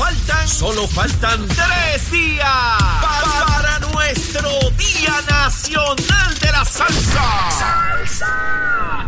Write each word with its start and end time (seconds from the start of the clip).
faltan, 0.00 0.48
solo 0.48 0.88
faltan 0.88 1.46
tres 1.46 2.10
días 2.10 2.46
para, 3.02 3.44
para 3.46 3.78
nuestro 3.92 4.48
Día 4.78 5.14
Nacional 5.28 6.38
de 6.40 6.52
la 6.52 6.64
Salsa. 6.64 7.50
¡Salsa! 7.50 9.06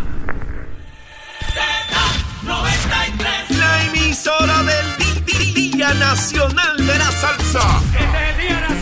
Z93, 2.44 3.56
la 3.56 3.84
emisora 3.84 4.62
del 4.64 5.24
Día 5.54 5.94
Nacional 5.94 6.86
de 6.86 6.98
la 6.98 7.10
Salsa. 7.10 7.80
Este 7.98 8.04
es 8.04 8.28
el 8.28 8.36
Día 8.36 8.60
Nacional 8.60 8.81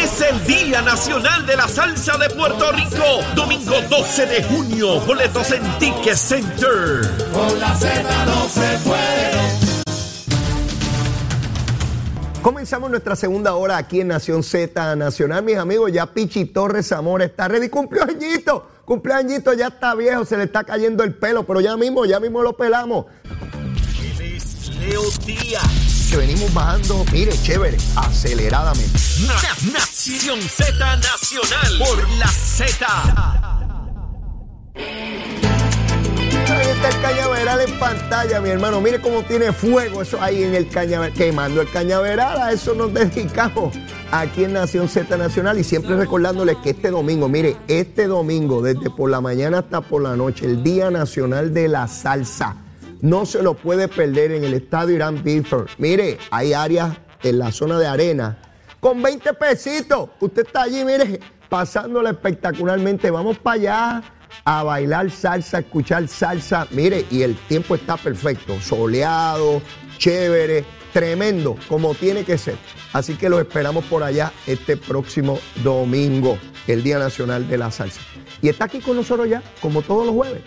Es 0.00 0.20
el 0.20 0.46
Día 0.46 0.80
Nacional 0.82 1.44
de 1.44 1.56
la 1.56 1.68
Salsa 1.68 2.16
de 2.16 2.30
Puerto 2.30 2.72
Rico. 2.72 3.04
Domingo 3.34 3.74
12 3.90 4.26
de 4.26 4.44
junio. 4.44 5.00
Boletos 5.00 5.50
en 5.52 5.62
Ticket 5.78 6.16
Center. 6.16 7.02
Comenzamos 12.42 12.90
nuestra 12.90 13.14
segunda 13.14 13.54
hora 13.54 13.76
aquí 13.76 14.00
en 14.00 14.08
Nación 14.08 14.42
Z 14.42 14.96
Nacional, 14.96 15.44
mis 15.44 15.56
amigos. 15.56 15.92
Ya 15.92 16.06
Pichi 16.06 16.46
Torres 16.46 16.88
Zamora 16.88 17.24
está 17.24 17.46
ready. 17.46 17.68
Cumpleañito, 17.68 18.66
cumpleañito, 18.84 19.52
ya 19.52 19.68
está 19.68 19.94
viejo, 19.94 20.24
se 20.24 20.36
le 20.36 20.44
está 20.44 20.64
cayendo 20.64 21.04
el 21.04 21.14
pelo, 21.14 21.44
pero 21.44 21.60
ya 21.60 21.76
mismo, 21.76 22.04
ya 22.04 22.18
mismo 22.18 22.42
lo 22.42 22.56
pelamos. 22.56 23.06
Él 24.00 24.36
es 24.36 24.68
Leo 24.76 25.02
Díaz. 25.24 25.81
Que 26.12 26.18
venimos 26.18 26.52
bajando, 26.52 27.06
mire, 27.10 27.32
chévere, 27.42 27.78
aceleradamente. 27.96 28.98
Na- 29.26 29.72
Nación 29.72 30.42
Z 30.42 30.74
Nacional. 30.96 31.78
Por 31.78 32.06
la 32.18 32.28
Z. 32.28 32.86
Ahí 36.50 36.66
está 36.68 36.88
el 36.90 37.00
cañaveral 37.00 37.60
en 37.62 37.78
pantalla, 37.78 38.40
mi 38.42 38.50
hermano. 38.50 38.82
Mire 38.82 39.00
cómo 39.00 39.22
tiene 39.22 39.54
fuego 39.54 40.02
eso 40.02 40.20
ahí 40.20 40.42
en 40.42 40.54
el 40.54 40.68
cañaveral. 40.68 41.14
Quemando 41.16 41.62
el 41.62 41.70
cañaveral, 41.70 42.42
a 42.42 42.52
eso 42.52 42.74
nos 42.74 42.92
dedicamos 42.92 43.74
aquí 44.10 44.44
en 44.44 44.52
Nación 44.52 44.90
Z 44.90 45.16
Nacional. 45.16 45.58
Y 45.58 45.64
siempre 45.64 45.96
recordándoles 45.96 46.58
que 46.58 46.70
este 46.70 46.90
domingo, 46.90 47.26
mire, 47.30 47.56
este 47.68 48.06
domingo, 48.06 48.60
desde 48.60 48.90
por 48.90 49.08
la 49.10 49.22
mañana 49.22 49.60
hasta 49.60 49.80
por 49.80 50.02
la 50.02 50.14
noche, 50.14 50.44
el 50.44 50.62
Día 50.62 50.90
Nacional 50.90 51.54
de 51.54 51.68
la 51.68 51.88
Salsa. 51.88 52.56
No 53.02 53.26
se 53.26 53.42
lo 53.42 53.54
puede 53.54 53.88
perder 53.88 54.30
en 54.30 54.44
el 54.44 54.54
estadio 54.54 54.94
Irán 54.94 55.24
Biford. 55.24 55.70
Mire, 55.76 56.18
hay 56.30 56.52
áreas 56.52 56.96
en 57.24 57.40
la 57.40 57.50
zona 57.50 57.76
de 57.80 57.88
arena 57.88 58.38
con 58.78 59.02
20 59.02 59.34
pesitos. 59.34 60.10
Usted 60.20 60.46
está 60.46 60.62
allí, 60.62 60.84
mire, 60.84 61.18
pasándola 61.48 62.10
espectacularmente. 62.10 63.10
Vamos 63.10 63.38
para 63.38 63.54
allá 63.54 64.02
a 64.44 64.62
bailar 64.62 65.10
salsa, 65.10 65.56
a 65.56 65.60
escuchar 65.60 66.06
salsa. 66.06 66.68
Mire, 66.70 67.04
y 67.10 67.22
el 67.22 67.36
tiempo 67.48 67.74
está 67.74 67.96
perfecto, 67.96 68.60
soleado, 68.60 69.60
chévere, 69.98 70.64
tremendo, 70.92 71.56
como 71.68 71.96
tiene 71.96 72.22
que 72.22 72.38
ser. 72.38 72.54
Así 72.92 73.16
que 73.16 73.28
lo 73.28 73.40
esperamos 73.40 73.84
por 73.86 74.04
allá 74.04 74.32
este 74.46 74.76
próximo 74.76 75.40
domingo, 75.64 76.38
el 76.68 76.84
Día 76.84 77.00
Nacional 77.00 77.48
de 77.48 77.58
la 77.58 77.72
Salsa. 77.72 78.00
Y 78.40 78.48
está 78.48 78.66
aquí 78.66 78.78
con 78.78 78.94
nosotros 78.94 79.28
ya, 79.28 79.42
como 79.60 79.82
todos 79.82 80.06
los 80.06 80.14
jueves, 80.14 80.42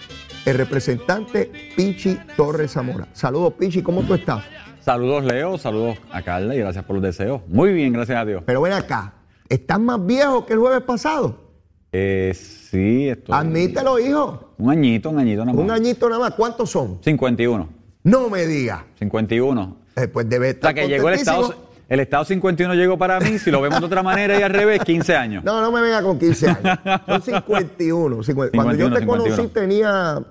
el 0.46 0.58
representante 0.58 1.52
Pichi 1.76 2.18
Torres 2.38 2.72
Zamora. 2.72 3.08
Saludos, 3.14 3.54
Pichi, 3.54 3.82
¿cómo 3.82 4.04
tú 4.04 4.14
estás? 4.14 4.44
Saludos 4.80 5.26
Leo, 5.26 5.58
saludos 5.58 5.98
a 6.12 6.22
Carla 6.22 6.56
y 6.56 6.60
gracias 6.60 6.86
por 6.86 6.96
los 6.96 7.04
deseos. 7.04 7.42
Muy 7.48 7.74
bien, 7.74 7.92
gracias 7.92 8.20
a 8.20 8.26
Dios. 8.26 8.44
Pero 8.46 8.62
ven 8.62 8.74
acá, 8.74 9.14
¿estás 9.50 9.80
más 9.80 10.06
viejo 10.06 10.46
que 10.46 10.54
el 10.54 10.60
jueves 10.60 10.82
pasado? 10.82 11.46
Eh, 11.92 12.34
sí, 12.36 13.10
esto. 13.10 13.34
Admítelo, 13.34 13.98
hijo. 14.00 14.54
Un 14.58 14.70
añito, 14.70 15.10
un 15.10 15.18
añito 15.18 15.46
nada 15.46 15.54
más. 15.56 15.66
Un 15.66 15.72
añito 15.72 16.10
nada 16.10 16.22
más. 16.22 16.34
¿Cuántos 16.36 16.70
son? 16.70 17.00
51. 17.02 17.70
No 18.04 18.30
me 18.30 18.46
digas. 18.46 18.84
51. 19.00 19.78
Eh, 19.96 20.08
pues 20.10 20.30
debe 20.30 20.48
O 20.48 20.52
estar 20.52 20.74
sea 20.74 20.84
que 20.84 20.90
llegó 20.90 21.08
el 21.08 21.16
estado, 21.16 21.56
el 21.88 22.00
estado 22.02 22.26
51 22.26 22.76
llegó 22.76 22.98
para 22.98 23.20
mí, 23.20 23.40
si 23.40 23.50
lo 23.50 23.62
vemos 23.62 23.80
de 23.80 23.86
otra 23.86 24.04
manera 24.04 24.38
y 24.40 24.44
al 24.44 24.52
revés, 24.52 24.82
15 24.84 25.16
años. 25.16 25.44
No, 25.44 25.62
no 25.62 25.72
me 25.72 25.82
venga 25.82 26.04
con 26.04 26.20
15 26.20 26.50
años. 26.50 26.80
Son 27.06 27.22
51. 27.22 28.24
50. 28.24 28.56
Cuando 28.56 28.74
yo 28.74 28.90
te 28.90 29.00
51, 29.00 29.08
conocí 29.08 29.42
51. 29.42 29.50
tenía 29.50 30.24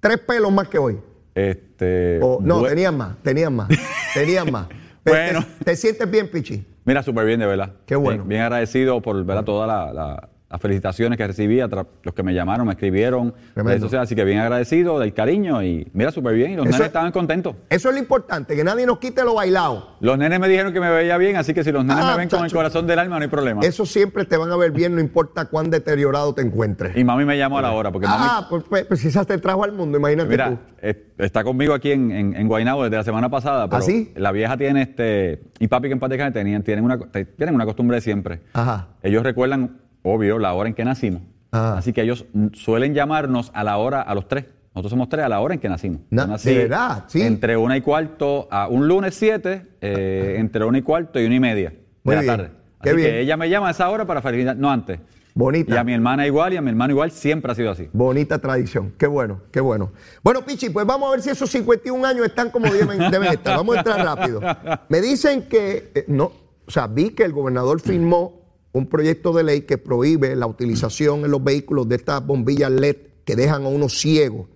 tres 0.00 0.18
pelos 0.20 0.50
más 0.52 0.68
que 0.68 0.78
hoy. 0.78 0.98
Este. 1.34 2.18
O- 2.22 2.38
no, 2.42 2.60
bue- 2.62 2.68
tenías 2.70 2.92
más, 2.92 3.16
tenías 3.22 3.50
más, 3.52 3.68
tenías 4.14 4.50
más. 4.50 4.66
Bueno. 5.02 5.42
Te, 5.60 5.64
te 5.64 5.76
sientes 5.76 6.10
bien, 6.10 6.30
Pichi? 6.30 6.62
Mira, 6.84 7.02
súper 7.02 7.24
bien, 7.24 7.40
de 7.40 7.46
verdad. 7.46 7.72
Qué 7.86 7.96
bueno. 7.96 8.18
Bien, 8.24 8.28
bien 8.28 8.42
agradecido 8.42 9.00
por 9.00 9.24
¿verdad? 9.24 9.44
todas 9.44 9.66
la- 9.66 9.92
la- 9.94 10.28
las 10.50 10.60
felicitaciones 10.60 11.16
que 11.16 11.26
recibí, 11.26 11.60
los 11.60 12.14
que 12.14 12.22
me 12.24 12.34
llamaron, 12.34 12.66
me 12.66 12.72
escribieron, 12.72 13.32
redes 13.54 13.80
sociales, 13.80 14.08
así 14.08 14.16
que 14.16 14.24
bien 14.24 14.38
agradecido 14.40 14.98
del 14.98 15.14
cariño 15.14 15.62
y 15.62 15.88
mira, 15.92 16.10
súper 16.10 16.34
bien. 16.34 16.50
Y 16.52 16.56
los 16.56 16.66
Eso- 16.66 16.72
nenes 16.74 16.86
estaban 16.88 17.12
contentos. 17.12 17.54
Eso 17.68 17.88
es 17.88 17.94
lo 17.94 18.00
importante, 18.00 18.56
que 18.56 18.64
nadie 18.64 18.84
nos 18.84 18.98
quite 18.98 19.22
lo 19.22 19.34
bailado. 19.34 19.96
Los 20.00 20.18
nenes 20.18 20.40
me 20.40 20.48
dijeron 20.48 20.72
que 20.72 20.80
me 20.80 20.90
veía 20.90 21.16
bien, 21.18 21.36
así 21.36 21.54
que 21.54 21.62
si 21.62 21.70
los 21.70 21.84
nenes 21.84 22.04
Ah, 22.04 22.12
me 22.12 22.16
ven 22.18 22.28
con 22.28 22.44
el 22.44 22.52
corazón 22.52 22.86
del 22.88 22.98
alma, 22.98 23.18
no 23.18 23.22
hay 23.22 23.28
problema. 23.28 23.60
Eso 23.62 23.86
siempre 23.86 24.24
te 24.24 24.36
van 24.36 24.50
a 24.50 24.56
ver 24.56 24.72
bien, 24.72 24.92
no 24.96 25.00
importa 25.00 25.44
cuán 25.44 25.70
deteriorado 25.70 26.34
te 26.34 26.42
encuentres. 26.42 26.96
Y 26.96 27.04
mami 27.04 27.24
me 27.24 27.38
llamó 27.38 27.58
a 27.58 27.62
la 27.62 27.70
hora, 27.70 27.92
porque 27.92 28.08
mami, 28.08 28.24
Ah, 28.28 28.46
pues, 28.50 28.64
pues, 28.68 28.84
pues 28.86 29.04
esa 29.04 29.24
te 29.24 29.38
trajo 29.38 29.62
al 29.62 29.70
mundo, 29.72 29.98
imagínate 29.98 30.28
mira, 30.30 30.50
tú. 30.50 30.58
eh, 30.82 31.06
está 31.18 31.44
conmigo 31.44 31.74
aquí 31.74 31.92
en, 31.92 32.10
en, 32.10 32.34
en 32.34 32.48
Guaynabo 32.48 32.82
desde 32.82 32.96
la 32.96 33.04
semana 33.04 33.28
pasada, 33.30 33.68
pero 33.68 33.82
¿Ah, 33.82 33.86
sí? 33.86 34.12
la 34.16 34.32
vieja 34.32 34.56
tiene 34.56 34.82
este, 34.82 35.42
y 35.60 35.68
papi 35.68 35.86
que 35.86 35.92
en 35.92 36.00
paz 36.00 36.10
descanse, 36.10 36.32
tenían, 36.40 36.64
tienen, 36.64 36.82
una, 36.84 36.98
tienen 37.36 37.54
una 37.54 37.64
costumbre 37.66 37.98
de 37.98 38.00
siempre. 38.00 38.40
Ajá. 38.52 38.88
Ellos 39.02 39.22
recuerdan, 39.22 39.78
obvio, 40.02 40.38
la 40.38 40.52
hora 40.54 40.68
en 40.68 40.74
que 40.74 40.84
nacimos. 40.84 41.22
Ajá. 41.52 41.78
Así 41.78 41.92
que 41.92 42.02
ellos 42.02 42.26
suelen 42.52 42.94
llamarnos 42.94 43.50
a 43.54 43.64
la 43.64 43.76
hora, 43.78 44.02
a 44.02 44.14
los 44.14 44.28
tres. 44.28 44.44
Nosotros 44.74 44.90
somos 44.90 45.08
tres 45.08 45.24
a 45.24 45.28
la 45.28 45.40
hora 45.40 45.54
en 45.54 45.60
que 45.60 45.68
nacimos. 45.68 46.00
Na- 46.10 46.22
Yo 46.22 46.28
nací 46.28 46.50
¿de 46.50 46.58
verdad? 46.58 47.04
Sí. 47.08 47.22
Entre 47.22 47.56
una 47.56 47.76
y 47.76 47.80
cuarto, 47.80 48.46
a 48.52 48.68
un 48.68 48.86
lunes 48.86 49.14
siete, 49.14 49.66
eh, 49.80 50.36
entre 50.38 50.64
una 50.64 50.78
y 50.78 50.82
cuarto 50.82 51.18
y 51.20 51.24
una 51.26 51.34
y 51.34 51.40
media 51.40 51.72
Muy 52.04 52.14
de 52.14 52.22
la 52.22 52.36
tarde. 52.36 52.50
Qué 52.82 52.90
Así 52.90 52.96
bien. 52.96 53.10
que 53.10 53.20
ella 53.20 53.36
me 53.36 53.50
llama 53.50 53.68
a 53.68 53.70
esa 53.72 53.90
hora 53.90 54.06
para 54.06 54.22
felicitar, 54.22 54.56
no 54.56 54.70
antes. 54.70 55.00
Bonita. 55.34 55.74
Y 55.74 55.76
a 55.76 55.84
mi 55.84 55.92
hermana 55.94 56.26
igual 56.26 56.52
y 56.52 56.56
a 56.56 56.60
mi 56.62 56.70
hermano 56.70 56.92
igual, 56.92 57.10
siempre 57.10 57.52
ha 57.52 57.54
sido 57.54 57.70
así. 57.70 57.88
Bonita 57.92 58.38
tradición. 58.38 58.92
Qué 58.98 59.06
bueno, 59.06 59.40
qué 59.52 59.60
bueno. 59.60 59.90
Bueno, 60.22 60.42
Pichi, 60.44 60.70
pues 60.70 60.86
vamos 60.86 61.08
a 61.08 61.10
ver 61.12 61.20
si 61.22 61.30
esos 61.30 61.48
51 61.50 62.04
años 62.06 62.26
están 62.26 62.50
como 62.50 62.66
deben, 62.72 62.98
deben 63.10 63.28
estar. 63.32 63.56
Vamos 63.56 63.76
a 63.76 63.78
entrar 63.80 64.04
rápido. 64.04 64.40
Me 64.88 65.00
dicen 65.00 65.42
que, 65.48 65.90
eh, 65.94 66.04
no, 66.08 66.32
o 66.66 66.70
sea, 66.70 66.86
vi 66.86 67.10
que 67.10 67.24
el 67.24 67.32
gobernador 67.32 67.80
firmó 67.80 68.39
un 68.72 68.86
proyecto 68.86 69.32
de 69.32 69.42
ley 69.42 69.60
que 69.62 69.78
prohíbe 69.78 70.36
la 70.36 70.46
utilización 70.46 71.24
en 71.24 71.30
los 71.30 71.42
vehículos 71.42 71.88
de 71.88 71.96
estas 71.96 72.24
bombillas 72.24 72.70
LED 72.70 72.96
que 73.24 73.36
dejan 73.36 73.64
a 73.64 73.68
uno 73.68 73.88
ciego 73.88 74.48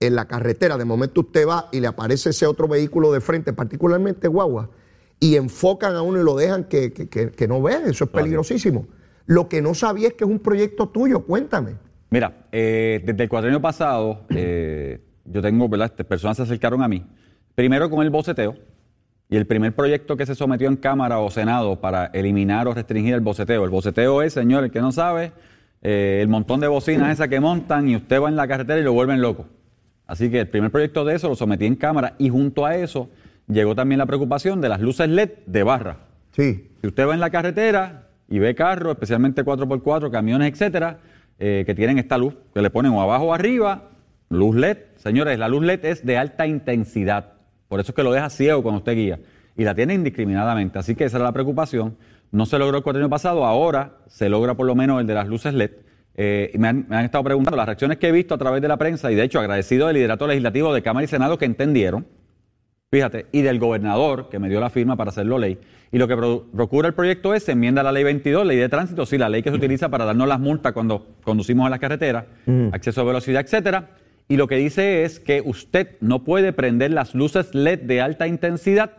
en 0.00 0.14
la 0.14 0.26
carretera. 0.26 0.76
De 0.76 0.84
momento 0.84 1.22
usted 1.22 1.46
va 1.46 1.68
y 1.72 1.80
le 1.80 1.88
aparece 1.88 2.30
ese 2.30 2.46
otro 2.46 2.68
vehículo 2.68 3.10
de 3.12 3.20
frente, 3.20 3.52
particularmente 3.52 4.28
guagua, 4.28 4.70
y 5.20 5.34
enfocan 5.34 5.96
a 5.96 6.02
uno 6.02 6.20
y 6.20 6.24
lo 6.24 6.36
dejan 6.36 6.64
que, 6.64 6.92
que- 6.92 7.08
que- 7.08 7.30
que 7.32 7.48
no 7.48 7.60
ve. 7.60 7.74
Eso 7.86 8.04
es 8.04 8.10
peligrosísimo. 8.10 8.86
Lo 9.26 9.48
que 9.48 9.60
no 9.60 9.74
sabía 9.74 10.08
es 10.08 10.14
que 10.14 10.24
es 10.24 10.30
un 10.30 10.38
proyecto 10.38 10.88
tuyo. 10.88 11.24
Cuéntame. 11.24 11.74
Mira, 12.10 12.46
eh, 12.52 13.02
desde 13.04 13.24
el 13.24 13.28
cuatrienio 13.28 13.60
pasado, 13.60 14.24
eh, 14.30 15.00
yo 15.24 15.42
tengo, 15.42 15.68
¿verdad? 15.68 15.92
Personas 16.06 16.36
se 16.36 16.44
acercaron 16.44 16.80
a 16.82 16.88
mí. 16.88 17.04
Primero 17.54 17.90
con 17.90 18.02
el 18.04 18.10
boceteo. 18.10 18.54
Y 19.30 19.36
el 19.36 19.46
primer 19.46 19.74
proyecto 19.74 20.16
que 20.16 20.24
se 20.24 20.34
sometió 20.34 20.68
en 20.68 20.76
Cámara 20.76 21.18
o 21.18 21.30
Senado 21.30 21.80
para 21.80 22.06
eliminar 22.06 22.66
o 22.66 22.74
restringir 22.74 23.14
el 23.14 23.20
boceteo. 23.20 23.64
El 23.64 23.70
boceteo 23.70 24.22
es, 24.22 24.32
señor, 24.32 24.64
el 24.64 24.70
que 24.70 24.80
no 24.80 24.90
sabe, 24.90 25.32
eh, 25.82 26.20
el 26.22 26.28
montón 26.28 26.60
de 26.60 26.68
bocinas 26.68 27.12
esas 27.12 27.28
que 27.28 27.38
montan 27.38 27.88
y 27.88 27.96
usted 27.96 28.20
va 28.20 28.28
en 28.28 28.36
la 28.36 28.48
carretera 28.48 28.80
y 28.80 28.84
lo 28.84 28.92
vuelven 28.92 29.20
loco. 29.20 29.46
Así 30.06 30.30
que 30.30 30.40
el 30.40 30.48
primer 30.48 30.70
proyecto 30.70 31.04
de 31.04 31.14
eso 31.14 31.28
lo 31.28 31.36
sometí 31.36 31.66
en 31.66 31.76
Cámara 31.76 32.14
y 32.18 32.30
junto 32.30 32.64
a 32.64 32.76
eso 32.76 33.10
llegó 33.46 33.74
también 33.74 33.98
la 33.98 34.06
preocupación 34.06 34.60
de 34.60 34.70
las 34.70 34.80
luces 34.80 35.08
LED 35.08 35.30
de 35.46 35.62
barra. 35.62 35.98
Sí. 36.30 36.70
Si 36.80 36.86
usted 36.86 37.06
va 37.06 37.14
en 37.14 37.20
la 37.20 37.30
carretera 37.30 38.08
y 38.28 38.38
ve 38.38 38.54
carros, 38.54 38.92
especialmente 38.92 39.44
4x4, 39.44 40.10
camiones, 40.10 40.52
etcétera, 40.52 41.00
eh, 41.38 41.64
que 41.66 41.74
tienen 41.74 41.98
esta 41.98 42.16
luz, 42.16 42.34
que 42.54 42.62
le 42.62 42.70
ponen 42.70 42.92
o 42.92 43.02
abajo 43.02 43.26
o 43.26 43.34
arriba, 43.34 43.90
luz 44.30 44.56
LED. 44.56 44.78
Señores, 44.96 45.38
la 45.38 45.48
luz 45.48 45.62
LED 45.62 45.84
es 45.84 46.04
de 46.04 46.16
alta 46.16 46.46
intensidad. 46.46 47.34
Por 47.68 47.80
eso 47.80 47.92
es 47.92 47.96
que 47.96 48.02
lo 48.02 48.12
deja 48.12 48.30
ciego 48.30 48.62
cuando 48.62 48.78
usted 48.78 48.94
guía. 48.94 49.20
Y 49.56 49.64
la 49.64 49.74
tiene 49.74 49.94
indiscriminadamente. 49.94 50.78
Así 50.78 50.94
que 50.94 51.04
esa 51.04 51.16
era 51.18 51.24
la 51.26 51.32
preocupación. 51.32 51.96
No 52.30 52.46
se 52.46 52.58
logró 52.58 52.76
el 52.78 52.82
cuatrienio 52.82 53.10
pasado, 53.10 53.44
ahora 53.44 53.96
se 54.06 54.28
logra 54.28 54.54
por 54.54 54.66
lo 54.66 54.74
menos 54.74 55.00
el 55.00 55.06
de 55.06 55.14
las 55.14 55.28
luces 55.28 55.54
LED. 55.54 55.70
Eh, 56.14 56.50
y 56.54 56.58
me, 56.58 56.68
han, 56.68 56.86
me 56.88 56.96
han 56.96 57.04
estado 57.04 57.22
preguntando 57.24 57.56
las 57.56 57.66
reacciones 57.66 57.98
que 57.98 58.08
he 58.08 58.12
visto 58.12 58.34
a 58.34 58.38
través 58.38 58.60
de 58.60 58.68
la 58.68 58.76
prensa 58.76 59.10
y 59.12 59.14
de 59.14 59.22
hecho 59.22 59.38
agradecido 59.38 59.86
del 59.86 59.94
liderato 59.94 60.26
legislativo 60.26 60.74
de 60.74 60.82
Cámara 60.82 61.04
y 61.04 61.06
Senado 61.06 61.38
que 61.38 61.44
entendieron 61.44 62.06
Fíjate, 62.90 63.26
y 63.32 63.42
del 63.42 63.58
gobernador 63.58 64.30
que 64.30 64.38
me 64.38 64.48
dio 64.48 64.60
la 64.60 64.70
firma 64.70 64.96
para 64.96 65.10
hacerlo 65.10 65.36
ley. 65.38 65.58
Y 65.92 65.98
lo 65.98 66.08
que 66.08 66.16
pro- 66.16 66.46
procura 66.56 66.88
el 66.88 66.94
proyecto 66.94 67.34
es, 67.34 67.46
enmienda 67.50 67.82
la 67.82 67.92
ley 67.92 68.02
22, 68.02 68.46
ley 68.46 68.56
de 68.56 68.70
tránsito, 68.70 69.04
sí, 69.04 69.18
la 69.18 69.28
ley 69.28 69.42
que 69.42 69.50
se 69.50 69.56
utiliza 69.56 69.90
para 69.90 70.06
darnos 70.06 70.26
las 70.26 70.40
multas 70.40 70.72
cuando 70.72 71.06
conducimos 71.22 71.66
en 71.66 71.70
las 71.72 71.80
carreteras, 71.80 72.24
acceso 72.72 73.02
a 73.02 73.04
velocidad, 73.04 73.42
etcétera. 73.42 73.90
Y 74.28 74.36
lo 74.36 74.46
que 74.46 74.56
dice 74.56 75.04
es 75.04 75.20
que 75.20 75.42
usted 75.44 75.96
no 76.00 76.22
puede 76.24 76.52
prender 76.52 76.90
las 76.92 77.14
luces 77.14 77.54
LED 77.54 77.80
de 77.80 78.00
alta 78.02 78.26
intensidad. 78.26 78.90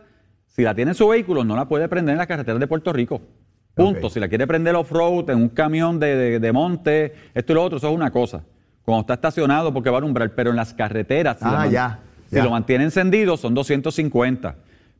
Si 0.48 0.62
la 0.62 0.74
tiene 0.74 0.90
en 0.90 0.94
su 0.96 1.06
vehículo, 1.08 1.44
no 1.44 1.54
la 1.54 1.68
puede 1.68 1.88
prender 1.88 2.14
en 2.14 2.18
las 2.18 2.26
carreteras 2.26 2.58
de 2.58 2.66
Puerto 2.66 2.92
Rico. 2.92 3.22
Punto. 3.74 4.10
Si 4.10 4.18
la 4.18 4.28
quiere 4.28 4.46
prender 4.48 4.74
off-road, 4.74 5.30
en 5.30 5.36
un 5.38 5.48
camión 5.50 6.00
de, 6.00 6.16
de- 6.16 6.40
de 6.40 6.52
monte, 6.52 7.14
esto 7.34 7.52
y 7.52 7.54
lo 7.54 7.62
otro, 7.62 7.78
eso 7.78 7.88
es 7.88 7.94
una 7.94 8.10
cosa. 8.10 8.42
Cuando 8.82 9.02
está 9.02 9.14
estacionado 9.14 9.72
porque 9.72 9.88
va 9.90 9.96
a 9.96 10.00
alumbrar, 10.00 10.34
pero 10.34 10.50
en 10.50 10.56
las 10.56 10.74
carreteras, 10.74 11.38
si, 11.38 11.44
Ah, 11.46 11.66
ya, 11.68 12.00
si 12.28 12.36
lo 12.42 12.50
mantiene 12.50 12.82
encendido, 12.84 13.36
son 13.36 13.54
250. 13.54 14.56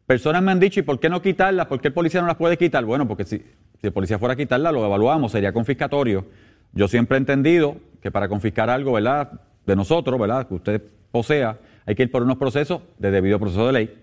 Personas 0.06 0.42
me 0.42 0.52
han 0.52 0.60
dicho, 0.60 0.78
¿y 0.78 0.82
por 0.84 1.00
qué 1.00 1.08
no 1.08 1.20
quitarlas? 1.20 1.66
¿Por 1.66 1.80
qué 1.80 1.88
el 1.88 1.94
policía 1.94 2.20
no 2.20 2.28
las 2.28 2.36
puede 2.36 2.56
quitar? 2.56 2.84
Bueno, 2.84 3.08
porque 3.08 3.24
si, 3.24 3.38
si 3.38 3.86
el 3.86 3.92
policía 3.92 4.18
fuera 4.18 4.34
a 4.34 4.36
quitarlas, 4.36 4.72
lo 4.72 4.84
evaluamos, 4.86 5.32
sería 5.32 5.52
confiscatorio. 5.52 6.26
Yo 6.72 6.86
siempre 6.86 7.16
he 7.16 7.18
entendido 7.18 7.76
que 8.00 8.10
para 8.12 8.28
confiscar 8.28 8.70
algo, 8.70 8.92
¿verdad? 8.92 9.32
De 9.70 9.76
nosotros, 9.76 10.18
¿verdad? 10.18 10.48
Que 10.48 10.54
usted 10.54 10.82
posea, 11.12 11.56
hay 11.86 11.94
que 11.94 12.02
ir 12.02 12.10
por 12.10 12.24
unos 12.24 12.38
procesos 12.38 12.82
de 12.98 13.12
debido 13.12 13.38
proceso 13.38 13.68
de 13.68 13.72
ley. 13.72 13.98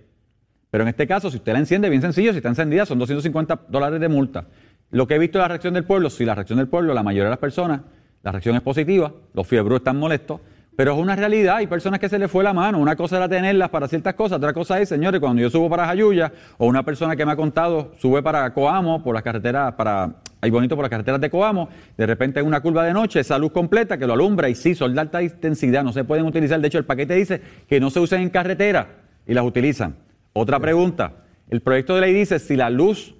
Pero 0.71 0.83
en 0.83 0.87
este 0.87 1.05
caso, 1.05 1.29
si 1.29 1.35
usted 1.35 1.51
la 1.51 1.59
enciende, 1.59 1.89
bien 1.89 2.01
sencillo, 2.01 2.31
si 2.31 2.37
está 2.37 2.47
encendida, 2.47 2.85
son 2.85 2.99
250 2.99 3.63
dólares 3.67 3.99
de 3.99 4.07
multa. 4.07 4.45
Lo 4.91 5.07
que 5.07 5.15
he 5.15 5.19
visto 5.19 5.39
de 5.39 5.41
la 5.41 5.49
reacción 5.49 5.73
del 5.73 5.83
pueblo, 5.83 6.09
si 6.09 6.23
la 6.23 6.35
reacción 6.35 6.57
del 6.59 6.69
pueblo, 6.69 6.93
la 6.93 7.03
mayoría 7.03 7.25
de 7.25 7.31
las 7.31 7.39
personas, 7.39 7.81
la 8.23 8.31
reacción 8.31 8.55
es 8.55 8.61
positiva, 8.61 9.11
los 9.33 9.45
fiebros 9.45 9.79
están 9.79 9.97
molestos, 9.97 10.39
pero 10.77 10.93
es 10.93 10.99
una 10.99 11.15
realidad, 11.15 11.55
hay 11.55 11.65
personas 11.65 11.99
que 11.99 12.07
se 12.07 12.19
les 12.19 12.29
fue 12.29 12.43
la 12.43 12.53
mano, 12.53 12.77
una 12.77 12.95
cosa 12.95 13.17
era 13.17 13.27
tenerlas 13.27 13.69
para 13.69 13.87
ciertas 13.87 14.13
cosas, 14.13 14.37
otra 14.37 14.53
cosa 14.53 14.79
es, 14.79 14.87
señores, 14.87 15.19
cuando 15.19 15.41
yo 15.41 15.49
subo 15.49 15.67
para 15.67 15.87
Jayuya, 15.87 16.31
o 16.59 16.67
una 16.67 16.83
persona 16.83 17.15
que 17.15 17.25
me 17.25 17.31
ha 17.31 17.35
contado 17.35 17.93
sube 17.97 18.21
para 18.21 18.53
Coamo, 18.53 19.01
por 19.01 19.15
las 19.15 19.23
carreteras, 19.23 19.73
para, 19.73 20.17
hay 20.39 20.51
bonito 20.51 20.75
por 20.75 20.83
las 20.83 20.91
carreteras 20.91 21.19
de 21.19 21.31
Coamo, 21.31 21.67
de 21.97 22.05
repente 22.05 22.39
hay 22.39 22.45
una 22.45 22.61
curva 22.61 22.85
de 22.85 22.93
noche, 22.93 23.21
esa 23.21 23.39
luz 23.39 23.51
completa 23.51 23.97
que 23.97 24.05
lo 24.05 24.13
alumbra, 24.13 24.49
y 24.49 24.53
sí, 24.53 24.75
son 24.75 24.93
de 24.93 25.01
alta 25.01 25.23
intensidad, 25.23 25.83
no 25.83 25.91
se 25.91 26.03
pueden 26.03 26.27
utilizar, 26.27 26.61
de 26.61 26.67
hecho 26.67 26.77
el 26.77 26.85
paquete 26.85 27.15
dice 27.15 27.41
que 27.67 27.79
no 27.79 27.89
se 27.89 27.99
usen 27.99 28.21
en 28.21 28.29
carretera, 28.29 28.87
y 29.25 29.33
las 29.33 29.43
utilizan. 29.43 29.95
Otra 30.33 30.59
pregunta. 30.59 31.11
El 31.49 31.61
proyecto 31.61 31.95
de 31.95 32.01
ley 32.01 32.13
dice 32.13 32.37
si 32.37 32.55
la 32.55 32.69
luz 32.69 33.15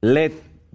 LED 0.00 0.32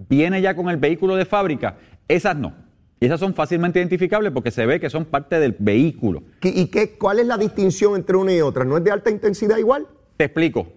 viene 0.08 0.40
ya 0.40 0.54
con 0.54 0.68
el 0.68 0.76
vehículo 0.76 1.16
de 1.16 1.24
fábrica, 1.24 1.74
esas 2.06 2.36
no. 2.36 2.54
Y 3.02 3.06
esas 3.06 3.18
son 3.18 3.34
fácilmente 3.34 3.80
identificables 3.80 4.30
porque 4.30 4.52
se 4.52 4.64
ve 4.64 4.78
que 4.78 4.88
son 4.88 5.04
parte 5.06 5.40
del 5.40 5.56
vehículo. 5.58 6.22
¿Qué- 6.38 6.52
¿Y 6.54 6.66
qué, 6.68 6.90
cuál 6.96 7.18
es 7.18 7.26
la 7.26 7.36
distinción 7.36 7.96
entre 7.96 8.14
una 8.16 8.32
y 8.32 8.40
otra? 8.40 8.64
¿No 8.64 8.76
es 8.76 8.84
de 8.84 8.92
alta 8.92 9.10
intensidad 9.10 9.56
igual? 9.58 9.88
Te 10.16 10.22
explico. 10.26 10.68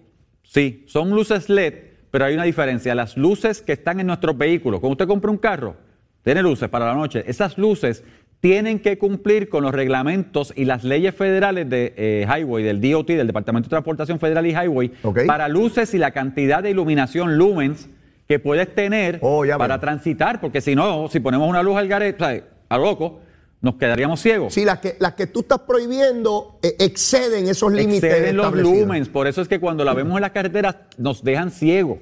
Sí, 0.42 0.82
son 0.88 1.10
luces 1.10 1.48
LED, 1.48 1.74
pero 2.10 2.24
hay 2.24 2.34
una 2.34 2.42
diferencia. 2.42 2.96
Las 2.96 3.16
luces 3.16 3.62
que 3.62 3.72
están 3.74 4.00
en 4.00 4.08
nuestros 4.08 4.36
vehículos, 4.36 4.80
cuando 4.80 4.94
usted 4.94 5.06
compra 5.06 5.30
un 5.30 5.38
carro, 5.38 5.76
tiene 6.24 6.42
luces 6.42 6.68
para 6.68 6.86
la 6.86 6.94
noche, 6.94 7.22
esas 7.28 7.58
luces 7.58 8.02
tienen 8.40 8.80
que 8.80 8.98
cumplir 8.98 9.48
con 9.48 9.62
los 9.62 9.72
reglamentos 9.72 10.52
y 10.56 10.64
las 10.64 10.82
leyes 10.82 11.14
federales 11.14 11.70
de 11.70 11.94
eh, 11.96 12.26
Highway, 12.28 12.64
del 12.64 12.80
DOT, 12.80 13.06
del 13.06 13.28
Departamento 13.28 13.66
de 13.66 13.70
Transportación 13.70 14.18
Federal 14.18 14.44
y 14.46 14.50
Highway, 14.50 14.90
para 15.28 15.46
luces 15.48 15.94
y 15.94 15.98
la 15.98 16.10
cantidad 16.10 16.60
de 16.64 16.70
iluminación 16.70 17.38
lumens 17.38 17.88
que 18.28 18.38
puedes 18.38 18.74
tener 18.74 19.18
Oh, 19.22 19.44
para 19.58 19.80
transitar, 19.80 20.40
porque 20.40 20.60
si 20.60 20.74
no, 20.74 21.08
si 21.08 21.20
ponemos 21.20 21.48
una 21.48 21.62
luz 21.62 21.76
al 21.76 21.88
garete, 21.88 22.24
o 22.24 22.28
sea, 22.28 22.42
a 22.68 22.78
loco, 22.78 23.20
nos 23.60 23.76
quedaríamos 23.76 24.20
ciegos. 24.20 24.54
Sí, 24.54 24.64
las 24.64 24.78
que, 24.78 24.96
las 25.00 25.14
que 25.14 25.26
tú 25.26 25.40
estás 25.40 25.60
prohibiendo 25.60 26.58
eh, 26.62 26.76
exceden 26.78 27.48
esos 27.48 27.72
límites. 27.72 28.04
exceden 28.04 28.36
los 28.36 28.54
lumens. 28.54 29.08
Por 29.08 29.26
eso 29.26 29.42
es 29.42 29.48
que 29.48 29.60
cuando 29.60 29.84
la 29.84 29.94
vemos 29.94 30.16
en 30.16 30.22
las 30.22 30.30
carreteras 30.32 30.76
nos 30.98 31.22
dejan 31.22 31.50
ciegos, 31.50 31.98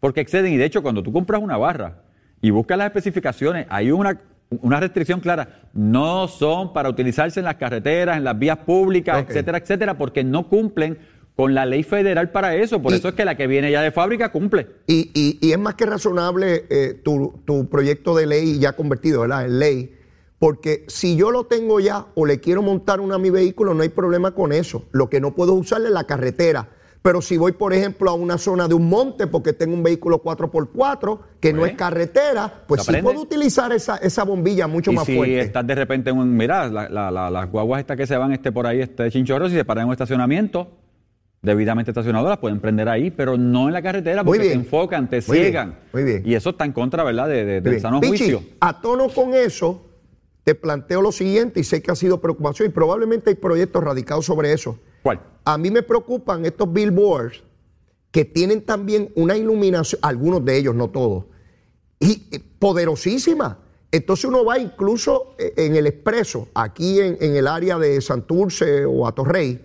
porque 0.00 0.20
exceden. 0.20 0.52
Y 0.52 0.56
de 0.56 0.64
hecho, 0.64 0.82
cuando 0.82 1.02
tú 1.02 1.12
compras 1.12 1.40
una 1.42 1.56
barra 1.56 2.02
y 2.40 2.50
buscas 2.50 2.78
las 2.78 2.86
especificaciones, 2.86 3.66
hay 3.68 3.90
una, 3.90 4.20
una 4.60 4.80
restricción 4.80 5.20
clara. 5.20 5.62
No 5.72 6.28
son 6.28 6.72
para 6.72 6.88
utilizarse 6.88 7.40
en 7.40 7.44
las 7.44 7.56
carreteras, 7.56 8.16
en 8.16 8.24
las 8.24 8.38
vías 8.38 8.58
públicas, 8.58 9.24
etcétera, 9.26 9.58
etcétera, 9.58 9.98
porque 9.98 10.22
no 10.24 10.48
cumplen 10.48 10.98
con 11.38 11.54
la 11.54 11.64
ley 11.66 11.84
federal 11.84 12.30
para 12.32 12.56
eso. 12.56 12.82
Por 12.82 12.90
Y- 12.92 12.96
eso 12.96 13.10
es 13.10 13.14
que 13.14 13.24
la 13.24 13.36
que 13.36 13.46
viene 13.46 13.70
ya 13.70 13.80
de 13.80 13.92
fábrica 13.92 14.32
cumple. 14.32 14.66
Y, 14.88 15.12
y- 15.14 15.38
y 15.40 15.52
es 15.52 15.58
más 15.58 15.76
que 15.76 15.86
razonable 15.86 16.64
eh, 16.68 17.00
tu, 17.04 17.32
tu 17.44 17.68
proyecto 17.68 18.16
de 18.16 18.26
ley 18.26 18.58
ya 18.58 18.72
convertido 18.72 19.20
¿verdad? 19.20 19.44
en 19.44 19.60
ley, 19.60 19.94
porque 20.40 20.84
si 20.88 21.14
yo 21.14 21.30
lo 21.30 21.44
tengo 21.44 21.78
ya 21.78 22.06
o 22.16 22.26
le 22.26 22.40
quiero 22.40 22.60
montar 22.60 22.98
una 23.00 23.14
a 23.14 23.18
mi 23.18 23.30
vehículo, 23.30 23.72
no 23.72 23.84
hay 23.84 23.88
problema 23.88 24.32
con 24.32 24.52
eso. 24.52 24.86
Lo 24.90 25.08
que 25.08 25.20
no 25.20 25.36
puedo 25.36 25.54
usar 25.54 25.80
es 25.82 25.90
la 25.90 26.02
carretera. 26.08 26.70
Pero 27.02 27.22
si 27.22 27.36
voy, 27.36 27.52
por 27.52 27.72
ejemplo, 27.72 28.10
a 28.10 28.14
una 28.14 28.36
zona 28.36 28.66
de 28.66 28.74
un 28.74 28.88
monte 28.88 29.28
porque 29.28 29.52
tengo 29.52 29.74
un 29.74 29.84
vehículo 29.84 30.20
4x4 30.20 31.20
que 31.38 31.52
no 31.52 31.60
Pues, 31.60 31.70
es 31.70 31.76
carretera, 31.78 32.64
pues 32.66 32.82
sí 32.82 32.92
puedo 33.00 33.20
utilizar 33.20 33.70
esa, 33.72 33.98
esa 33.98 34.24
bombilla 34.24 34.66
mucho 34.66 34.90
y 34.90 34.96
más 34.96 35.04
si 35.06 35.14
fuerte. 35.14 35.38
estás 35.38 35.64
de 35.64 35.76
repente 35.76 36.10
en 36.10 36.18
un, 36.18 36.36
mira, 36.36 36.66
la- 36.68 36.88
la- 36.88 37.12
la- 37.12 37.30
las 37.30 37.48
guaguas 37.48 37.78
estas 37.78 37.96
que 37.96 38.08
se 38.08 38.16
van 38.16 38.32
este 38.32 38.50
por 38.50 38.66
ahí, 38.66 38.80
este 38.80 39.08
chinchorro, 39.12 39.48
si 39.48 39.54
se 39.54 39.64
paran 39.64 39.82
en 39.82 39.86
un 39.90 39.92
estacionamiento 39.92 40.66
debidamente 41.42 41.90
estacionado, 41.92 42.28
las 42.28 42.38
pueden 42.38 42.60
prender 42.60 42.88
ahí, 42.88 43.10
pero 43.10 43.36
no 43.36 43.68
en 43.68 43.72
la 43.74 43.82
carretera 43.82 44.24
porque 44.24 44.40
te 44.40 44.52
enfocan, 44.52 45.08
te 45.08 45.20
Muy 45.26 45.36
bien, 45.38 45.44
ciegan. 45.46 45.78
muy 45.92 46.02
bien. 46.04 46.22
Y 46.24 46.34
eso 46.34 46.50
está 46.50 46.64
en 46.64 46.72
contra, 46.72 47.04
¿verdad?, 47.04 47.28
de, 47.28 47.44
de- 47.44 47.60
del 47.60 47.80
sano 47.80 48.00
Pichi, 48.00 48.10
juicio. 48.30 48.42
a 48.60 48.80
tono 48.80 49.08
con 49.08 49.34
eso, 49.34 49.84
te 50.44 50.54
planteo 50.54 51.00
lo 51.02 51.12
siguiente 51.12 51.60
y 51.60 51.64
sé 51.64 51.80
que 51.82 51.90
ha 51.90 51.94
sido 51.94 52.20
preocupación 52.20 52.68
y 52.68 52.72
probablemente 52.72 53.30
hay 53.30 53.36
proyectos 53.36 53.84
radicados 53.84 54.24
sobre 54.26 54.52
eso. 54.52 54.78
¿Cuál? 55.02 55.20
A 55.44 55.56
mí 55.58 55.70
me 55.70 55.82
preocupan 55.82 56.44
estos 56.44 56.72
billboards 56.72 57.44
que 58.10 58.24
tienen 58.24 58.62
también 58.62 59.10
una 59.14 59.36
iluminación, 59.36 60.00
algunos 60.02 60.44
de 60.44 60.56
ellos, 60.56 60.74
no 60.74 60.88
todos, 60.90 61.26
y 62.00 62.26
eh, 62.32 62.40
poderosísima. 62.58 63.58
Entonces 63.92 64.24
uno 64.24 64.44
va 64.44 64.58
incluso 64.58 65.34
eh, 65.38 65.52
en 65.56 65.76
el 65.76 65.86
expreso, 65.86 66.48
aquí 66.54 66.98
en, 67.00 67.16
en 67.20 67.36
el 67.36 67.46
área 67.46 67.78
de 67.78 68.00
Santurce 68.00 68.84
o 68.86 69.06
Atorrey, 69.06 69.64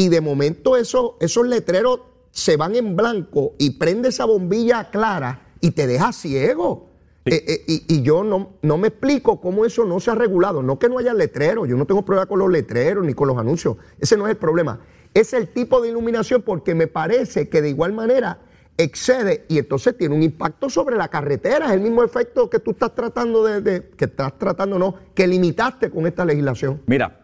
y 0.00 0.08
de 0.08 0.20
momento 0.22 0.76
eso- 0.78 1.16
esos 1.20 1.46
letreros 1.46 2.00
se 2.30 2.56
van 2.56 2.74
en 2.74 2.96
blanco 2.96 3.52
y 3.58 3.70
prende 3.72 4.08
esa 4.08 4.24
bombilla 4.24 4.88
clara 4.90 5.48
y 5.60 5.72
te 5.72 5.86
deja 5.86 6.12
ciego. 6.12 6.88
Eh, 7.26 7.44
eh, 7.46 7.64
y, 7.66 7.96
y 7.96 8.02
yo 8.02 8.24
no, 8.24 8.54
no 8.62 8.78
me 8.78 8.88
explico 8.88 9.40
cómo 9.42 9.66
eso 9.66 9.84
no 9.84 10.00
se 10.00 10.10
ha 10.10 10.14
regulado. 10.14 10.62
No 10.62 10.78
que 10.78 10.88
no 10.88 10.96
haya 10.98 11.12
letreros, 11.12 11.68
yo 11.68 11.76
no 11.76 11.84
tengo 11.86 12.02
problema 12.02 12.24
con 12.26 12.38
los 12.38 12.50
letreros 12.50 13.04
ni 13.04 13.12
con 13.12 13.28
los 13.28 13.36
anuncios. 13.36 13.76
Ese 13.98 14.16
no 14.16 14.26
es 14.26 14.30
el 14.30 14.36
problema. 14.38 14.80
Es 15.12 15.34
el 15.34 15.48
tipo 15.48 15.82
de 15.82 15.90
iluminación 15.90 16.40
porque 16.42 16.74
me 16.74 16.86
parece 16.86 17.50
que 17.50 17.60
de 17.60 17.68
igual 17.68 17.92
manera 17.92 18.38
excede 18.78 19.44
y 19.48 19.58
entonces 19.58 19.98
tiene 19.98 20.14
un 20.14 20.22
impacto 20.22 20.70
sobre 20.70 20.96
la 20.96 21.08
carretera. 21.08 21.66
Es 21.66 21.72
el 21.72 21.80
mismo 21.80 22.02
efecto 22.02 22.48
que 22.48 22.58
tú 22.60 22.70
estás 22.70 22.94
tratando 22.94 23.44
de, 23.44 23.60
de- 23.60 23.90
que 23.90 24.06
estás 24.06 24.38
tratando, 24.38 24.78
no, 24.78 24.94
que 25.14 25.26
limitaste 25.26 25.90
con 25.90 26.06
esta 26.06 26.24
legislación. 26.24 26.80
Mira, 26.86 27.19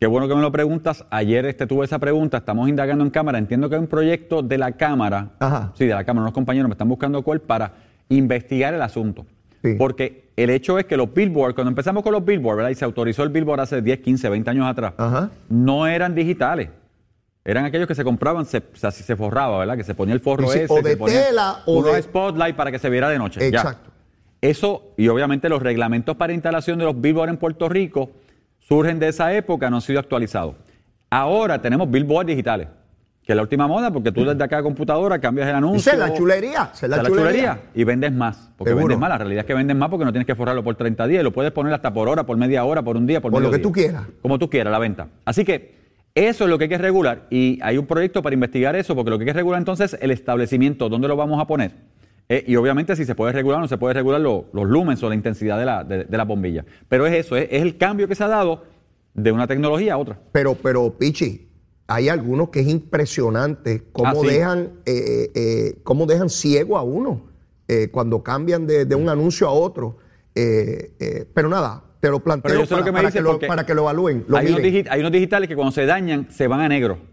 qué 0.00 0.06
bueno 0.06 0.26
que 0.26 0.34
me 0.34 0.40
lo 0.40 0.50
preguntas. 0.50 1.04
Ayer 1.10 1.44
este, 1.46 1.66
tuve 1.66 1.84
esa 1.84 1.98
pregunta, 1.98 2.38
estamos 2.38 2.68
indagando 2.68 3.04
en 3.04 3.10
Cámara. 3.10 3.38
Entiendo 3.38 3.68
que 3.68 3.76
hay 3.76 3.80
un 3.80 3.86
proyecto 3.86 4.42
de 4.42 4.58
la 4.58 4.72
Cámara, 4.72 5.28
Ajá. 5.38 5.72
sí, 5.76 5.86
de 5.86 5.94
la 5.94 6.02
Cámara, 6.04 6.22
unos 6.22 6.34
compañeros 6.34 6.68
me 6.68 6.72
están 6.74 6.88
buscando 6.88 7.22
cuál 7.22 7.40
para 7.40 7.72
investigar 8.08 8.74
el 8.74 8.82
asunto. 8.82 9.26
Sí. 9.62 9.74
Porque 9.78 10.30
el 10.36 10.48
hecho 10.50 10.78
es 10.78 10.86
que 10.86 10.96
los 10.96 11.12
billboards, 11.12 11.54
cuando 11.54 11.68
empezamos 11.68 12.02
con 12.02 12.12
los 12.12 12.24
billboards, 12.24 12.56
¿verdad? 12.56 12.70
Y 12.70 12.74
se 12.74 12.84
autorizó 12.86 13.22
el 13.22 13.28
billboard 13.28 13.60
hace 13.60 13.82
10, 13.82 14.00
15, 14.00 14.28
20 14.30 14.50
años 14.50 14.66
atrás, 14.66 14.94
Ajá. 14.96 15.30
no 15.50 15.86
eran 15.86 16.14
digitales. 16.14 16.70
Eran 17.44 17.64
aquellos 17.66 17.86
que 17.86 17.94
se 17.94 18.04
compraban, 18.04 18.46
se, 18.46 18.62
se 18.72 19.16
forraba, 19.16 19.58
¿verdad? 19.58 19.76
Que 19.76 19.84
se 19.84 19.94
ponía 19.94 20.14
el 20.14 20.20
forro 20.20 20.48
si- 20.48 20.60
ese. 20.60 20.72
o 20.72 20.76
se 20.76 20.82
de 20.82 20.96
ponía 20.96 21.26
tela, 21.26 21.58
o 21.66 21.82
de- 21.82 22.00
spotlight 22.02 22.56
para 22.56 22.70
que 22.70 22.78
se 22.78 22.88
viera 22.90 23.08
de 23.10 23.18
noche. 23.18 23.40
ya. 23.50 23.58
Exacto. 23.60 23.90
Eso, 24.42 24.94
y 24.96 25.08
obviamente 25.08 25.50
los 25.50 25.62
reglamentos 25.62 26.16
para 26.16 26.32
instalación 26.32 26.78
de 26.78 26.84
los 26.86 26.98
billboards 26.98 27.30
en 27.32 27.36
Puerto 27.38 27.68
Rico 27.68 28.10
surgen 28.70 29.00
de 29.00 29.08
esa 29.08 29.34
época, 29.34 29.68
no 29.68 29.76
han 29.76 29.82
sido 29.82 29.98
actualizados. 29.98 30.54
Ahora 31.10 31.60
tenemos 31.60 31.90
billboards 31.90 32.28
digitales, 32.28 32.68
que 33.24 33.32
es 33.32 33.36
la 33.36 33.42
última 33.42 33.66
moda, 33.66 33.90
porque 33.92 34.12
tú 34.12 34.24
desde 34.24 34.44
acá 34.44 34.58
a 34.58 34.62
computadora 34.62 35.18
cambias 35.18 35.48
el 35.48 35.56
anuncio. 35.56 35.78
Esa 35.80 35.92
es 36.04 36.10
la 36.10 36.16
chulería, 36.16 36.70
esa 36.72 36.86
es 36.86 36.90
la 36.90 37.02
chulería. 37.02 37.60
y 37.74 37.82
vendes 37.82 38.12
más. 38.12 38.48
Porque 38.56 38.70
Seguro. 38.70 38.86
vendes 38.86 39.00
más, 39.00 39.08
la 39.08 39.18
realidad 39.18 39.40
es 39.40 39.46
que 39.46 39.54
vendes 39.54 39.76
más 39.76 39.88
porque 39.88 40.04
no 40.04 40.12
tienes 40.12 40.26
que 40.26 40.36
forrarlo 40.36 40.62
por 40.62 40.76
30 40.76 41.04
días 41.08 41.20
y 41.20 41.24
lo 41.24 41.32
puedes 41.32 41.50
poner 41.50 41.74
hasta 41.74 41.92
por 41.92 42.08
hora, 42.08 42.24
por 42.24 42.36
media 42.36 42.64
hora, 42.64 42.80
por 42.82 42.96
un 42.96 43.08
día, 43.08 43.20
por 43.20 43.32
Por 43.32 43.42
lo 43.42 43.50
que 43.50 43.56
día. 43.56 43.62
tú 43.64 43.72
quieras. 43.72 44.04
Como 44.22 44.38
tú 44.38 44.48
quieras, 44.48 44.70
la 44.70 44.78
venta. 44.78 45.08
Así 45.24 45.44
que 45.44 45.74
eso 46.14 46.44
es 46.44 46.50
lo 46.50 46.56
que 46.56 46.64
hay 46.64 46.70
que 46.70 46.78
regular 46.78 47.22
y 47.28 47.58
hay 47.62 47.76
un 47.76 47.86
proyecto 47.86 48.22
para 48.22 48.34
investigar 48.34 48.76
eso, 48.76 48.94
porque 48.94 49.10
lo 49.10 49.18
que 49.18 49.22
hay 49.24 49.26
que 49.30 49.32
regular 49.32 49.58
entonces 49.58 49.94
es 49.94 50.00
el 50.00 50.12
establecimiento, 50.12 50.88
dónde 50.88 51.08
lo 51.08 51.16
vamos 51.16 51.40
a 51.40 51.46
poner. 51.48 51.72
Eh, 52.32 52.44
y 52.46 52.54
obviamente 52.54 52.94
si 52.94 53.04
se 53.04 53.16
puede 53.16 53.32
regular 53.32 53.58
o 53.58 53.62
no 53.62 53.66
se 53.68 53.76
puede 53.76 53.92
regular 53.92 54.20
lo- 54.20 54.46
los 54.52 54.64
lumens 54.68 55.02
o 55.02 55.08
la 55.08 55.16
intensidad 55.16 55.58
de 55.58 55.64
la, 55.64 55.82
de, 55.82 56.04
de 56.04 56.16
la 56.16 56.24
bombilla. 56.24 56.64
Pero 56.88 57.04
es 57.04 57.12
eso, 57.26 57.36
es, 57.36 57.48
es 57.50 57.60
el 57.60 57.76
cambio 57.76 58.06
que 58.06 58.14
se 58.14 58.22
ha 58.22 58.28
dado 58.28 58.62
de 59.14 59.32
una 59.32 59.48
tecnología 59.48 59.94
a 59.94 59.98
otra. 59.98 60.20
Pero, 60.30 60.54
pero, 60.54 60.96
Pichi, 60.96 61.48
hay 61.88 62.08
algunos 62.08 62.50
que 62.50 62.60
es 62.60 62.68
impresionante 62.68 63.82
cómo 63.92 64.08
Ah, 64.10 64.14
sí. 64.20 64.28
dejan, 64.28 64.70
eh, 64.86 65.30
eh, 65.34 65.74
cómo 65.82 66.06
dejan 66.06 66.28
ciego 66.30 66.78
a 66.78 66.82
uno 66.82 67.22
eh, 67.66 67.88
cuando 67.90 68.22
cambian 68.22 68.64
de, 68.64 68.84
de 68.84 68.94
un 68.94 69.08
anuncio 69.08 69.48
a 69.48 69.50
otro. 69.50 69.98
Eh, 70.36 70.92
eh, 71.00 71.26
pero 71.34 71.48
nada, 71.48 71.82
te 71.98 72.10
lo 72.10 72.20
planteo 72.20 72.54
lo 72.54 72.66
para, 72.66 72.84
que 72.84 72.92
me 72.92 72.96
para 72.98 73.08
dice 73.08 73.18
que 73.18 73.22
lo, 73.24 73.30
porque 73.32 73.46
para 73.48 73.66
que 73.66 73.74
lo 73.74 73.82
evalúen. 73.82 74.24
Lo 74.28 74.36
hay, 74.36 74.46
unos 74.46 74.62
hay 74.88 75.00
unos 75.00 75.10
digitales 75.12 75.48
que 75.48 75.56
cuando 75.56 75.72
se 75.72 75.84
dañan 75.84 76.28
se 76.30 76.46
van 76.46 76.60
a 76.60 76.68
negro. 76.68 77.09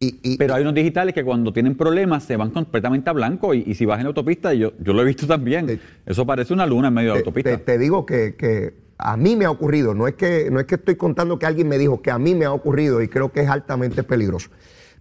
Y, 0.00 0.20
y- 0.22 0.36
Pero 0.36 0.54
hay 0.54 0.62
unos 0.62 0.74
digitales 0.74 1.12
que 1.12 1.24
cuando 1.24 1.52
tienen 1.52 1.76
problemas 1.76 2.22
se 2.22 2.36
van 2.36 2.50
completamente 2.50 3.10
a 3.10 3.12
blanco 3.12 3.52
y, 3.52 3.64
y 3.66 3.74
si 3.74 3.84
vas 3.84 3.98
en 3.98 4.04
la 4.04 4.08
autopista, 4.08 4.54
yo, 4.54 4.72
yo 4.78 4.92
lo 4.92 5.02
he 5.02 5.04
visto 5.04 5.26
también, 5.26 5.80
eso 6.06 6.24
parece 6.24 6.52
una 6.54 6.66
luna 6.66 6.88
en 6.88 6.94
medio 6.94 7.08
de 7.10 7.14
la 7.14 7.18
autopista. 7.20 7.50
te- 7.50 7.64
te 7.64 7.78
digo 7.78 8.06
que, 8.06 8.36
que 8.36 8.74
a 8.96 9.16
mí 9.16 9.34
me 9.34 9.44
ha 9.44 9.50
ocurrido, 9.50 9.94
no 9.94 10.06
es, 10.06 10.14
que, 10.14 10.50
no 10.52 10.60
es 10.60 10.66
que 10.66 10.76
estoy 10.76 10.94
contando 10.94 11.38
que 11.38 11.46
alguien 11.46 11.66
me 11.68 11.78
dijo, 11.78 12.00
que 12.00 12.12
a 12.12 12.18
mí 12.18 12.34
me 12.36 12.44
ha 12.44 12.52
ocurrido 12.52 13.02
y 13.02 13.08
creo 13.08 13.32
que 13.32 13.40
es 13.40 13.48
altamente 13.48 14.04
peligroso. 14.04 14.50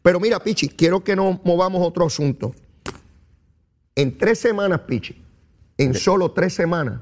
Pero 0.01 0.19
mira, 0.19 0.39
Pichi, 0.39 0.69
quiero 0.69 1.03
que 1.03 1.15
nos 1.15 1.43
movamos 1.45 1.81
a 1.81 1.85
otro 1.85 2.05
asunto. 2.05 2.55
En 3.95 4.17
tres 4.17 4.39
semanas, 4.39 4.81
Pichi, 4.81 5.23
en 5.77 5.93
solo 5.93 6.31
tres 6.31 6.53
semanas, 6.53 7.01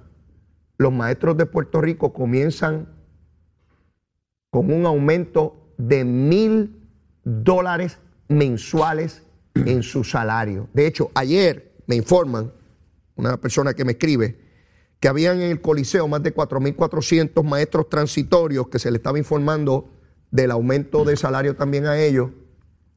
los 0.77 0.91
maestros 0.91 1.37
de 1.37 1.45
Puerto 1.45 1.79
Rico 1.79 2.11
comienzan 2.11 2.87
con 4.49 4.71
un 4.71 4.85
aumento 4.85 5.71
de 5.77 6.03
mil 6.05 6.75
dólares 7.25 7.98
mensuales 8.29 9.24
en 9.55 9.84
su 9.84 10.03
salario. 10.03 10.70
De 10.74 10.88
hecho, 10.88 11.12
ayer 11.13 11.74
me 11.88 11.96
informan, 11.96 12.51
una 13.15 13.38
persona 13.38 13.74
que 13.74 13.84
me 13.84 13.94
escribe, 13.94 14.38
que 15.00 15.08
habían 15.08 15.41
en 15.41 15.51
el 15.51 15.62
Coliseo 15.62 16.08
más 16.08 16.24
de 16.24 16.34
4.400 16.34 17.44
maestros 17.44 17.89
transitorios 17.89 18.70
que 18.70 18.79
se 18.79 18.91
le 18.91 18.98
estaba 18.98 19.17
informando 19.17 19.89
del 20.32 20.51
aumento 20.51 21.05
de 21.05 21.15
salario 21.15 21.55
también 21.55 21.86
a 21.86 22.00
ellos 22.00 22.32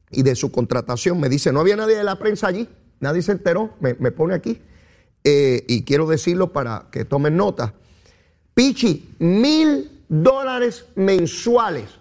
y 0.09 0.23
de 0.23 0.35
su 0.35 0.51
contratación. 0.51 1.19
Me 1.19 1.29
dice, 1.29 1.51
no 1.51 1.59
había 1.59 1.75
nadie 1.75 1.95
de 1.95 2.03
la 2.03 2.17
prensa 2.17 2.47
allí, 2.47 2.69
nadie 2.99 3.21
se 3.21 3.33
enteró, 3.33 3.75
me, 3.79 3.93
pone 4.11 4.33
aquí. 4.33 4.61
Eh, 5.23 5.65
y 5.67 5.83
quiero 5.83 6.07
decirlo 6.07 6.51
para 6.53 6.87
que 6.91 7.05
tomen 7.05 7.35
nota. 7.37 7.73
Pichi, 8.53 9.15
mil 9.19 10.03
dólares 10.07 10.85
mensuales, 10.95 11.98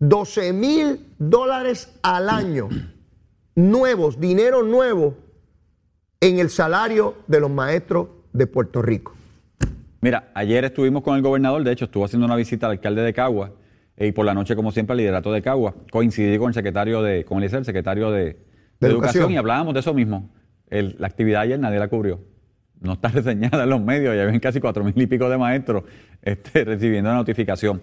12 0.00 0.52
mil 0.52 1.06
dólares 1.18 1.98
al 2.02 2.28
año, 2.28 2.68
nuevos, 3.54 4.20
dinero 4.20 4.62
nuevo 4.62 5.16
en 6.20 6.38
el 6.38 6.50
salario 6.50 7.16
de 7.26 7.40
los 7.40 7.50
maestros 7.50 8.08
de 8.32 8.46
Puerto 8.46 8.82
Rico. 8.82 9.14
Mira, 10.00 10.30
ayer 10.34 10.64
estuvimos 10.64 11.02
con 11.02 11.16
el 11.16 11.22
gobernador, 11.22 11.64
de 11.64 11.72
hecho 11.72 11.86
estuvo 11.86 12.04
haciendo 12.04 12.26
una 12.26 12.36
visita 12.36 12.66
al 12.66 12.72
alcalde 12.72 13.02
de 13.02 13.12
Cagua 13.12 13.52
eh, 13.96 14.06
y 14.08 14.12
por 14.12 14.24
la 14.24 14.34
noche, 14.34 14.54
como 14.54 14.70
siempre, 14.70 14.92
al 14.92 14.98
liderato 14.98 15.32
de 15.32 15.42
Cagua. 15.42 15.74
Coincidí 15.90 16.38
con 16.38 16.48
el 16.48 16.54
secretario 16.54 17.02
de, 17.02 17.24
con 17.24 17.42
el 17.42 17.50
secretario 17.64 18.12
de, 18.12 18.20
de 18.24 18.36
De 18.78 18.86
educación. 18.86 18.92
Educación. 19.22 19.32
y 19.32 19.36
hablábamos 19.36 19.74
de 19.74 19.80
eso 19.80 19.92
mismo. 19.94 20.30
El- 20.68 20.94
la 21.00 21.08
actividad 21.08 21.40
ayer 21.42 21.58
nadie 21.58 21.80
la 21.80 21.88
cubrió. 21.88 22.20
No 22.80 22.92
está 22.92 23.08
reseñada 23.12 23.64
en 23.64 23.70
los 23.70 23.80
medios, 23.80 24.14
ya 24.14 24.24
ven 24.24 24.38
casi 24.38 24.60
cuatro 24.60 24.84
mil 24.84 24.94
y 24.96 25.06
pico 25.08 25.28
de 25.28 25.36
maestros 25.36 25.82
este, 26.22 26.64
recibiendo 26.64 27.10
la 27.10 27.16
notificación. 27.16 27.82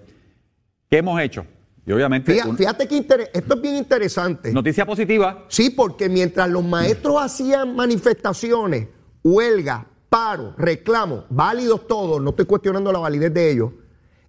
¿Qué 0.89 1.00
hemos 1.00 1.19
hecho? 1.19 1.45
Y 1.87 1.91
obviamente, 1.91 2.31
Fíjate, 2.33 2.49
un- 2.49 2.57
fíjate 2.57 2.87
que 2.87 2.95
inter- 2.95 3.31
esto 3.33 3.53
es 3.55 3.61
bien 3.61 3.75
interesante. 3.75 4.51
noticia 4.51 4.85
positiva, 4.85 5.45
Sí, 5.49 5.69
porque 5.69 6.09
mientras 6.09 6.49
los 6.49 6.63
maestros 6.63 7.21
hacían 7.21 7.75
manifestaciones, 7.75 8.87
huelga, 9.23 9.85
paro, 10.09 10.53
reclamos, 10.57 11.25
válidos 11.29 11.87
todos, 11.87 12.21
no 12.21 12.31
estoy 12.31 12.45
cuestionando 12.45 12.91
la 12.91 12.99
validez 12.99 13.33
de 13.33 13.51
ellos, 13.51 13.71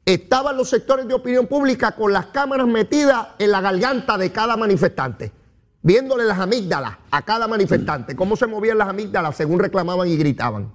estaban 0.05 0.57
los 0.57 0.69
sectores 0.69 1.09
de 1.09 1.15
opinión 1.15 1.47
pública 1.47 1.93
con 1.93 2.13
las 2.13 2.27
cámaras 2.27 2.67
metidas 2.67 3.29
en 3.39 3.51
la 3.51 3.61
garganta 3.63 4.19
de 4.19 4.31
cada 4.33 4.57
manifestante, 4.57 5.33
viéndole 5.83 6.25
las 6.25 6.39
amígdalas 6.39 6.97
a 7.11 7.23
cada 7.23 7.49
manifestante, 7.49 8.15
cómo 8.15 8.37
se 8.37 8.47
movían 8.47 8.77
las 8.79 8.89
amígdalas 8.89 9.37
según 9.37 9.59
reclamaban 9.61 10.09
y 10.09 10.17
gritaban. 10.17 10.73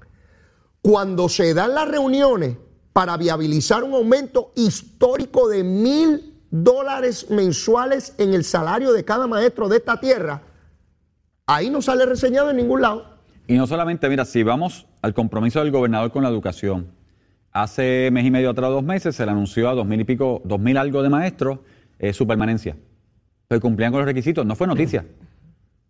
Cuando 0.82 1.30
se 1.30 1.54
dan 1.54 1.76
las 1.76 1.88
reuniones 1.88 2.58
para 2.92 3.16
viabilizar 3.18 3.84
un 3.84 3.94
aumento 3.94 4.52
histórico 4.56 5.48
de 5.48 5.64
mil 5.64 6.31
dólares 6.52 7.28
mensuales 7.30 8.14
en 8.18 8.34
el 8.34 8.44
salario 8.44 8.92
de 8.94 9.04
cada 9.04 9.26
maestro 9.26 9.68
de 9.70 9.78
esta 9.78 10.00
tierra, 10.00 10.42
ahí 11.48 11.70
no 11.70 11.82
sale 11.82 12.06
reseñado 12.06 12.52
en 12.52 12.58
ningún 12.58 12.82
lado. 12.82 13.06
Y 13.48 13.56
no 13.56 13.66
solamente, 13.68 14.08
mira, 14.10 14.26
si 14.26 14.44
vamos 14.44 14.86
al 15.02 15.14
compromiso 15.14 15.60
del 15.60 15.72
gobernador 15.72 16.12
con 16.12 16.24
la 16.24 16.30
educación, 16.30 16.88
hace 17.52 18.10
mes 18.12 18.26
y 18.26 18.32
medio 18.32 18.50
atrás, 18.52 18.70
dos 18.70 18.84
meses, 18.84 19.16
se 19.16 19.26
le 19.26 19.32
anunció 19.32 19.70
a 19.70 19.74
dos 19.74 19.86
mil 19.86 20.00
y 20.00 20.04
pico, 20.04 20.42
dos 20.46 20.60
mil 20.60 20.78
algo 20.78 21.02
de 21.02 21.10
maestros 21.10 21.60
eh, 22.00 22.14
su 22.14 22.28
permanencia. 22.28 22.78
Pero 23.48 23.60
cumplían 23.62 23.92
con 23.92 24.00
los 24.02 24.06
requisitos, 24.08 24.46
no 24.46 24.56
fue 24.56 24.68
noticia. 24.68 25.06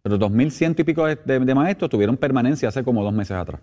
Pero 0.01 0.18
dos 0.18 0.32
mil 0.32 0.51
ciento 0.51 0.82
y 0.82 0.86
pico 0.86 1.06
de, 1.06 1.15
de- 1.24 1.39
de 1.39 1.56
maestros 1.56 1.89
tuvieron 1.91 2.18
permanencia 2.18 2.70
hace 2.70 2.84
como 2.84 3.03
dos 3.03 3.13
meses 3.13 3.38
atrás. 3.38 3.62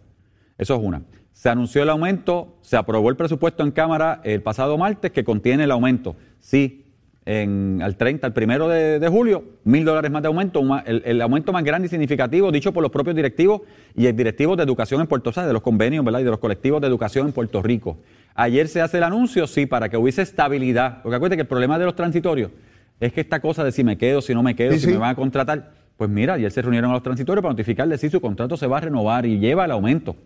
Eso 0.56 0.74
es 0.76 0.80
una. 0.82 1.02
Se 1.32 1.48
anunció 1.48 1.82
el 1.82 1.90
aumento, 1.90 2.58
se 2.62 2.76
aprobó 2.76 3.10
el 3.10 3.16
presupuesto 3.16 3.62
en 3.62 3.70
Cámara 3.70 4.20
el 4.24 4.42
pasado 4.42 4.76
martes 4.78 5.10
que 5.12 5.24
contiene 5.24 5.64
el 5.64 5.70
aumento. 5.70 6.16
Sí, 6.40 6.87
en, 7.30 7.80
al 7.82 7.96
30, 7.96 8.26
al 8.26 8.32
primero 8.32 8.68
de, 8.68 8.98
de 8.98 9.08
julio, 9.08 9.44
mil 9.64 9.84
dólares 9.84 10.10
más 10.10 10.22
de 10.22 10.28
aumento, 10.28 10.60
un 10.60 10.80
el, 10.86 11.02
el 11.04 11.20
aumento 11.20 11.52
más 11.52 11.62
grande 11.62 11.84
y 11.84 11.88
significativo 11.90 12.50
dicho 12.50 12.72
por 12.72 12.82
los 12.82 12.90
propios 12.90 13.14
directivos 13.14 13.60
y 13.94 14.06
el 14.06 14.16
directivo 14.16 14.56
de 14.56 14.62
educación 14.62 15.02
en 15.02 15.06
Puerto 15.06 15.30
Rico, 15.30 15.46
de 15.46 15.52
los 15.52 15.60
convenios 15.60 16.02
¿verdad? 16.06 16.20
y 16.20 16.24
de 16.24 16.30
los 16.30 16.38
colectivos 16.38 16.80
de 16.80 16.86
educación 16.86 17.26
en 17.26 17.32
Puerto 17.34 17.60
Rico. 17.62 17.98
Ayer 18.34 18.66
se 18.66 18.80
hace 18.80 18.96
el 18.96 19.02
anuncio, 19.02 19.46
sí, 19.46 19.66
para 19.66 19.90
que 19.90 19.98
hubiese 19.98 20.22
estabilidad. 20.22 21.02
Porque 21.02 21.16
acuérdate 21.16 21.36
que 21.36 21.42
el 21.42 21.48
problema 21.48 21.78
de 21.78 21.84
los 21.84 21.94
transitorios 21.94 22.50
es 22.98 23.12
que 23.12 23.20
esta 23.20 23.40
cosa 23.40 23.62
de 23.62 23.72
si 23.72 23.84
me 23.84 23.98
quedo, 23.98 24.22
si 24.22 24.32
no 24.32 24.42
me 24.42 24.56
quedo, 24.56 24.72
Sí, 24.72 24.78
si 24.78 24.86
sí. 24.86 24.92
me 24.92 24.98
van 24.98 25.10
a 25.10 25.14
contratar, 25.14 25.72
pues 25.98 26.08
mira, 26.08 26.32
ayer 26.34 26.50
se 26.50 26.62
reunieron 26.62 26.90
a 26.90 26.94
los 26.94 27.02
transitorios 27.02 27.42
para 27.42 27.52
notificarles 27.52 28.00
si 28.00 28.08
su 28.08 28.22
contrato 28.22 28.56
se 28.56 28.66
va 28.66 28.78
a 28.78 28.80
renovar 28.80 29.26
y 29.26 29.38
lleva 29.38 29.66
el 29.66 29.70
aumento 29.72 30.16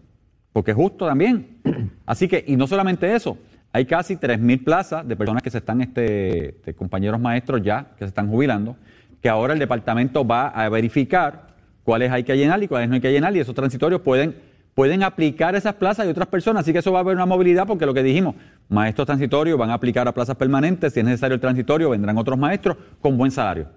porque 0.52 0.72
es 0.72 0.76
justo 0.76 1.06
también. 1.06 1.58
Así 2.06 2.28
que, 2.28 2.44
y 2.46 2.56
no 2.56 2.66
solamente 2.66 3.14
eso, 3.14 3.38
hay 3.72 3.86
casi 3.86 4.16
3.000 4.16 4.64
plazas 4.64 5.08
de 5.08 5.16
personas 5.16 5.42
que 5.42 5.50
se 5.50 5.58
están, 5.58 5.80
este, 5.80 6.56
de 6.64 6.74
compañeros 6.74 7.18
maestros 7.18 7.62
ya, 7.62 7.86
que 7.96 8.04
se 8.04 8.08
están 8.08 8.28
jubilando, 8.28 8.76
que 9.22 9.28
ahora 9.28 9.54
el 9.54 9.58
departamento 9.58 10.26
va 10.26 10.48
a 10.48 10.68
verificar 10.68 11.48
cuáles 11.84 12.10
hay 12.10 12.22
que 12.22 12.36
llenar 12.36 12.62
y 12.62 12.68
cuáles 12.68 12.88
no 12.88 12.96
hay 12.96 13.00
que 13.00 13.10
llenar, 13.10 13.34
y 13.34 13.40
esos 13.40 13.54
transitorios 13.54 14.02
pueden, 14.02 14.36
pueden 14.74 15.02
aplicar 15.02 15.54
esas 15.54 15.74
plazas 15.74 16.06
y 16.06 16.10
otras 16.10 16.28
personas, 16.28 16.62
así 16.62 16.72
que 16.72 16.80
eso 16.80 16.92
va 16.92 16.98
a 16.98 17.00
haber 17.00 17.14
una 17.14 17.24
movilidad, 17.24 17.66
porque 17.66 17.86
lo 17.86 17.94
que 17.94 18.02
dijimos, 18.02 18.34
maestros 18.68 19.06
transitorios 19.06 19.58
van 19.58 19.70
a 19.70 19.74
aplicar 19.74 20.06
a 20.06 20.12
plazas 20.12 20.36
permanentes, 20.36 20.92
si 20.92 21.00
es 21.00 21.06
necesario 21.06 21.36
el 21.36 21.40
transitorio, 21.40 21.90
vendrán 21.90 22.18
otros 22.18 22.38
maestros 22.38 22.76
con 23.00 23.16
buen 23.16 23.30
salario. 23.30 23.68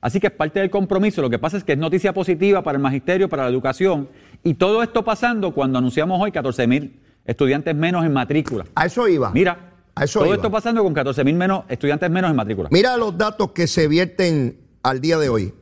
Así 0.00 0.20
que 0.20 0.26
es 0.26 0.32
parte 0.34 0.60
del 0.60 0.68
compromiso. 0.68 1.22
Lo 1.22 1.30
que 1.30 1.38
pasa 1.38 1.56
es 1.56 1.64
que 1.64 1.72
es 1.72 1.78
noticia 1.78 2.12
positiva 2.12 2.62
para 2.62 2.76
el 2.76 2.82
magisterio, 2.82 3.26
para 3.26 3.44
la 3.44 3.48
educación. 3.48 4.10
Y 4.42 4.52
todo 4.52 4.82
esto 4.82 5.02
pasando 5.02 5.54
cuando 5.54 5.78
anunciamos 5.78 6.20
hoy 6.20 6.30
14 6.30 6.66
mil 6.66 7.00
estudiantes 7.24 7.74
menos 7.74 8.04
en 8.04 8.12
matrícula. 8.12 8.66
A 8.74 8.84
eso 8.86 9.08
iba. 9.08 9.30
Mira, 9.30 9.72
a 9.94 10.04
eso 10.04 10.20
todo 10.20 10.28
iba. 10.28 10.36
esto 10.36 10.50
pasando 10.50 10.82
con 10.82 10.94
14 10.94 11.24
mil 11.24 11.36
menos 11.36 11.64
estudiantes 11.68 12.10
menos 12.10 12.30
en 12.30 12.36
matrícula. 12.36 12.68
Mira 12.70 12.96
los 12.96 13.16
datos 13.16 13.52
que 13.52 13.66
se 13.66 13.88
vierten 13.88 14.58
al 14.82 15.00
día 15.00 15.18
de 15.18 15.28
hoy. 15.28 15.54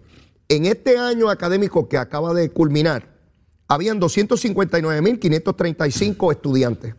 En 0.48 0.66
este 0.66 0.98
año 0.98 1.30
académico 1.30 1.88
que 1.88 1.96
acaba 1.96 2.34
de 2.34 2.50
culminar, 2.50 3.08
habían 3.68 4.00
259.535 4.00 6.32
estudiantes. 6.32 6.96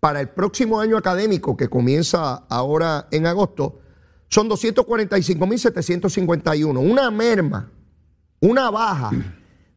Para 0.00 0.20
el 0.20 0.30
próximo 0.30 0.80
año 0.80 0.96
académico 0.96 1.56
que 1.56 1.68
comienza 1.68 2.46
ahora 2.48 3.06
en 3.12 3.26
agosto, 3.26 3.78
son 4.28 4.50
245.751. 4.50 6.76
Una 6.76 7.08
merma, 7.12 7.70
una 8.40 8.68
baja 8.70 9.12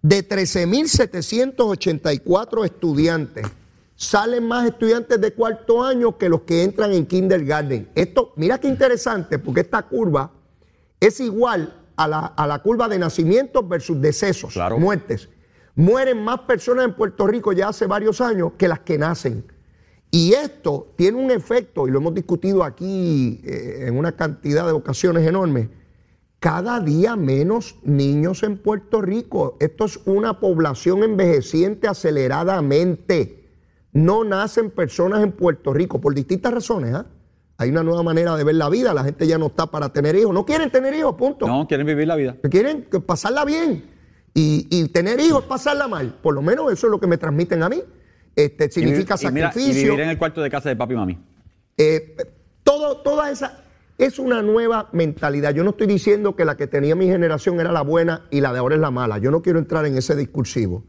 de 0.01 0.27
13.784 0.27 2.65
estudiantes. 2.65 3.45
Salen 3.95 4.45
más 4.47 4.65
estudiantes 4.67 5.19
de 5.21 5.33
cuarto 5.33 5.83
año 5.83 6.17
que 6.17 6.27
los 6.27 6.41
que 6.41 6.63
entran 6.63 6.91
en 6.91 7.05
kindergarten. 7.05 7.89
Esto, 7.95 8.33
mira 8.35 8.59
qué 8.59 8.67
interesante, 8.67 9.39
porque 9.39 9.61
esta 9.61 9.81
curva 9.83 10.31
es 10.99 11.19
igual 11.21 11.73
a 11.95 12.07
la, 12.07 12.19
a 12.19 12.45
la 12.45 12.59
curva 12.59 12.89
de 12.89 12.99
nacimientos 12.99 13.67
versus 13.67 14.01
decesos, 14.01 14.53
Claro. 14.53 14.77
muertes. 14.77 15.29
Mueren 15.75 16.23
más 16.23 16.41
personas 16.41 16.85
en 16.85 16.93
Puerto 16.93 17.25
Rico 17.27 17.53
ya 17.53 17.69
hace 17.69 17.85
varios 17.85 18.19
años 18.21 18.53
que 18.57 18.67
las 18.67 18.79
que 18.81 18.97
nacen. 18.97 19.45
Y 20.11 20.33
esto 20.33 20.93
tiene 20.95 21.17
un 21.17 21.31
efecto, 21.31 21.87
y 21.87 21.91
lo 21.91 21.99
hemos 21.99 22.13
discutido 22.13 22.63
aquí 22.63 23.41
eh, 23.45 23.85
en 23.87 23.97
una 23.97 24.13
cantidad 24.13 24.65
de 24.65 24.71
ocasiones 24.71 25.27
enormes, 25.27 25.69
cada 26.39 26.79
día 26.79 27.15
menos 27.15 27.75
niños 27.83 28.43
en 28.43 28.57
Puerto 28.57 29.01
Rico. 29.01 29.57
Esto 29.59 29.85
es 29.85 29.99
una 30.05 30.39
población 30.39 31.03
envejeciente 31.03 31.87
aceleradamente. 31.87 33.44
No 33.95 34.25
nacen 34.25 34.71
personas 34.71 35.23
en 35.23 35.31
Puerto 35.31 35.73
Rico 35.73 36.01
por 36.01 36.13
distintas 36.13 36.53
razones. 36.53 36.93
¿ah? 36.93 37.05
Hay 37.57 37.69
una 37.69 37.81
nueva 37.81 38.03
manera 38.03 38.35
de 38.35 38.43
ver 38.43 38.55
la 38.55 38.69
vida, 38.69 38.93
la 38.93 39.05
gente 39.05 39.25
ya 39.25 39.37
no 39.37 39.47
está 39.47 39.67
para 39.67 39.93
tener 39.93 40.17
hijos, 40.17 40.33
no 40.33 40.45
quieren 40.45 40.69
tener 40.69 40.93
hijos, 40.93 41.15
punto. 41.15 41.47
No, 41.47 41.65
quieren 41.65 41.87
vivir 41.87 42.05
la 42.05 42.17
vida. 42.17 42.35
Que 42.43 42.49
quieren 42.49 42.85
pasarla 43.05 43.45
bien. 43.45 43.85
Y, 44.33 44.67
y 44.69 44.89
tener 44.89 45.21
hijos 45.21 45.43
es 45.43 45.47
pasarla 45.47 45.87
mal. 45.87 46.13
Por 46.21 46.33
lo 46.33 46.41
menos 46.41 46.73
eso 46.73 46.87
es 46.87 46.91
lo 46.91 46.99
que 46.99 47.07
me 47.07 47.17
transmiten 47.17 47.63
a 47.63 47.69
mí. 47.69 47.81
Este, 48.35 48.69
significa 48.69 49.15
y, 49.21 49.31
mira, 49.31 49.47
y 49.47 49.53
sacrificio. 49.53 49.91
vivir 49.91 50.01
en 50.01 50.09
el 50.09 50.17
cuarto 50.17 50.41
de 50.41 50.49
casa 50.49 50.67
de 50.67 50.75
papi 50.75 50.93
y 50.93 50.97
mami. 50.97 51.17
Eh, 51.77 52.17
todo, 52.63 52.97
toda 52.97 53.31
esa 53.31 53.63
es 53.97 54.19
una 54.19 54.41
nueva 54.41 54.89
mentalidad. 54.91 55.53
Yo 55.53 55.63
no 55.63 55.69
estoy 55.69 55.87
diciendo 55.87 56.35
que 56.35 56.43
la 56.43 56.57
que 56.57 56.67
tenía 56.67 56.95
mi 56.95 57.05
generación 57.05 57.61
era 57.61 57.71
la 57.71 57.81
buena 57.81 58.27
y 58.29 58.41
la 58.41 58.51
de 58.51 58.59
ahora 58.59 58.75
es 58.75 58.81
la 58.81 58.91
mala. 58.91 59.19
Yo 59.19 59.31
no 59.31 59.41
quiero 59.41 59.57
entrar 59.57 59.85
en 59.85 59.97
ese 59.97 60.17
discursivo. 60.17 60.83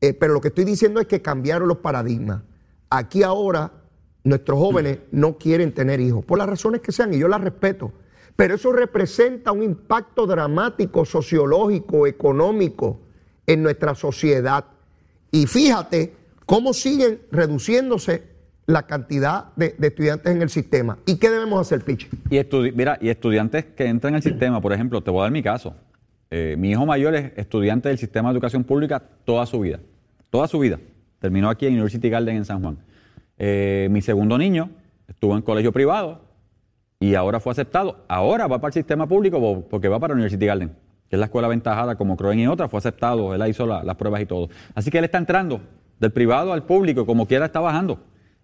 Eh, 0.00 0.14
pero 0.14 0.34
lo 0.34 0.40
que 0.40 0.48
estoy 0.48 0.64
diciendo 0.64 1.00
es 1.00 1.06
que 1.06 1.22
cambiaron 1.22 1.68
los 1.68 1.78
paradigmas. 1.78 2.42
Aquí 2.90 3.22
ahora 3.22 3.72
nuestros 4.24 4.58
jóvenes 4.58 4.98
no 5.10 5.38
quieren 5.38 5.72
tener 5.72 6.00
hijos, 6.00 6.24
por 6.24 6.38
las 6.38 6.48
razones 6.48 6.80
que 6.80 6.92
sean, 6.92 7.12
y 7.14 7.18
yo 7.18 7.28
las 7.28 7.40
respeto. 7.40 7.92
pero 8.36 8.54
eso 8.54 8.72
representa 8.72 9.50
un 9.50 9.64
impacto 9.64 10.24
dramático 10.24 11.04
sociológico, 11.04 12.06
económico 12.06 13.00
en 13.46 13.64
nuestra 13.64 13.96
sociedad. 13.96 14.64
Y 15.32 15.46
fíjate 15.46 16.14
cómo 16.46 16.72
siguen 16.72 17.20
reduciéndose 17.32 18.22
la 18.66 18.86
cantidad 18.86 19.46
de, 19.56 19.74
estudiantes 19.80 20.30
en 20.30 20.42
el 20.42 20.50
sistema. 20.50 20.98
¿Y 21.06 21.16
qué 21.16 21.30
debemos 21.30 21.60
hacer, 21.60 21.82
Pichi? 21.82 22.08
Y, 22.30 22.38
mira, 22.72 22.98
y 23.00 23.08
estudiantes 23.08 23.64
que 23.64 23.86
entran 23.86 24.14
al 24.14 24.22
sistema, 24.22 24.60
por 24.60 24.72
ejemplo, 24.72 25.02
te 25.02 25.10
voy 25.10 25.20
a 25.20 25.22
dar 25.24 25.32
mi 25.32 25.42
caso. 25.42 25.74
Eh, 26.30 26.54
mi 26.58 26.70
hijo 26.70 26.84
mayor 26.84 27.14
es 27.14 27.32
estudiante 27.36 27.88
del 27.88 27.98
sistema 27.98 28.28
de 28.28 28.34
educación 28.34 28.62
pública 28.62 29.02
toda 29.24 29.46
su 29.46 29.60
vida. 29.60 29.80
Toda 30.30 30.46
su 30.48 30.58
vida. 30.58 30.78
Terminó 31.20 31.48
aquí 31.50 31.66
en 31.66 31.72
University 31.74 32.08
Garden 32.08 32.36
en 32.36 32.44
San 32.44 32.62
Juan. 32.62 32.78
Eh, 33.38 33.88
mi 33.90 34.02
segundo 34.02 34.36
niño 34.38 34.70
estuvo 35.08 35.34
en 35.36 35.42
colegio 35.42 35.72
privado 35.72 36.20
y 37.00 37.14
ahora 37.14 37.40
fue 37.40 37.52
aceptado. 37.52 38.04
Ahora 38.08 38.46
va 38.46 38.60
para 38.60 38.68
el 38.68 38.74
sistema 38.74 39.06
público 39.06 39.40
po- 39.40 39.68
porque 39.68 39.88
va 39.88 39.98
para 39.98 40.14
University 40.14 40.44
Garden, 40.46 40.68
que 41.08 41.16
es 41.16 41.18
la 41.20 41.26
escuela 41.26 41.46
aventajada 41.46 41.96
como 41.96 42.16
Croen 42.16 42.38
y 42.40 42.46
otra. 42.46 42.68
Fue 42.68 42.78
aceptado, 42.78 43.34
él 43.34 43.42
hizo 43.48 43.66
la- 43.66 43.82
las 43.84 43.96
pruebas 43.96 44.20
y 44.22 44.26
todo. 44.26 44.48
Así 44.74 44.90
que 44.90 44.98
él 44.98 45.04
está 45.04 45.18
entrando 45.18 45.60
del 45.98 46.12
privado 46.12 46.52
al 46.52 46.64
público, 46.64 47.06
como 47.06 47.26
quiera 47.26 47.46
está 47.46 47.60
bajando. 47.60 48.00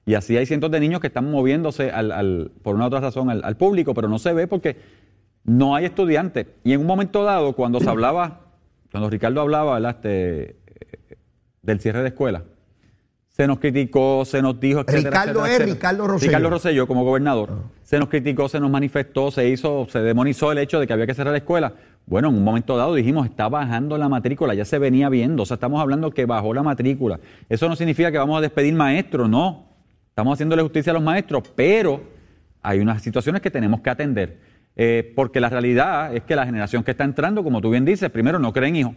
Y 0.06 0.14
así 0.14 0.36
hay 0.36 0.46
cientos 0.46 0.70
de 0.70 0.80
niños 0.80 1.00
que 1.00 1.06
están 1.06 1.30
moviéndose 1.30 1.90
al- 1.90 2.12
al- 2.12 2.50
por 2.62 2.74
una 2.74 2.84
u 2.84 2.86
otra 2.88 3.00
razón 3.00 3.30
al, 3.30 3.42
al 3.44 3.56
público, 3.56 3.94
pero 3.94 4.08
no 4.08 4.18
se 4.18 4.32
ve 4.32 4.46
porque 4.46 4.76
no 5.44 5.74
hay 5.74 5.84
estudiantes. 5.86 6.46
Y 6.62 6.72
en 6.72 6.80
un 6.80 6.86
momento 6.86 7.24
dado, 7.24 7.52
cuando 7.54 7.80
se 7.80 7.88
hablaba, 7.88 8.40
cuando 8.90 9.08
Ricardo 9.10 9.40
hablaba. 9.40 9.78
Este, 9.90 10.56
del 11.64 11.80
cierre 11.80 12.02
de 12.02 12.08
escuelas, 12.08 12.42
se 13.28 13.48
nos 13.48 13.58
criticó, 13.58 14.24
se 14.24 14.40
nos 14.40 14.60
dijo, 14.60 14.80
etcétera, 14.80 15.10
Ricardo 15.10 15.40
etcétera, 15.40 15.46
es 15.46 15.54
etcétera. 15.54 15.74
Ricardo 15.74 16.06
Rosselló. 16.06 16.28
Ricardo 16.30 16.50
Rosselló 16.50 16.86
como 16.86 17.04
gobernador. 17.04 17.50
Se 17.82 17.98
nos 17.98 18.08
criticó, 18.08 18.48
se 18.48 18.60
nos 18.60 18.70
manifestó, 18.70 19.32
se 19.32 19.48
hizo, 19.48 19.88
se 19.90 19.98
demonizó 20.00 20.52
el 20.52 20.58
hecho 20.58 20.78
de 20.78 20.86
que 20.86 20.92
había 20.92 21.06
que 21.06 21.14
cerrar 21.14 21.32
la 21.32 21.38
escuela. 21.38 21.72
Bueno, 22.06 22.28
en 22.28 22.36
un 22.36 22.44
momento 22.44 22.76
dado 22.76 22.94
dijimos, 22.94 23.26
está 23.26 23.48
bajando 23.48 23.98
la 23.98 24.08
matrícula, 24.08 24.54
ya 24.54 24.64
se 24.64 24.78
venía 24.78 25.08
viendo, 25.08 25.42
o 25.42 25.46
sea, 25.46 25.54
estamos 25.54 25.80
hablando 25.80 26.12
que 26.12 26.26
bajó 26.26 26.54
la 26.54 26.62
matrícula. 26.62 27.18
Eso 27.48 27.68
no 27.68 27.74
significa 27.74 28.12
que 28.12 28.18
vamos 28.18 28.38
a 28.38 28.40
despedir 28.40 28.72
maestros, 28.74 29.28
no. 29.28 29.66
Estamos 30.10 30.34
haciéndole 30.34 30.62
justicia 30.62 30.92
a 30.92 30.94
los 30.94 31.02
maestros, 31.02 31.42
pero 31.56 32.04
hay 32.62 32.78
unas 32.78 33.02
situaciones 33.02 33.42
que 33.42 33.50
tenemos 33.50 33.80
que 33.80 33.90
atender. 33.90 34.38
Eh, 34.76 35.12
porque 35.16 35.40
la 35.40 35.48
realidad 35.48 36.14
es 36.14 36.22
que 36.22 36.36
la 36.36 36.46
generación 36.46 36.84
que 36.84 36.92
está 36.92 37.02
entrando, 37.02 37.42
como 37.42 37.60
tú 37.60 37.70
bien 37.70 37.84
dices, 37.84 38.10
primero 38.10 38.38
no 38.38 38.52
creen 38.52 38.76
hijos. 38.76 38.94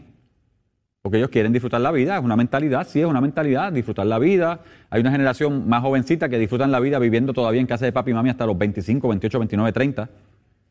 Porque 1.01 1.17
ellos 1.17 1.29
quieren 1.29 1.53
disfrutar 1.53 1.79
la 1.79 1.91
vida, 1.91 2.17
es 2.17 2.23
una 2.23 2.35
mentalidad, 2.35 2.87
sí, 2.87 2.99
es 2.99 3.05
una 3.05 3.21
mentalidad, 3.21 3.71
disfrutar 3.71 4.05
la 4.07 4.19
vida. 4.19 4.61
Hay 4.89 5.01
una 5.01 5.11
generación 5.11 5.67
más 5.69 5.81
jovencita 5.81 6.27
que 6.27 6.37
disfrutan 6.37 6.71
la 6.71 6.79
vida 6.79 6.99
viviendo 6.99 7.33
todavía 7.33 7.61
en 7.61 7.67
casa 7.67 7.85
de 7.85 7.91
papi 7.91 8.11
y 8.11 8.13
mami 8.13 8.29
hasta 8.29 8.45
los 8.45 8.57
25, 8.57 9.07
28, 9.07 9.39
29, 9.39 9.71
30, 9.71 10.09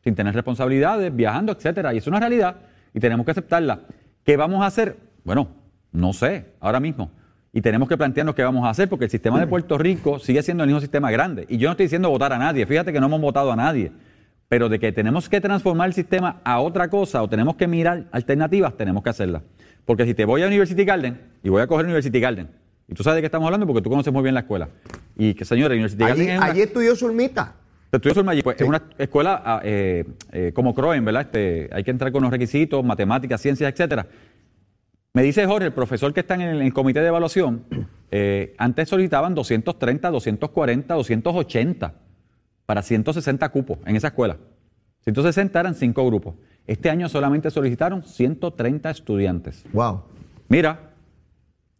sin 0.03 0.15
tener 0.15 0.35
responsabilidades, 0.35 1.15
viajando, 1.15 1.53
etcétera. 1.53 1.93
Y 1.93 1.97
es 1.97 2.07
una 2.07 2.19
realidad 2.19 2.57
y 2.93 2.99
tenemos 2.99 3.25
que 3.25 3.31
aceptarla. 3.31 3.81
¿Qué 4.23 4.37
vamos 4.37 4.61
a 4.61 4.67
hacer? 4.67 4.97
Bueno, 5.23 5.47
no 5.91 6.13
sé, 6.13 6.53
ahora 6.59 6.79
mismo. 6.79 7.11
Y 7.53 7.61
tenemos 7.61 7.89
que 7.89 7.97
plantearnos 7.97 8.35
qué 8.35 8.43
vamos 8.43 8.65
a 8.65 8.69
hacer, 8.69 8.89
porque 8.89 9.05
el 9.05 9.11
sistema 9.11 9.39
de 9.39 9.47
Puerto 9.47 9.77
Rico 9.77 10.19
sigue 10.19 10.43
siendo 10.43 10.63
el 10.63 10.67
mismo 10.67 10.81
sistema 10.81 11.09
grande. 11.09 11.45
Y 11.49 11.57
yo 11.57 11.67
no 11.67 11.71
estoy 11.71 11.85
diciendo 11.85 12.09
votar 12.09 12.33
a 12.33 12.37
nadie, 12.37 12.65
fíjate 12.65 12.93
que 12.93 12.99
no 12.99 13.07
hemos 13.07 13.21
votado 13.21 13.51
a 13.51 13.55
nadie. 13.55 13.91
Pero 14.49 14.69
de 14.69 14.79
que 14.79 14.91
tenemos 14.91 15.27
que 15.27 15.41
transformar 15.41 15.87
el 15.87 15.93
sistema 15.93 16.39
a 16.43 16.59
otra 16.59 16.89
cosa 16.89 17.23
o 17.23 17.27
tenemos 17.27 17.55
que 17.55 17.67
mirar 17.67 18.05
alternativas, 18.11 18.77
tenemos 18.77 19.03
que 19.03 19.09
hacerlas. 19.09 19.41
Porque 19.87 20.05
si 20.05 20.13
te 20.13 20.25
voy 20.25 20.43
a 20.43 20.47
University 20.47 20.83
Garden 20.83 21.17
y 21.41 21.47
voy 21.47 21.61
a 21.61 21.67
coger 21.67 21.85
University 21.85 22.19
Garden, 22.19 22.49
y 22.89 22.93
tú 22.93 23.03
sabes 23.03 23.15
de 23.15 23.21
qué 23.21 23.27
estamos 23.27 23.45
hablando 23.45 23.65
porque 23.65 23.81
tú 23.81 23.89
conoces 23.89 24.11
muy 24.11 24.21
bien 24.21 24.33
la 24.33 24.41
escuela. 24.41 24.67
Y 25.15 25.33
que, 25.33 25.45
señores, 25.45 25.77
University 25.77 26.03
Allí, 26.03 26.09
Garden 26.09 26.29
es 26.29 26.37
una, 26.37 26.45
allí 26.45 26.61
estudió 26.61 26.93
Zulmita. 26.93 27.55
Estudio 27.89 28.15
Zulma 28.15 28.33
allí, 28.33 28.41
pues, 28.41 28.59
es 28.59 28.67
una 28.67 28.83
escuela 28.97 29.41
ah, 29.45 29.61
eh, 29.63 30.03
eh, 30.33 30.51
como 30.53 30.75
Croen, 30.75 31.05
¿verdad? 31.05 31.21
Este, 31.21 31.69
hay 31.71 31.85
que 31.85 31.91
entrar 31.91 32.11
con 32.11 32.21
los 32.21 32.29
requisitos, 32.29 32.83
matemáticas, 32.83 33.39
ciencias, 33.39 33.71
etcétera. 33.71 34.07
Me 35.13 35.23
dice 35.23 35.45
Jorge, 35.45 35.67
el 35.67 35.73
profesor 35.73 36.13
que 36.13 36.19
está 36.19 36.35
en 36.35 36.41
el, 36.41 36.57
en 36.57 36.63
el 36.63 36.73
comité 36.73 36.99
de 36.99 37.07
evaluación, 37.07 37.63
eh, 38.11 38.55
antes 38.57 38.89
solicitaban 38.89 39.35
230, 39.35 40.11
240, 40.11 40.93
280 40.95 41.93
para 42.65 42.81
160 42.81 43.49
cupos 43.49 43.79
en 43.85 43.95
esa 43.95 44.07
escuela. 44.07 44.35
160 45.05 45.57
eran 45.57 45.75
cinco 45.75 46.05
grupos. 46.05 46.35
Este 46.67 46.89
año 46.89 47.07
solamente 47.07 47.49
solicitaron 47.49 48.03
130 48.03 48.89
estudiantes. 48.89 49.63
Wow. 49.71 50.01
Mira, 50.49 50.91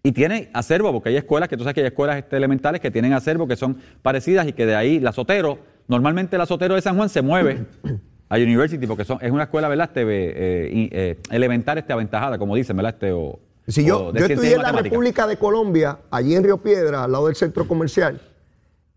y 0.02 0.14
tiene 0.14 0.50
acervo, 0.54 0.94
porque 0.94 1.10
hay 1.10 1.18
escuelas, 1.18 1.50
que 1.50 1.58
tú 1.58 1.64
sabes 1.64 1.76
que 1.76 1.82
hay 1.82 1.88
escuelas 1.88 2.18
este, 2.18 2.38
elementales 2.38 2.80
que 2.80 2.90
tienen 2.90 3.12
acervo, 3.12 3.46
que 3.48 3.58
son 3.58 3.78
parecidas 4.02 4.48
y 4.48 4.54
que 4.54 4.66
de 4.66 4.76
ahí 4.76 5.02
la 5.02 5.12
Sotero, 5.12 5.60
normalmente 5.90 6.38
la 6.38 6.46
Sotero 6.46 6.76
de 6.76 6.82
San 6.82 6.96
Juan 6.96 7.10
se 7.10 7.22
mueve 7.22 7.66
a 8.30 8.38
University, 8.38 8.88
porque 8.88 9.04
son, 9.04 9.18
es 9.22 9.32
una 9.32 9.44
escuela, 9.44 9.68
¿verdad? 9.68 9.90
Este, 9.90 10.04
eh, 10.04 10.90
eh, 10.94 11.20
elemental, 11.30 11.78
este, 11.78 11.92
aventajada, 11.92 12.38
como 12.38 12.56
dicen, 12.56 12.78
¿verdad? 12.78 12.94
Este, 12.94 13.12
o, 13.12 13.40
Si 13.68 13.84
yo, 13.84 14.14
yo 14.14 14.26
estudié 14.26 14.54
en 14.54 14.62
la. 14.62 14.72
República 14.72 15.28
de 15.28 15.36
Colombia, 15.36 16.00
allí 16.10 16.36
en 16.36 16.46
Río 16.46 16.60
Piedra, 16.60 17.04
al 17.04 17.12
lado 17.12 17.26
del 17.28 17.36
centro 17.36 17.68
comercial, 17.68 18.22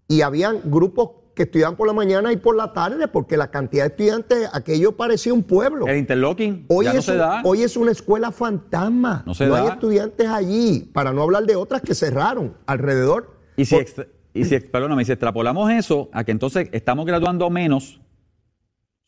y 0.06 0.22
habían 0.22 0.60
grupos 0.64 1.19
que 1.34 1.44
estudiaban 1.44 1.76
por 1.76 1.86
la 1.86 1.92
mañana 1.92 2.32
y 2.32 2.36
por 2.36 2.56
la 2.56 2.72
tarde, 2.72 3.08
porque 3.08 3.36
la 3.36 3.50
cantidad 3.50 3.84
de 3.84 3.88
estudiantes, 3.90 4.48
aquello 4.52 4.96
parecía 4.96 5.32
un 5.32 5.42
pueblo. 5.42 5.86
El 5.86 5.98
interlocking 5.98 6.66
Hoy, 6.68 6.84
ya 6.86 6.92
no 6.92 6.98
es, 6.98 7.04
se 7.04 7.12
un- 7.12 7.18
da. 7.18 7.42
hoy 7.44 7.62
es 7.62 7.76
una 7.76 7.92
escuela 7.92 8.30
fantasma. 8.32 9.22
No 9.26 9.34
se 9.34 9.44
hay 9.44 9.50
da. 9.50 9.68
estudiantes 9.74 10.28
allí, 10.28 10.90
para 10.92 11.12
no 11.12 11.22
hablar 11.22 11.44
de 11.44 11.56
otras 11.56 11.82
que 11.82 11.94
cerraron 11.94 12.54
alrededor. 12.66 13.36
Y 13.56 13.64
si, 13.64 13.74
Por- 13.74 13.82
extra- 13.82 14.06
y 14.34 14.44
si, 14.44 14.60
perdóname, 14.60 15.04
si 15.04 15.12
extrapolamos 15.12 15.70
eso 15.70 16.08
a 16.12 16.24
que 16.24 16.32
entonces 16.32 16.68
estamos 16.72 17.06
graduando 17.06 17.48
menos, 17.50 18.00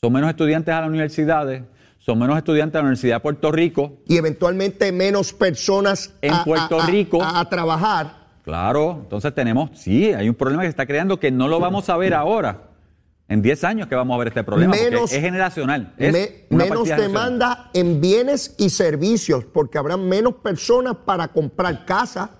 son 0.00 0.12
menos 0.12 0.30
estudiantes 0.30 0.74
a 0.74 0.80
las 0.80 0.88
universidades, 0.88 1.62
son 1.98 2.18
menos 2.18 2.36
estudiantes 2.36 2.74
a 2.76 2.78
la 2.82 2.86
Universidad 2.88 3.16
de 3.16 3.20
Puerto 3.20 3.52
Rico, 3.52 3.98
y 4.08 4.16
eventualmente 4.16 4.90
menos 4.90 5.32
personas 5.32 6.14
En 6.22 6.32
a- 6.34 6.44
Puerto 6.44 6.80
a- 6.80 6.86
Rico. 6.86 7.22
a, 7.22 7.38
a 7.40 7.48
trabajar. 7.48 8.21
Claro, 8.42 8.98
entonces 9.02 9.34
tenemos, 9.34 9.70
sí, 9.78 10.12
hay 10.12 10.28
un 10.28 10.34
problema 10.34 10.62
que 10.62 10.66
se 10.66 10.70
está 10.70 10.86
creando 10.86 11.20
que 11.20 11.30
no 11.30 11.46
lo 11.48 11.60
vamos 11.60 11.88
a 11.88 11.96
ver 11.96 12.12
ahora. 12.14 12.68
En 13.28 13.40
10 13.40 13.64
años 13.64 13.88
que 13.88 13.94
vamos 13.94 14.14
a 14.14 14.18
ver 14.18 14.28
este 14.28 14.44
problema, 14.44 14.72
porque 14.74 14.90
Menos- 14.90 15.12
es 15.12 15.20
generacional. 15.20 15.94
Es 15.96 16.12
Me- 16.12 16.44
menos 16.50 16.88
demanda 16.88 17.70
en 17.72 18.00
bienes 18.00 18.54
y 18.58 18.68
servicios, 18.68 19.44
porque 19.44 19.78
habrá 19.78 19.96
menos 19.96 20.34
personas 20.34 20.96
para 21.04 21.28
comprar 21.28 21.86
casa, 21.86 22.30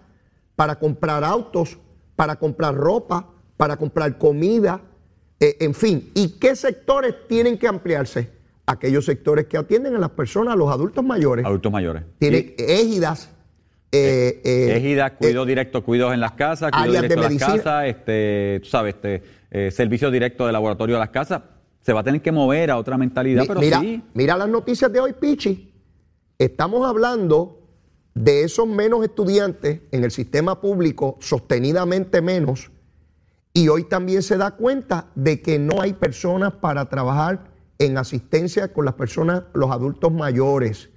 para 0.56 0.74
comprar 0.78 1.24
autos, 1.24 1.78
para 2.16 2.36
comprar 2.36 2.74
ropa, 2.74 3.28
para 3.56 3.76
comprar 3.76 4.18
comida, 4.18 4.80
eh, 5.40 5.56
en 5.60 5.72
fin. 5.72 6.10
¿Y 6.14 6.30
qué 6.38 6.54
sectores 6.56 7.14
tienen 7.28 7.56
que 7.58 7.68
ampliarse? 7.68 8.30
Aquellos 8.66 9.04
sectores 9.04 9.46
que 9.46 9.56
atienden 9.56 9.94
a 9.96 9.98
las 9.98 10.10
personas, 10.10 10.54
a 10.54 10.56
los 10.56 10.68
adultos 10.70 11.02
mayores. 11.04 11.46
Adultos 11.46 11.72
mayores. 11.72 12.02
Tienen 12.18 12.54
égidas. 12.58 13.30
Eh, 13.92 14.40
eh, 14.44 14.76
Égida, 14.76 15.14
cuido 15.16 15.42
eh, 15.42 15.46
directo, 15.46 15.84
cuidos 15.84 16.14
en 16.14 16.20
las 16.20 16.32
casas, 16.32 16.70
cuido 16.72 16.92
de 16.92 16.98
directo 17.02 17.14
de 17.16 17.20
las 17.22 17.30
medicina. 17.30 17.56
casas, 17.58 17.84
este, 17.86 18.60
tú 18.62 18.68
sabes, 18.68 18.94
este, 18.94 19.22
eh, 19.50 19.70
servicio 19.70 20.10
directo 20.10 20.46
de 20.46 20.52
laboratorio 20.52 20.96
a 20.96 20.98
las 20.98 21.10
casas. 21.10 21.42
Se 21.82 21.92
va 21.92 22.00
a 22.00 22.04
tener 22.04 22.22
que 22.22 22.32
mover 22.32 22.70
a 22.70 22.78
otra 22.78 22.96
mentalidad, 22.96 23.42
Mi- 23.42 23.48
pero 23.48 23.60
mira, 23.60 23.80
sí. 23.80 24.02
mira 24.14 24.36
las 24.36 24.48
noticias 24.48 24.92
de 24.92 25.00
hoy, 25.00 25.12
Pichi. 25.12 25.72
Estamos 26.38 26.88
hablando 26.88 27.58
de 28.14 28.44
esos 28.44 28.66
menos 28.66 29.04
estudiantes 29.04 29.80
en 29.90 30.04
el 30.04 30.10
sistema 30.10 30.60
público, 30.60 31.16
sostenidamente 31.20 32.20
menos, 32.22 32.70
y 33.54 33.68
hoy 33.68 33.84
también 33.84 34.22
se 34.22 34.36
da 34.38 34.52
cuenta 34.52 35.08
de 35.14 35.40
que 35.42 35.58
no 35.58 35.80
hay 35.82 35.92
personas 35.92 36.52
para 36.54 36.88
trabajar 36.88 37.50
en 37.78 37.98
asistencia 37.98 38.72
con 38.72 38.84
las 38.84 38.94
personas, 38.94 39.42
los 39.54 39.70
adultos 39.70 40.12
mayores, 40.12 40.88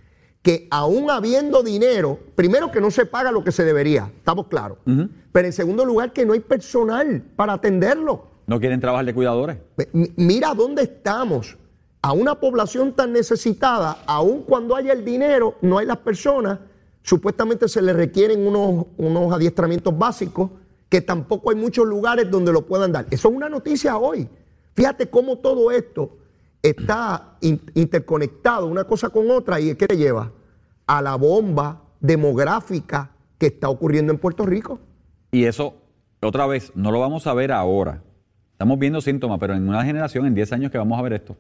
que 0.46 0.68
aún 0.70 1.10
habiendo 1.10 1.64
dinero, 1.64 2.20
primero 2.36 2.70
que 2.70 2.80
no 2.80 2.92
se 2.92 3.08
paga 3.08 3.32
lo 3.32 3.44
que 3.44 3.52
se 3.52 3.64
debería, 3.66 4.12
estamos 4.16 4.46
claros, 4.46 4.78
pero 5.32 5.48
en 5.48 5.52
segundo 5.54 5.84
lugar 5.84 6.14
que 6.14 6.24
no 6.24 6.34
hay 6.34 6.40
personal 6.40 7.24
para 7.36 7.54
atenderlo. 7.54 8.28
No 8.46 8.60
quieren 8.60 8.80
trabajar 8.80 9.08
de 9.08 9.16
cuidadores. 9.16 9.58
Mi- 9.92 10.12
Mira 10.18 10.54
dónde 10.54 10.84
estamos. 10.84 11.58
A 12.04 12.14
una 12.14 12.40
población 12.40 12.94
tan 12.94 13.12
necesitada, 13.12 14.04
aun 14.06 14.44
cuando 14.44 14.76
haya 14.76 14.94
el 14.94 15.04
dinero, 15.04 15.56
no 15.64 15.80
hay 15.80 15.88
las 15.88 15.98
personas. 15.98 16.60
Supuestamente 17.02 17.68
se 17.68 17.82
le 17.82 17.92
requieren 17.94 18.46
unos, 18.46 18.86
unos 18.98 19.34
adiestramientos 19.34 19.98
básicos 19.98 20.52
que 20.90 21.02
tampoco 21.02 21.50
hay 21.50 21.56
muchos 21.56 21.88
lugares 21.88 22.30
donde 22.30 22.54
lo 22.54 22.68
puedan 22.68 22.92
dar. 22.92 23.08
Eso 23.10 23.30
es 23.30 23.34
una 23.36 23.50
noticia 23.50 23.98
hoy. 23.98 24.30
Fíjate 24.76 25.10
cómo 25.10 25.40
todo 25.40 25.72
esto 25.72 26.12
está 26.70 27.36
in- 27.42 27.62
interconectado 27.74 28.68
una 28.68 28.84
cosa 28.86 29.10
con 29.10 29.30
otra 29.32 29.60
y 29.60 29.76
¿qué 29.76 29.88
te 29.88 29.98
lleva? 29.98 30.32
A 30.88 31.02
la 31.02 31.16
bomba 31.16 31.82
demográfica 32.00 33.12
que 33.38 33.48
está 33.48 33.70
ocurriendo 33.70 34.12
en 34.12 34.20
Puerto 34.20 34.46
Rico. 34.46 34.80
Y 35.32 35.46
eso, 35.46 35.76
otra 36.22 36.46
vez, 36.48 36.72
no 36.76 36.92
lo 36.92 37.00
vamos 37.00 37.28
a 37.28 37.34
ver 37.34 37.52
ahora. 37.52 38.02
Estamos 38.54 38.80
viendo 38.80 39.02
síntomas, 39.02 39.38
pero 39.40 39.54
en 39.54 39.68
una 39.68 39.84
generación, 39.84 40.26
en 40.26 40.34
10 40.34 40.54
años 40.54 40.72
que 40.72 40.78
vamos 40.78 40.98
a 40.98 41.02
ver 41.02 41.14
esto. 41.14 41.36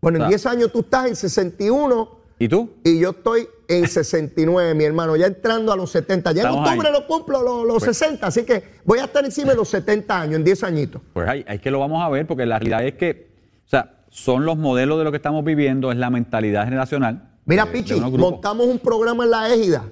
Bueno, 0.00 0.18
en 0.18 0.24
Ah. 0.24 0.28
10 0.28 0.46
años 0.46 0.72
tú 0.72 0.80
estás 0.80 1.06
en 1.06 1.16
61 1.16 2.08
¿Y 2.38 2.48
tú? 2.48 2.70
y 2.82 2.98
yo 2.98 3.10
estoy 3.10 3.46
en 3.68 3.86
69, 3.86 4.74
mi 4.74 4.84
hermano, 4.84 5.14
ya 5.16 5.26
entrando 5.26 5.72
a 5.72 5.76
los 5.76 5.90
70. 5.90 6.32
Ya 6.32 6.42
en 6.42 6.48
octubre 6.48 6.88
ahí. 6.88 6.92
lo 6.92 7.06
cumplo 7.06 7.42
los, 7.42 7.66
los 7.66 7.82
60, 7.82 8.26
así 8.26 8.44
que 8.44 8.62
voy 8.84 8.98
a 8.98 9.04
estar 9.04 9.24
encima 9.24 9.50
de 9.50 9.56
los 9.56 9.68
70 9.68 10.20
años, 10.20 10.36
en 10.36 10.44
10 10.44 10.62
años. 10.64 10.88
Pues 11.12 11.28
hay, 11.28 11.44
hay 11.46 11.58
que 11.58 11.70
lo 11.70 11.78
vamos 11.80 12.02
a 12.02 12.08
ver, 12.08 12.26
porque 12.26 12.44
la 12.46 12.58
realidad 12.58 12.84
es 12.86 12.94
que, 12.94 13.30
o 13.66 13.68
sea, 13.68 14.03
son 14.14 14.44
los 14.46 14.56
modelos 14.56 14.96
de 14.98 15.02
lo 15.04 15.10
que 15.10 15.16
estamos 15.16 15.44
viviendo, 15.44 15.90
es 15.90 15.98
la 15.98 16.08
mentalidad 16.08 16.64
generacional. 16.66 17.32
Mira, 17.46 17.64
de- 17.64 17.72
de 17.72 17.78
Pichi, 17.78 18.00
montamos 18.00 18.64
un 18.68 18.78
programa 18.78 19.24
en 19.24 19.30
la 19.30 19.52
égida. 19.52 19.84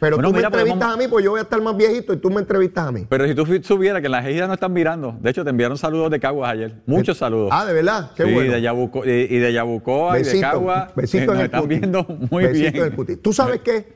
Pero 0.00 0.16
Bueno, 0.16 0.30
tú 0.30 0.34
me 0.36 0.40
podemos- 0.40 0.60
entrevistas 0.62 0.94
a 0.94 0.96
mí, 0.96 1.08
pues 1.08 1.22
yo 1.22 1.32
voy 1.32 1.40
a 1.40 1.42
estar 1.42 1.60
más 1.60 1.76
viejito 1.76 2.14
y 2.14 2.16
tú 2.16 2.30
me 2.30 2.40
entrevistas 2.40 2.88
a 2.88 2.90
mí. 2.92 3.04
Pero 3.06 3.28
si 3.28 3.34
tú 3.34 3.44
supieras 3.62 4.00
que 4.00 4.08
las 4.08 4.24
ejidas 4.24 4.48
no 4.48 4.54
están 4.54 4.72
mirando, 4.72 5.14
de 5.20 5.28
hecho 5.28 5.44
te 5.44 5.50
enviaron 5.50 5.76
saludos 5.76 6.10
de 6.10 6.18
Caguas 6.18 6.50
ayer, 6.50 6.80
muchos 6.86 7.18
saludos. 7.18 7.50
Ah, 7.52 7.66
de 7.66 7.74
verdad, 7.74 8.12
qué 8.16 8.24
sí, 8.24 8.32
bueno. 8.32 8.50
de 8.50 8.62
Yabuco, 8.62 9.04
y, 9.04 9.10
y 9.10 9.38
de 9.38 9.52
Yabucoa 9.52 10.18
y 10.18 10.22
de 10.22 10.28
Besito, 10.28 10.40
Caguas. 10.40 10.94
besito 10.96 11.18
eh, 11.18 11.20
en 11.24 11.26
nos 11.26 11.38
el 11.40 11.44
están 11.44 11.60
cutis. 11.60 11.78
viendo 11.80 12.06
muy 12.30 12.44
Besito 12.44 12.62
bien. 12.72 12.76
en 12.76 12.82
el 12.84 12.94
cutis. 12.96 13.20
¿Tú 13.20 13.32
sabes 13.34 13.60
qué? 13.60 13.92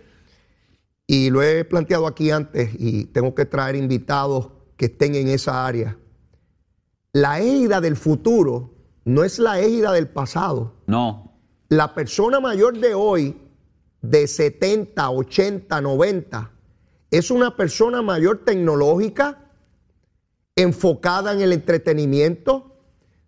Y 1.06 1.30
lo 1.30 1.42
he 1.42 1.64
planteado 1.64 2.06
aquí 2.06 2.30
antes 2.30 2.68
y 2.78 3.06
tengo 3.06 3.34
que 3.34 3.46
traer 3.46 3.74
invitados 3.76 4.50
que 4.76 4.86
estén 4.86 5.14
en 5.14 5.28
esa 5.28 5.66
área. 5.66 5.96
La 7.14 7.40
égida 7.40 7.80
del 7.80 7.96
futuro 7.96 8.73
no 9.04 9.24
es 9.24 9.38
la 9.38 9.60
égida 9.60 9.92
del 9.92 10.08
pasado. 10.08 10.74
No, 10.86 11.32
La 11.68 11.94
persona 11.94 12.40
mayor 12.40 12.78
de 12.78 12.94
hoy, 12.94 13.36
de 14.02 14.26
70, 14.26 15.10
80, 15.10 15.80
90, 15.80 16.50
es 17.10 17.30
una 17.30 17.56
persona 17.56 18.02
mayor 18.02 18.42
tecnológica, 18.44 19.38
enfocada 20.56 21.32
en 21.32 21.40
el 21.40 21.52
entretenimiento. 21.52 22.76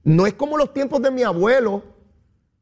No 0.04 0.26
es 0.26 0.34
como 0.34 0.56
los 0.56 0.72
tiempos 0.72 1.02
de 1.02 1.10
mi 1.10 1.22
abuelo, 1.22 1.82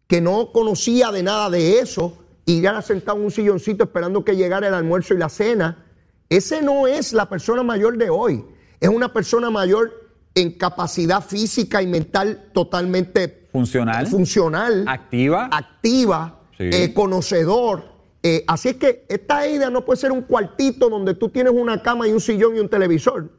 que 0.06 0.20
no 0.20 0.52
conocía 0.52 1.10
de 1.12 1.22
nada 1.22 1.50
de 1.50 1.78
eso, 1.78 2.18
y 2.46 2.60
ya 2.60 2.70
era 2.70 2.82
sentado 2.82 3.18
en 3.18 3.24
un 3.24 3.30
silloncito 3.30 3.84
esperando 3.84 4.24
que 4.24 4.36
llegara 4.36 4.68
el 4.68 4.74
almuerzo 4.74 5.14
y 5.14 5.18
la 5.18 5.28
cena. 5.28 5.86
Ese 6.28 6.62
no 6.62 6.86
es 6.86 7.12
la 7.12 7.28
persona 7.28 7.62
mayor 7.62 7.96
de 7.96 8.10
hoy. 8.10 8.44
Es 8.80 8.88
una 8.88 9.12
persona 9.12 9.50
mayor 9.50 10.03
en 10.34 10.52
capacidad 10.52 11.22
física 11.22 11.80
y 11.82 11.86
mental 11.86 12.50
totalmente 12.52 13.46
funcional, 13.52 14.06
funcional, 14.06 14.84
activa. 14.88 15.48
activa, 15.52 16.40
Sí. 16.58 16.70
eh, 16.72 16.92
conocedor. 16.94 17.92
Eh, 18.22 18.44
así 18.46 18.70
es 18.70 18.76
que 18.76 19.04
esta 19.08 19.46
idea 19.46 19.70
no 19.70 19.84
puede 19.84 20.00
ser 20.00 20.10
un 20.12 20.22
cuartito 20.22 20.88
donde 20.88 21.14
tú 21.14 21.28
tienes 21.28 21.52
una 21.52 21.82
cama 21.82 22.08
y 22.08 22.12
un 22.12 22.20
sillón 22.20 22.56
y 22.56 22.60
un 22.60 22.68
televisor. 22.68 23.30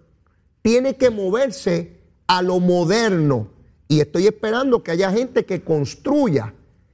Tiene 0.62 0.96
que 0.96 1.10
moverse 1.10 2.00
a 2.28 2.42
lo 2.42 2.60
moderno. 2.60 3.48
Y 3.88 4.00
estoy 4.00 4.26
esperando 4.28 4.82
que 4.84 4.92
haya 4.92 5.12
gente 5.12 5.46
que 5.46 5.62
construya 5.62 6.54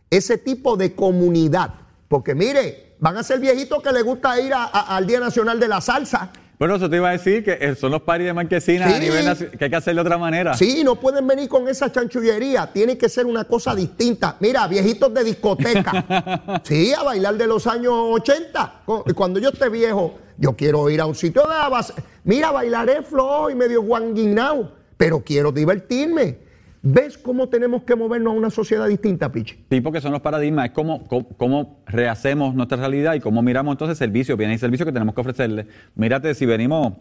ese 0.10 0.38
tipo 0.38 0.76
de 0.78 0.94
comunidad. 0.96 1.74
Porque 2.08 2.34
mire, 2.36 2.96
van 3.00 3.18
a 3.18 3.24
ser 3.24 3.40
viejitos 3.40 3.82
que 3.82 3.92
les 3.92 4.04
gusta 4.04 4.40
ir 4.42 4.54
a- 4.54 4.66
a- 4.66 4.96
al 4.98 5.08
Día 5.08 5.20
Nacional 5.20 5.60
de 5.60 5.68
la 5.68 5.80
Salsa. 5.82 6.32
Bueno, 6.62 6.76
eso 6.76 6.88
te 6.92 6.98
iba 6.98 7.10
a 7.10 7.14
decir 7.14 7.44
que 7.44 7.58
eh, 7.60 7.74
son 7.74 7.90
los 7.90 8.04
paris 8.04 8.28
de 8.28 8.34
marquesina 8.34 8.86
a 8.86 9.00
nivel 9.00 9.26
naci- 9.26 9.50
que 9.50 9.64
hay 9.64 9.70
que 9.72 9.76
hacerlo 9.78 10.04
de 10.04 10.08
otra 10.10 10.20
manera. 10.20 10.54
Sí, 10.54 10.84
no 10.84 10.94
pueden 10.96 11.26
venir 11.26 11.50
con 11.50 11.68
esa 11.68 11.92
chanchullería. 11.92 12.70
Tiene 12.72 13.00
que 13.00 13.10
ser 13.10 13.26
una 13.26 13.46
cosa 13.46 13.74
distinta. 13.74 14.38
Mira, 14.42 14.68
viejitos 14.68 15.12
de 15.12 15.24
discoteca. 15.24 16.62
sí, 16.64 16.94
a 16.94 17.02
bailar 17.02 17.34
de 17.36 17.48
los 17.48 17.66
años 17.66 17.96
80. 17.96 18.82
Cu- 18.86 19.04
Cuando 19.16 19.40
yo 19.40 19.50
esté 19.50 19.70
viejo, 19.70 20.20
yo 20.38 20.56
quiero 20.56 20.88
ir 20.92 21.02
a 21.02 21.08
un 21.08 21.16
sitio 21.16 21.42
de 21.48 21.68
base. 21.68 21.94
Mira, 22.26 22.52
bailaré 22.52 23.02
flow 23.02 23.50
y 23.50 23.56
medio 23.56 23.82
guanguinao, 23.82 24.72
pero 24.98 25.24
quiero 25.24 25.52
divertirme. 25.52 26.38
¿Ves 26.84 27.18
cómo 27.18 27.48
tenemos 27.48 27.84
que 27.84 27.96
movernos 27.96 28.34
a 28.34 28.38
una 28.38 28.50
sociedad 28.50 28.88
distinta, 28.88 29.32
Pichi? 29.32 29.66
Sí, 29.70 29.82
porque 29.82 30.02
son 30.02 30.12
los 30.12 30.22
paradigmas, 30.22 30.66
es 30.66 30.72
cómo, 30.72 31.08
cómo, 31.08 31.28
cómo 31.38 31.84
rehacemos 31.86 32.56
nuestra 32.56 32.78
realidad 32.78 33.14
y 33.14 33.20
cómo 33.20 33.42
miramos 33.44 33.74
entonces 33.74 33.98
servicios, 34.00 34.36
bienes 34.38 34.56
y 34.56 34.60
servicios 34.60 34.88
que 34.88 34.92
tenemos 34.92 35.14
que 35.14 35.22
ofrecerle. 35.22 35.68
Mírate, 35.94 36.34
si 36.34 36.48
venimos, 36.48 36.94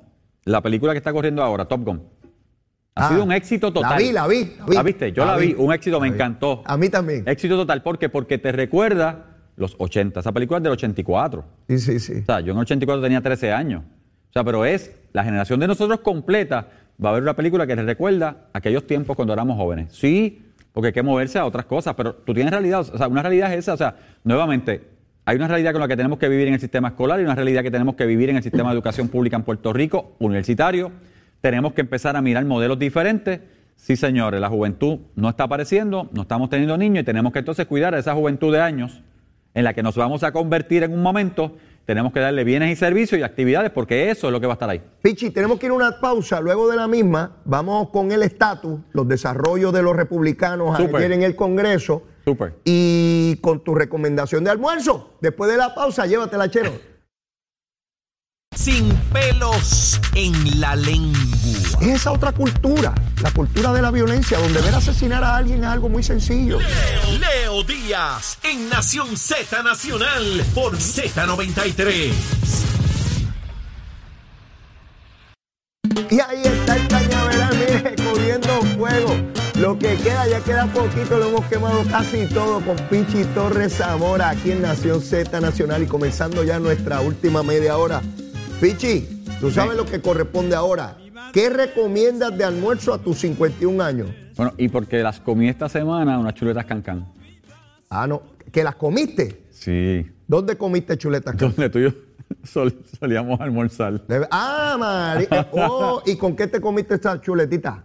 la 0.44 0.60
película 0.60 0.92
que 0.92 0.98
está 0.98 1.12
corriendo 1.12 1.42
ahora, 1.42 1.64
Top 1.64 1.82
Gun, 1.84 2.02
ha 2.94 3.06
Ah, 3.06 3.08
sido 3.08 3.24
un 3.24 3.32
éxito 3.32 3.72
total. 3.72 3.92
La 3.92 3.96
vi, 3.96 4.12
la 4.12 4.26
vi. 4.26 4.52
¿La 4.68 4.82
viste? 4.82 5.12
Yo 5.12 5.24
la, 5.24 5.36
vi, 5.38 5.54
un 5.56 5.72
éxito, 5.72 5.98
me 5.98 6.08
vi. 6.08 6.14
encantó. 6.14 6.62
A 6.66 6.76
mí 6.76 6.90
también. 6.90 7.22
Éxito 7.26 7.56
total, 7.56 7.82
¿por 7.82 7.98
qué? 7.98 8.10
Porque 8.10 8.36
te 8.36 8.52
recuerda 8.52 9.28
los 9.56 9.76
80, 9.78 10.20
esa 10.20 10.32
película 10.32 10.58
es 10.58 10.62
del 10.64 10.72
84. 10.72 11.44
Sí, 11.68 11.78
sí, 11.78 12.00
sí. 12.00 12.12
O 12.20 12.24
sea, 12.26 12.40
yo 12.40 12.52
en 12.52 12.58
el 12.58 12.62
84 12.62 13.02
tenía 13.02 13.22
13 13.22 13.52
años. 13.52 13.82
O 14.28 14.32
sea, 14.32 14.44
pero 14.44 14.64
es 14.66 14.94
la 15.12 15.24
generación 15.24 15.58
de 15.60 15.68
nosotros 15.68 16.00
completa. 16.00 16.68
Va 17.02 17.08
a 17.08 17.12
haber 17.12 17.22
una 17.22 17.34
película 17.34 17.66
que 17.66 17.74
les 17.76 17.84
recuerda 17.84 18.48
aquellos 18.52 18.86
tiempos 18.86 19.16
cuando 19.16 19.32
éramos 19.32 19.56
jóvenes. 19.56 19.92
Sí, 19.92 20.42
porque 20.72 20.88
hay 20.88 20.92
que 20.92 21.02
moverse 21.02 21.38
a 21.38 21.46
otras 21.46 21.64
cosas, 21.64 21.94
pero 21.94 22.14
tú 22.14 22.34
tienes 22.34 22.52
realidad. 22.52 22.80
O 22.80 22.98
sea, 22.98 23.08
una 23.08 23.22
realidad 23.22 23.52
es 23.52 23.60
esa. 23.60 23.74
O 23.74 23.76
sea, 23.76 23.96
nuevamente, 24.24 24.82
hay 25.24 25.36
una 25.36 25.48
realidad 25.48 25.72
con 25.72 25.80
la 25.80 25.88
que 25.88 25.96
tenemos 25.96 26.18
que 26.18 26.28
vivir 26.28 26.48
en 26.48 26.54
el 26.54 26.60
sistema 26.60 26.88
escolar 26.88 27.20
y 27.20 27.24
una 27.24 27.34
realidad 27.34 27.62
que 27.62 27.70
tenemos 27.70 27.94
que 27.94 28.06
vivir 28.06 28.30
en 28.30 28.36
el 28.36 28.42
sistema 28.42 28.70
de 28.70 28.74
educación 28.74 29.08
pública 29.08 29.36
en 29.36 29.44
Puerto 29.44 29.72
Rico, 29.72 30.16
universitario. 30.18 30.92
Tenemos 31.40 31.72
que 31.72 31.80
empezar 31.80 32.16
a 32.16 32.22
mirar 32.22 32.44
modelos 32.44 32.78
diferentes. 32.78 33.40
Sí, 33.76 33.96
señores, 33.96 34.40
la 34.40 34.48
juventud 34.48 34.98
no 35.16 35.30
está 35.30 35.44
apareciendo, 35.44 36.10
no 36.12 36.22
estamos 36.22 36.50
teniendo 36.50 36.76
niños 36.76 37.02
y 37.02 37.04
tenemos 37.04 37.32
que 37.32 37.38
entonces 37.38 37.66
cuidar 37.66 37.94
a 37.94 37.98
esa 37.98 38.14
juventud 38.14 38.52
de 38.52 38.60
años 38.60 39.02
en 39.54 39.64
la 39.64 39.72
que 39.72 39.82
nos 39.82 39.96
vamos 39.96 40.22
a 40.22 40.32
convertir 40.32 40.82
en 40.82 40.92
un 40.92 41.02
momento. 41.02 41.56
Tenemos 41.90 42.12
que 42.12 42.20
darle 42.20 42.44
bienes 42.44 42.70
y 42.70 42.76
servicios 42.76 43.18
y 43.18 43.24
actividades 43.24 43.72
porque 43.72 44.12
eso 44.12 44.28
es 44.28 44.32
lo 44.32 44.40
que 44.40 44.46
va 44.46 44.52
a 44.52 44.54
estar 44.54 44.70
ahí. 44.70 44.80
Pichi, 45.02 45.30
tenemos 45.30 45.58
que 45.58 45.66
ir 45.66 45.72
a 45.72 45.74
una 45.74 45.98
pausa. 45.98 46.40
Luego 46.40 46.68
de 46.68 46.76
la 46.76 46.86
misma, 46.86 47.38
vamos 47.44 47.88
con 47.88 48.12
el 48.12 48.22
estatus, 48.22 48.78
los 48.92 49.08
desarrollos 49.08 49.72
de 49.72 49.82
los 49.82 49.96
republicanos 49.96 50.76
Súper. 50.76 50.94
ayer 50.94 51.10
en 51.10 51.24
el 51.24 51.34
Congreso. 51.34 52.04
Súper. 52.24 52.54
Y 52.64 53.38
con 53.40 53.64
tu 53.64 53.74
recomendación 53.74 54.44
de 54.44 54.50
almuerzo. 54.50 55.14
Después 55.20 55.50
de 55.50 55.56
la 55.56 55.74
pausa, 55.74 56.06
llévatela, 56.06 56.48
chero. 56.48 56.70
Sin 58.60 58.94
pelos 59.10 59.98
en 60.14 60.60
la 60.60 60.76
lengua. 60.76 61.18
Es 61.80 61.88
esa 61.88 62.12
otra 62.12 62.30
cultura, 62.32 62.92
la 63.22 63.30
cultura 63.30 63.72
de 63.72 63.80
la 63.80 63.90
violencia, 63.90 64.38
donde 64.38 64.60
ver 64.60 64.74
asesinar 64.74 65.24
a 65.24 65.36
alguien 65.36 65.60
es 65.60 65.66
algo 65.66 65.88
muy 65.88 66.02
sencillo. 66.02 66.58
Leo 66.58 67.64
Díaz 67.64 68.36
en 68.42 68.68
Nación 68.68 69.16
Z 69.16 69.62
Nacional 69.62 70.44
por 70.54 70.76
Z93. 70.76 72.12
Y 76.10 76.20
ahí 76.20 76.42
está 76.44 76.76
el 76.76 76.86
cañaveral, 76.86 77.56
mire, 77.56 77.94
cogiendo 77.96 78.60
fuego. 78.76 79.16
Lo 79.54 79.78
que 79.78 79.96
queda, 79.96 80.28
ya 80.28 80.40
queda 80.40 80.66
poquito, 80.66 81.16
lo 81.16 81.28
hemos 81.28 81.46
quemado 81.46 81.82
casi 81.84 82.26
todo 82.26 82.60
con 82.60 82.76
Pichi 82.90 83.24
Torres 83.34 83.78
Zamora 83.78 84.28
aquí 84.28 84.50
en 84.50 84.60
Nación 84.60 85.00
Z 85.00 85.40
Nacional 85.40 85.82
y 85.82 85.86
comenzando 85.86 86.44
ya 86.44 86.58
nuestra 86.58 87.00
última 87.00 87.42
media 87.42 87.78
hora. 87.78 88.02
Pichi, 88.60 89.24
tú 89.40 89.50
sabes 89.50 89.76
lo 89.76 89.86
que 89.86 90.00
corresponde 90.00 90.54
ahora. 90.54 90.96
¿Qué 91.32 91.48
recomiendas 91.48 92.36
de 92.36 92.44
almuerzo 92.44 92.92
a 92.92 92.98
tus 92.98 93.18
51 93.20 93.82
años? 93.82 94.08
Bueno, 94.36 94.52
y 94.58 94.68
porque 94.68 95.02
las 95.02 95.20
comí 95.20 95.48
esta 95.48 95.68
semana 95.68 96.18
unas 96.18 96.34
chuletas 96.34 96.64
cancán. 96.66 97.06
Ah, 97.88 98.06
no, 98.06 98.22
que 98.52 98.62
las 98.64 98.74
comiste. 98.76 99.44
Sí. 99.50 100.06
¿Dónde 100.26 100.56
comiste 100.56 100.96
chuletas? 100.98 101.36
Donde 101.36 101.70
tú 101.70 101.78
y 101.78 101.82
yo 101.84 101.90
sol- 102.44 102.76
solíamos 102.98 103.40
almorzar. 103.40 104.02
Ah, 104.30 104.76
María. 104.78 105.48
Oh, 105.52 106.02
¿y 106.04 106.16
con 106.16 106.36
qué 106.36 106.46
te 106.46 106.60
comiste 106.60 106.94
esta 106.94 107.20
chuletita? 107.20 107.84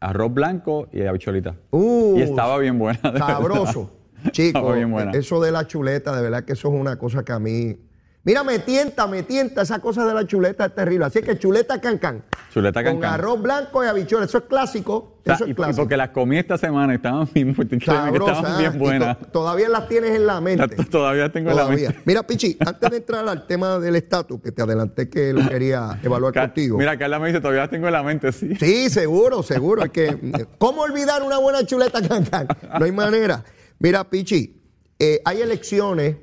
Arroz 0.00 0.32
blanco 0.32 0.88
y 0.92 1.02
habichuelita. 1.02 1.54
Uh, 1.70 2.18
y 2.18 2.22
estaba 2.22 2.58
bien 2.58 2.78
buena. 2.78 2.98
de 3.02 3.10
verdad. 3.10 3.26
Sabroso. 3.26 3.90
Chico, 4.32 4.58
Estaba 4.58 4.74
bien 4.74 4.90
buena. 4.90 5.12
eso 5.12 5.40
de 5.40 5.50
la 5.50 5.66
chuleta, 5.66 6.14
de 6.14 6.22
verdad 6.22 6.44
que 6.44 6.52
eso 6.52 6.68
es 6.68 6.74
una 6.78 6.96
cosa 6.98 7.24
que 7.24 7.32
a 7.32 7.38
mí. 7.38 7.76
Mira, 8.22 8.44
me 8.44 8.58
tienta, 8.58 9.06
me 9.06 9.22
tienta. 9.22 9.62
Esa 9.62 9.78
cosa 9.78 10.04
de 10.06 10.12
la 10.12 10.26
chuleta 10.26 10.66
es 10.66 10.74
terrible. 10.74 11.06
Así 11.06 11.22
que 11.22 11.38
chuleta 11.38 11.80
cancán. 11.80 12.22
Chuleta 12.52 12.82
Con 12.84 12.94
cancán. 13.00 13.14
arroz 13.14 13.40
blanco 13.40 13.82
y 13.82 13.86
habichuelas. 13.86 14.28
Eso 14.28 14.38
es 14.38 14.44
clásico. 14.44 14.94
O 15.20 15.22
sea, 15.24 15.36
eso 15.36 15.44
y, 15.46 15.48
es 15.48 15.52
y 15.52 15.54
clásico. 15.54 15.82
porque 15.82 15.96
las 15.96 16.10
comí 16.10 16.36
esta 16.36 16.58
semana 16.58 16.92
y 16.92 16.96
estaban 16.96 17.26
bien, 17.32 17.56
estaban 17.70 18.14
¿ah? 18.44 18.58
bien 18.58 18.74
Y 18.74 18.78
buenas. 18.78 19.18
to- 19.18 19.26
todavía 19.28 19.70
las 19.70 19.88
tienes 19.88 20.10
en 20.10 20.26
la 20.26 20.38
mente. 20.42 20.76
La- 20.76 20.84
Todavía 20.84 21.32
tengo 21.32 21.50
en 21.50 21.56
la 21.56 21.66
mente. 21.68 21.96
Mira, 22.04 22.22
Pichi, 22.22 22.58
antes 22.66 22.90
de 22.90 22.96
entrar 22.98 23.26
al 23.26 23.46
tema 23.46 23.78
del 23.78 23.96
estatus, 23.96 24.38
que 24.42 24.52
te 24.52 24.60
adelanté 24.60 25.08
que 25.08 25.32
lo 25.32 25.48
quería 25.48 25.98
evaluar 26.02 26.34
contigo. 26.34 26.76
Mira, 26.76 26.98
Carla 26.98 27.18
me 27.20 27.28
dice, 27.28 27.40
todavía 27.40 27.62
las 27.62 27.70
tengo 27.70 27.86
en 27.86 27.92
la 27.94 28.02
mente, 28.02 28.32
sí. 28.32 28.54
Sí, 28.56 28.90
seguro, 28.90 29.42
seguro. 29.42 29.82
Es 29.82 29.90
que, 29.90 30.46
¿Cómo 30.58 30.82
olvidar 30.82 31.22
una 31.22 31.38
buena 31.38 31.64
chuleta 31.64 32.06
cancán? 32.06 32.48
No 32.78 32.84
hay 32.84 32.92
manera. 32.92 33.42
Mira, 33.78 34.04
Pichi, 34.10 34.60
eh, 34.98 35.22
hay 35.24 35.40
elecciones 35.40 36.16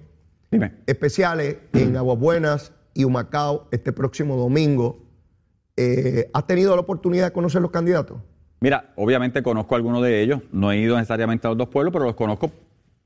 Dime. 0.52 0.72
especiales 0.86 1.58
en 1.74 1.96
Aguas 1.98 2.18
Buenas 2.20 2.72
y 2.94 3.04
Humacao 3.04 3.68
este 3.72 3.92
próximo 3.92 4.36
domingo. 4.38 5.04
Eh, 5.76 6.30
¿Has 6.34 6.48
tenido 6.48 6.74
la 6.76 6.82
oportunidad 6.82 7.26
de 7.26 7.32
conocer 7.32 7.62
los 7.62 7.72
candidatos? 7.72 8.18
Mira, 8.60 8.92
obviamente 8.96 9.44
conozco 9.44 9.76
a 9.76 9.78
algunos 9.78 10.02
de 10.04 10.22
ellos. 10.22 10.42
No 10.52 10.72
he 10.72 10.78
ido 10.80 10.96
necesariamente 10.96 11.46
a 11.48 11.52
los 11.52 11.58
dos 11.58 11.68
pueblos, 11.70 11.92
pero 11.94 12.06
los 12.06 12.16
conozco 12.16 12.52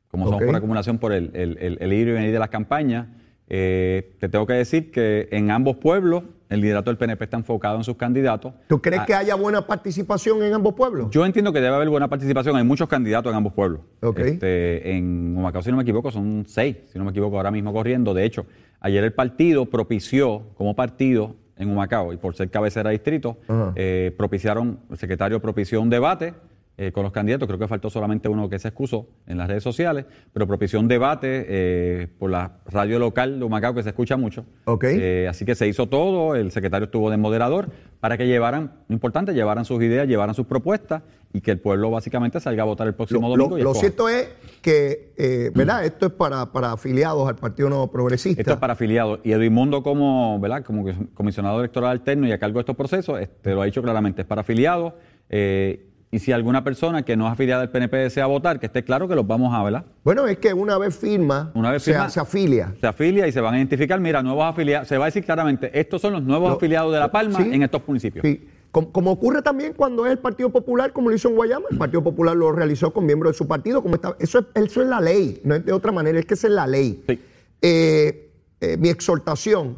como 0.09 0.25
somos 0.25 0.41
Ok. 0.41 0.47
por 0.47 0.55
acumulación 0.55 0.97
por 0.97 1.13
el, 1.13 1.31
el, 1.33 1.57
el- 1.59 1.77
el 1.81 1.93
ir 1.93 2.07
y 2.09 2.11
venir 2.11 2.31
de 2.31 2.39
las 2.39 2.49
campañas. 2.49 3.07
Eh, 3.47 4.15
te 4.19 4.29
tengo 4.29 4.45
que 4.45 4.53
decir 4.53 4.91
que 4.91 5.27
en 5.31 5.51
ambos 5.51 5.77
pueblos 5.77 6.23
el 6.51 6.61
liderato 6.61 6.89
del 6.91 6.97
PNP 6.97 7.23
está 7.23 7.37
enfocado 7.37 7.77
en 7.77 7.83
sus 7.83 7.95
candidatos. 7.95 8.53
¿Tú 8.67 8.81
crees 8.81 9.01
Ah, 9.01 9.05
que 9.05 9.15
haya 9.15 9.35
buena 9.35 9.65
participación 9.65 10.43
en 10.43 10.53
ambos 10.53 10.73
pueblos? 10.73 11.07
Yo 11.09 11.25
entiendo 11.25 11.53
que 11.53 11.61
debe 11.61 11.73
haber 11.75 11.89
buena 11.89 12.09
participación. 12.09 12.55
Hay 12.57 12.63
muchos 12.63 12.87
candidatos 12.89 13.31
en 13.31 13.37
ambos 13.37 13.53
pueblos. 13.53 13.81
Ok. 14.01 14.19
Este, 14.19 14.91
en 14.97 15.33
Humacao, 15.37 15.61
si 15.61 15.71
no 15.71 15.77
me 15.77 15.83
equivoco, 15.83 16.11
son 16.11 16.43
seis, 16.47 16.75
si 16.91 16.99
no 16.99 17.05
me 17.05 17.11
equivoco, 17.11 17.37
ahora 17.37 17.51
mismo 17.51 17.71
corriendo. 17.71 18.13
De 18.13 18.25
hecho, 18.25 18.45
ayer 18.81 19.03
el 19.03 19.13
partido 19.13 19.65
propició, 19.65 20.43
como 20.55 20.75
partido 20.75 21.35
en 21.57 21.69
Humacao, 21.69 22.11
y 22.11 22.17
por 22.17 22.35
ser 22.35 22.49
cabecera 22.49 22.89
de 22.89 22.95
distrito, 22.95 23.37
eh, 23.75 24.13
propiciaron, 24.17 24.79
el 24.89 24.97
secretario 24.97 25.39
propició 25.41 25.81
un 25.81 25.89
debate 25.89 26.33
eh, 26.77 26.91
con 26.91 27.03
los 27.03 27.11
candidatos. 27.11 27.47
Creo 27.47 27.59
que 27.59 27.67
faltó 27.67 27.89
solamente 27.89 28.27
uno 28.29 28.49
que 28.49 28.57
se 28.57 28.69
excusó 28.69 29.07
en 29.27 29.37
las 29.37 29.47
redes 29.47 29.61
sociales, 29.63 30.05
pero 30.33 30.47
propició 30.47 30.79
un 30.79 30.87
debate 30.87 31.45
eh, 31.47 32.07
por 32.17 32.29
la 32.31 32.57
radio 32.65 32.97
local 32.97 33.37
de 33.39 33.45
Humacao 33.45 33.73
que 33.75 33.83
se 33.83 33.89
escucha 33.89 34.17
mucho. 34.17 34.45
Ok. 34.65 34.85
Eh, 34.87 35.27
así 35.29 35.45
que 35.45 35.53
se 35.55 35.67
hizo 35.67 35.87
todo, 35.87 36.35
el 36.35 36.51
secretario 36.51 36.85
estuvo 36.85 37.09
de 37.11 37.17
moderador 37.17 37.69
para 37.99 38.17
que 38.17 38.25
llevaran, 38.25 38.71
lo 38.87 38.93
importante, 38.93 39.33
llevaran 39.33 39.63
sus 39.65 39.81
ideas, 39.83 40.07
llevaran 40.07 40.33
sus 40.33 40.47
propuestas 40.47 41.03
y 41.33 41.41
que 41.41 41.51
el 41.51 41.59
pueblo 41.59 41.91
básicamente 41.91 42.39
salga 42.39 42.63
a 42.63 42.65
votar 42.65 42.87
el 42.87 42.93
próximo 42.95 43.21
Lo, 43.21 43.29
domingo. 43.37 43.49
lo- 43.51 43.57
y 43.59 43.63
lo 43.63 43.69
escoja. 43.71 43.79
cierto 43.87 44.09
es 44.09 44.29
que, 44.61 45.51
¿verdad? 45.55 45.85
Esto 45.85 46.07
es 46.07 46.11
para, 46.13 46.51
para 46.51 46.71
afiliados 46.73 47.27
al 47.29 47.35
Partido 47.35 47.69
Nuevo 47.69 47.91
Progresista. 47.91 48.41
Esto 48.41 48.53
es 48.53 48.59
para 48.59 48.73
afiliados. 48.73 49.19
Y 49.23 49.31
Edmundo 49.31 49.83
como, 49.83 50.39
¿verdad? 50.39 50.63
como 50.63 50.85
comisionado 51.13 51.59
electoral 51.59 51.91
alterno 51.91 52.27
y 52.27 52.31
a 52.31 52.39
cargo 52.39 52.55
de 52.55 52.61
estos 52.61 52.75
procesos, 52.75 53.19
este, 53.21 53.51
lo 53.53 53.61
ha 53.61 53.65
dicho 53.65 53.81
claramente, 53.83 54.21
es 54.21 54.27
para 54.27 54.41
afiliados. 54.41 54.93
eh, 55.29 55.87
y 56.13 56.19
si 56.19 56.31
alguna 56.33 56.63
persona 56.63 57.03
que 57.03 57.15
no 57.15 57.25
es 57.25 57.31
afiliada 57.31 57.61
al 57.61 57.69
PNP 57.71 57.95
desea 57.97 58.25
votar, 58.25 58.59
que 58.59 58.65
esté 58.65 58.83
claro 58.83 59.07
que 59.07 59.15
los 59.15 59.25
vamos 59.25 59.53
a, 59.55 59.63
¿verdad? 59.63 59.85
Bueno, 60.03 60.27
es 60.27 60.37
que 60.39 60.53
una 60.53 60.77
vez 60.77 60.95
firma, 60.97 61.51
Una 61.55 61.71
vez 61.71 61.83
se, 61.83 61.93
firma- 61.93 62.09
se 62.09 62.19
afilia. 62.19 62.73
Se 62.81 62.87
afilia 62.87 63.27
y 63.27 63.31
se 63.31 63.39
van 63.39 63.53
a 63.53 63.57
identificar, 63.57 63.99
mira, 63.99 64.21
nuevos 64.21 64.43
afiliados, 64.45 64.87
se 64.89 64.97
va 64.97 65.05
a 65.05 65.07
decir 65.07 65.23
claramente, 65.23 65.71
estos 65.79 66.01
son 66.01 66.13
los 66.13 66.23
nuevos 66.23 66.53
afiliados 66.55 66.91
de 66.93 66.99
La 66.99 67.11
Palma 67.11 67.39
sí. 67.41 67.49
en 67.53 67.63
estos 67.63 67.81
municipios. 67.87 68.23
Sí. 68.25 68.45
Como, 68.71 68.91
como 68.91 69.11
ocurre 69.11 69.41
también 69.41 69.73
cuando 69.73 70.05
es 70.05 70.11
el 70.13 70.19
Partido 70.19 70.49
Popular, 70.49 70.91
como 70.93 71.09
lo 71.09 71.15
hizo 71.15 71.27
en 71.29 71.35
Guayama, 71.35 71.65
el 71.71 71.77
Partido 71.77 72.03
Popular 72.03 72.35
lo 72.35 72.51
realizó 72.51 72.91
con 72.91 73.05
miembros 73.05 73.33
de 73.33 73.37
su 73.37 73.47
partido, 73.47 73.81
como 73.81 73.95
está, 73.95 74.15
eso, 74.19 74.39
es, 74.39 74.45
eso 74.65 74.81
es 74.81 74.87
la 74.87 75.01
ley, 75.01 75.41
no 75.43 75.55
es 75.55 75.65
de 75.65 75.71
otra 75.73 75.91
manera, 75.91 76.19
es 76.19 76.25
que 76.25 76.33
esa 76.35 76.47
es 76.47 76.53
la 76.53 76.67
ley. 76.67 77.03
Sí. 77.07 77.19
Eh, 77.61 78.31
eh, 78.61 78.77
mi 78.77 78.89
exhortación 78.89 79.77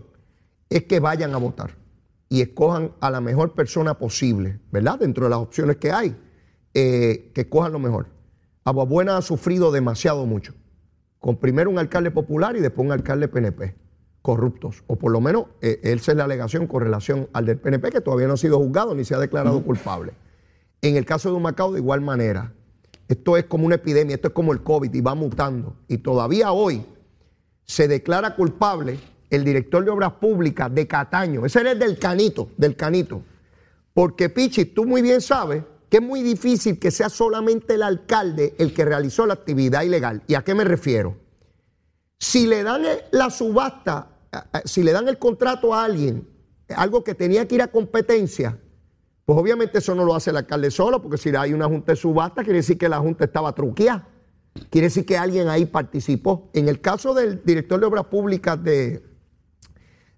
es 0.69 0.83
que 0.85 0.99
vayan 0.99 1.33
a 1.33 1.37
votar 1.37 1.71
y 2.33 2.41
escojan 2.41 2.93
a 2.99 3.11
la 3.11 3.21
mejor 3.21 3.53
persona 3.53 3.99
posible, 3.99 4.59
¿verdad? 4.71 4.97
Dentro 4.97 5.25
de 5.25 5.29
las 5.29 5.37
opciones 5.37 5.77
que 5.77 5.91
hay, 5.91 6.15
eh, 6.73 7.29
que 7.31 7.41
escojan 7.41 7.71
lo 7.71 7.77
mejor. 7.77 8.07
Aguabuena 8.63 9.17
ha 9.17 9.21
sufrido 9.21 9.71
demasiado 9.71 10.25
mucho, 10.25 10.55
con 11.19 11.37
primero 11.37 11.69
un 11.69 11.77
alcalde 11.77 12.09
popular 12.09 12.55
y 12.55 12.59
después 12.59 12.87
un 12.87 12.91
alcalde 12.91 13.27
PNP, 13.27 13.75
corruptos, 14.23 14.83
o 14.87 14.95
por 14.95 15.11
lo 15.11 15.21
menos 15.21 15.45
eh, 15.61 15.79
esa 15.83 16.13
es 16.13 16.17
la 16.17 16.23
alegación 16.23 16.65
con 16.65 16.81
relación 16.81 17.29
al 17.33 17.45
del 17.45 17.59
PNP, 17.59 17.91
que 17.91 18.01
todavía 18.01 18.25
no 18.25 18.33
ha 18.33 18.37
sido 18.37 18.57
juzgado 18.57 18.95
ni 18.95 19.05
se 19.05 19.13
ha 19.13 19.19
declarado 19.19 19.61
culpable. 19.61 20.13
En 20.81 20.97
el 20.97 21.05
caso 21.05 21.29
de 21.29 21.35
Humacao, 21.35 21.71
de 21.71 21.81
igual 21.81 22.01
manera. 22.01 22.51
Esto 23.09 23.37
es 23.37 23.43
como 23.43 23.67
una 23.67 23.75
epidemia, 23.75 24.15
esto 24.15 24.29
es 24.29 24.33
como 24.33 24.53
el 24.53 24.63
COVID 24.63 24.91
y 24.91 25.01
va 25.01 25.13
mutando. 25.13 25.75
Y 25.87 25.99
todavía 25.99 26.51
hoy 26.51 26.83
se 27.63 27.87
declara 27.87 28.35
culpable 28.35 28.97
el 29.35 29.43
director 29.43 29.83
de 29.83 29.91
Obras 29.91 30.13
Públicas 30.13 30.73
de 30.73 30.87
Cataño. 30.87 31.45
Ese 31.45 31.69
es 31.69 31.79
del 31.79 31.97
Canito, 31.97 32.49
del 32.57 32.75
Canito. 32.75 33.21
Porque, 33.93 34.29
Pichi, 34.29 34.65
tú 34.65 34.85
muy 34.85 35.01
bien 35.01 35.21
sabes 35.21 35.63
que 35.89 35.97
es 35.97 36.03
muy 36.03 36.23
difícil 36.23 36.79
que 36.79 36.89
sea 36.89 37.09
solamente 37.09 37.75
el 37.75 37.83
alcalde 37.83 38.55
el 38.57 38.73
que 38.73 38.83
realizó 38.85 39.25
la 39.25 39.35
actividad 39.35 39.83
ilegal. 39.83 40.23
¿Y 40.27 40.35
a 40.35 40.43
qué 40.43 40.55
me 40.55 40.63
refiero? 40.63 41.17
Si 42.17 42.47
le 42.47 42.63
dan 42.63 42.83
la 43.11 43.29
subasta, 43.29 44.07
eh, 44.31 44.37
eh, 44.53 44.61
si 44.65 44.81
le 44.81 44.91
dan 44.91 45.07
el 45.07 45.19
contrato 45.19 45.73
a 45.73 45.83
alguien, 45.83 46.27
algo 46.75 47.03
que 47.03 47.13
tenía 47.13 47.47
que 47.47 47.55
ir 47.55 47.61
a 47.61 47.67
competencia, 47.67 48.57
pues 49.25 49.37
obviamente 49.37 49.77
eso 49.77 49.93
no 49.93 50.03
lo 50.03 50.15
hace 50.15 50.31
el 50.31 50.37
alcalde 50.37 50.71
solo, 50.71 51.01
porque 51.01 51.17
si 51.17 51.29
hay 51.35 51.53
una 51.53 51.67
junta 51.67 51.91
de 51.91 51.95
subasta, 51.95 52.43
quiere 52.43 52.57
decir 52.57 52.77
que 52.77 52.89
la 52.89 52.99
junta 52.99 53.25
estaba 53.25 53.53
truqueada. 53.53 54.07
Quiere 54.69 54.87
decir 54.87 55.05
que 55.05 55.17
alguien 55.17 55.47
ahí 55.47 55.65
participó. 55.65 56.49
En 56.53 56.67
el 56.67 56.81
caso 56.81 57.13
del 57.13 57.43
director 57.43 57.79
de 57.79 57.85
Obras 57.85 58.05
Públicas 58.05 58.61
de, 58.63 59.12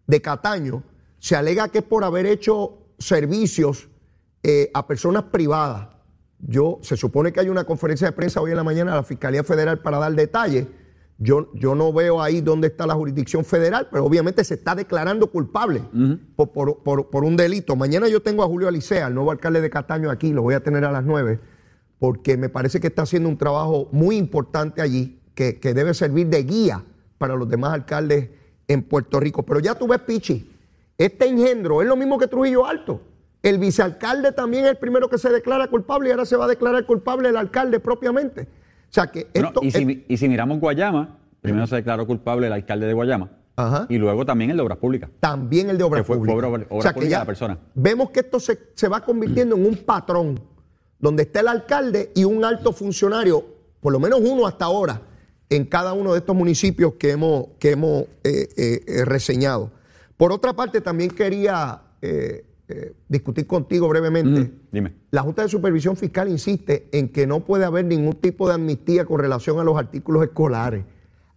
de 0.07 0.21
Cataño, 0.21 0.83
se 1.19 1.35
alega 1.35 1.69
que 1.69 1.79
es 1.79 1.83
por 1.83 2.03
haber 2.03 2.25
hecho 2.25 2.77
servicios 2.99 3.89
eh, 4.43 4.69
a 4.73 4.87
personas 4.87 5.23
privadas. 5.23 5.89
Yo, 6.39 6.79
se 6.81 6.95
supone 6.97 7.31
que 7.33 7.39
hay 7.39 7.49
una 7.49 7.63
conferencia 7.63 8.07
de 8.07 8.11
prensa 8.13 8.41
hoy 8.41 8.51
en 8.51 8.57
la 8.57 8.63
mañana 8.63 8.91
de 8.91 8.97
la 8.97 9.03
Fiscalía 9.03 9.43
Federal 9.43 9.79
para 9.79 9.97
dar 9.97 10.13
detalles. 10.13 10.67
Yo, 11.17 11.49
yo 11.53 11.75
no 11.75 11.93
veo 11.93 12.21
ahí 12.21 12.41
dónde 12.41 12.67
está 12.67 12.85
la 12.85 12.93
jurisdicción 12.93 13.45
federal, 13.45 13.87
pero 13.89 14.03
obviamente 14.05 14.43
se 14.43 14.55
está 14.55 14.75
declarando 14.75 15.27
culpable 15.31 15.81
por, 16.35 16.51
por- 16.51 16.83
por- 16.83 17.09
por 17.09 17.23
un 17.23 17.37
delito. 17.37 17.75
Mañana 17.77 18.07
yo 18.09 18.21
tengo 18.21 18.43
a 18.43 18.47
Julio 18.47 18.67
Alicea, 18.67 19.07
el 19.07 19.13
nuevo 19.15 19.31
alcalde 19.31 19.61
de 19.61 19.69
Cataño 19.69 20.11
aquí, 20.11 20.33
lo 20.33 20.41
voy 20.41 20.55
a 20.55 20.59
tener 20.61 20.83
a 20.83 20.91
las 20.91 21.05
9, 21.05 21.39
porque 21.99 22.35
me 22.37 22.49
parece 22.49 22.81
que 22.81 22.87
está 22.87 23.03
haciendo 23.03 23.29
un 23.29 23.37
trabajo 23.37 23.87
muy 23.93 24.17
importante 24.17 24.81
allí, 24.81 25.21
que, 25.33 25.59
que 25.59 25.73
debe 25.73 25.93
servir 25.93 26.27
de 26.27 26.43
guía 26.43 26.83
para 27.17 27.35
los 27.35 27.47
demás 27.49 27.73
alcaldes 27.73 28.29
en 28.67 28.84
Puerto 28.84 29.19
Rico. 29.19 29.43
Pero 29.43 29.60
ya 29.60 29.75
tú 29.75 29.88
ves, 29.88 29.99
Pichi, 29.99 30.49
este 30.97 31.28
engendro 31.28 31.82
es 31.82 31.88
lo 31.88 31.95
mismo 31.95 32.17
que 32.17 32.28
Trujillo 32.28 32.65
Alto. 32.65 33.01
El 33.43 33.60
vicealcalde 33.60 34.32
también 34.32 34.65
es 34.65 34.71
el 34.71 34.78
primero 34.78 35.08
que 35.10 35.17
se 35.17 35.30
declara 35.30 35.67
culpable 35.67 36.10
y 36.10 36.12
ahora 36.12 36.25
se 36.25 36.36
va 36.36 36.45
a 36.45 36.47
declarar 36.47 36.86
culpable 36.86 37.30
el 37.30 37.38
alcalde 37.38 37.80
propiamente. 37.80 38.41
O 38.43 38.93
sea 38.95 39.08
que 39.08 39.28
Bueno, 39.34 39.49
esto... 39.49 39.60
y, 39.63 39.71
si, 39.71 39.78
es- 39.80 39.86
mi- 39.86 40.04
y 40.08 40.17
si 40.17 40.28
miramos 40.28 40.60
Guayama, 40.60 41.17
primero 41.41 41.67
se 41.67 41.75
declaró 41.75 42.08
culpable 42.08 42.47
el 42.47 42.54
alcalde 42.54 42.88
de 42.88 42.93
Guayama 42.93 43.30
Ajá. 43.56 43.86
y 43.88 43.97
luego 43.99 44.25
también 44.25 44.49
el 44.49 44.58
de 44.58 44.63
Obras 44.63 44.80
Públicas. 44.80 45.10
también 45.19 45.69
el 45.69 45.78
de 45.78 45.84
obra 45.84 45.99
Que 45.99 46.06
fue- 46.06 46.17
fue 46.17 46.25
pública. 46.28 46.47
obra- 46.47 46.65
obra 46.69 46.93
pública 46.93 47.19
la 47.19 47.25
persona. 47.25 47.58
Vemos 47.75 48.10
que 48.10 48.21
esto 48.21 48.39
se, 48.39 48.58
se 48.73 48.88
va 48.88 49.01
convirtiendo 49.01 49.56
en 49.56 49.65
un 49.65 49.75
patrón, 49.78 50.39
donde 50.97 51.23
está 51.23 51.41
el 51.41 51.49
alcalde 51.49 52.12
y 52.15 52.23
un 52.23 52.43
alto 52.43 52.71
funcionario, 52.73 53.45
por 53.80 53.93
lo 53.93 53.99
menos 53.99 54.21
uno 54.23 54.47
hasta 54.47 54.65
ahora, 54.65 54.99
en 55.49 55.65
cada 55.65 55.93
uno 55.93 56.13
de 56.13 56.19
estos 56.19 56.36
municipios 56.36 56.93
que 56.93 57.12
hemos, 57.12 57.47
que 57.60 57.71
hemos 57.71 58.03
eh, 58.23 58.49
eh, 58.58 58.84
eh, 58.88 59.05
reseñado. 59.05 59.71
Por 60.17 60.31
otra 60.31 60.53
parte, 60.53 60.81
también 60.81 61.12
quería 61.12 61.81
eh, 62.01 62.45
discutir 63.08 63.45
contigo 63.45 63.88
brevemente. 63.88 64.41
Mm, 64.41 64.60
dime. 64.71 64.95
La 65.12 65.21
Junta 65.21 65.43
de 65.43 65.49
Supervisión 65.49 65.95
Fiscal 65.95 66.29
insiste 66.29 66.89
en 66.91 67.10
que 67.10 67.27
no 67.27 67.41
puede 67.41 67.63
haber 67.63 67.86
ningún 67.86 68.15
tipo 68.15 68.47
de 68.47 68.55
amnistía 68.55 69.05
con 69.05 69.19
relación 69.19 69.60
a 69.60 69.63
los 69.63 69.77
artículos 69.77 70.23
escolares. 70.23 70.84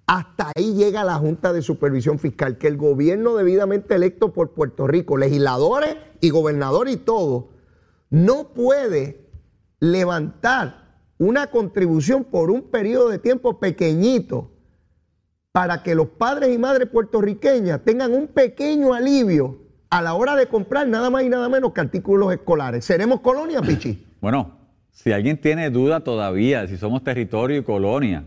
Hasta 0.06 0.52
ahí 0.56 0.72
llega 0.72 1.04
la 1.04 1.16
Junta 1.16 1.52
de 1.52 1.60
Supervisión 1.60 2.18
Fiscal, 2.18 2.56
que 2.56 2.66
el 2.66 2.78
gobierno 2.78 3.34
debidamente 3.36 3.94
electo 3.94 4.32
por 4.32 4.52
Puerto 4.52 4.86
Rico, 4.86 5.18
legisladores 5.18 5.96
y 6.22 6.30
gobernadores 6.30 6.94
y 6.94 6.96
todo, 6.96 7.50
no 8.08 8.54
puede 8.54 9.28
levantar 9.80 10.87
una 11.18 11.48
contribución 11.48 12.24
por 12.24 12.50
un 12.50 12.62
periodo 12.62 13.08
de 13.08 13.18
tiempo 13.18 13.58
pequeñito 13.58 14.52
para 15.52 15.82
que 15.82 15.94
los 15.94 16.08
padres 16.08 16.54
y 16.54 16.58
madres 16.58 16.88
puertorriqueñas 16.88 17.82
tengan 17.84 18.12
un 18.12 18.28
pequeño 18.28 18.94
alivio 18.94 19.58
a 19.90 20.02
la 20.02 20.14
hora 20.14 20.36
de 20.36 20.46
comprar 20.46 20.86
nada 20.86 21.10
más 21.10 21.24
y 21.24 21.28
nada 21.28 21.48
menos 21.48 21.72
que 21.72 21.80
artículos 21.80 22.32
escolares. 22.32 22.84
¿Seremos 22.84 23.20
colonia, 23.20 23.60
Pichi? 23.60 24.04
Bueno, 24.20 24.58
si 24.90 25.12
alguien 25.12 25.40
tiene 25.40 25.70
duda 25.70 26.00
todavía 26.00 26.66
si 26.66 26.76
somos 26.76 27.04
territorio 27.04 27.58
y 27.58 27.62
colonia, 27.62 28.24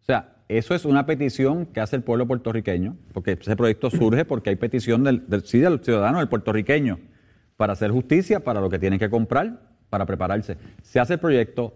o 0.00 0.04
sea, 0.04 0.36
eso 0.48 0.76
es 0.76 0.84
una 0.84 1.06
petición 1.06 1.66
que 1.66 1.80
hace 1.80 1.96
el 1.96 2.02
pueblo 2.02 2.28
puertorriqueño, 2.28 2.96
porque 3.12 3.32
ese 3.32 3.56
proyecto 3.56 3.90
surge 3.90 4.24
porque 4.24 4.50
hay 4.50 4.56
petición 4.56 5.02
del, 5.02 5.28
del, 5.28 5.44
sí, 5.44 5.58
del 5.58 5.82
ciudadano, 5.82 6.18
del 6.18 6.28
puertorriqueño, 6.28 7.00
para 7.56 7.72
hacer 7.72 7.90
justicia, 7.90 8.40
para 8.40 8.60
lo 8.60 8.70
que 8.70 8.78
tienen 8.78 9.00
que 9.00 9.10
comprar, 9.10 9.60
para 9.90 10.06
prepararse. 10.06 10.56
Se 10.82 11.00
hace 11.00 11.14
el 11.14 11.18
proyecto, 11.18 11.74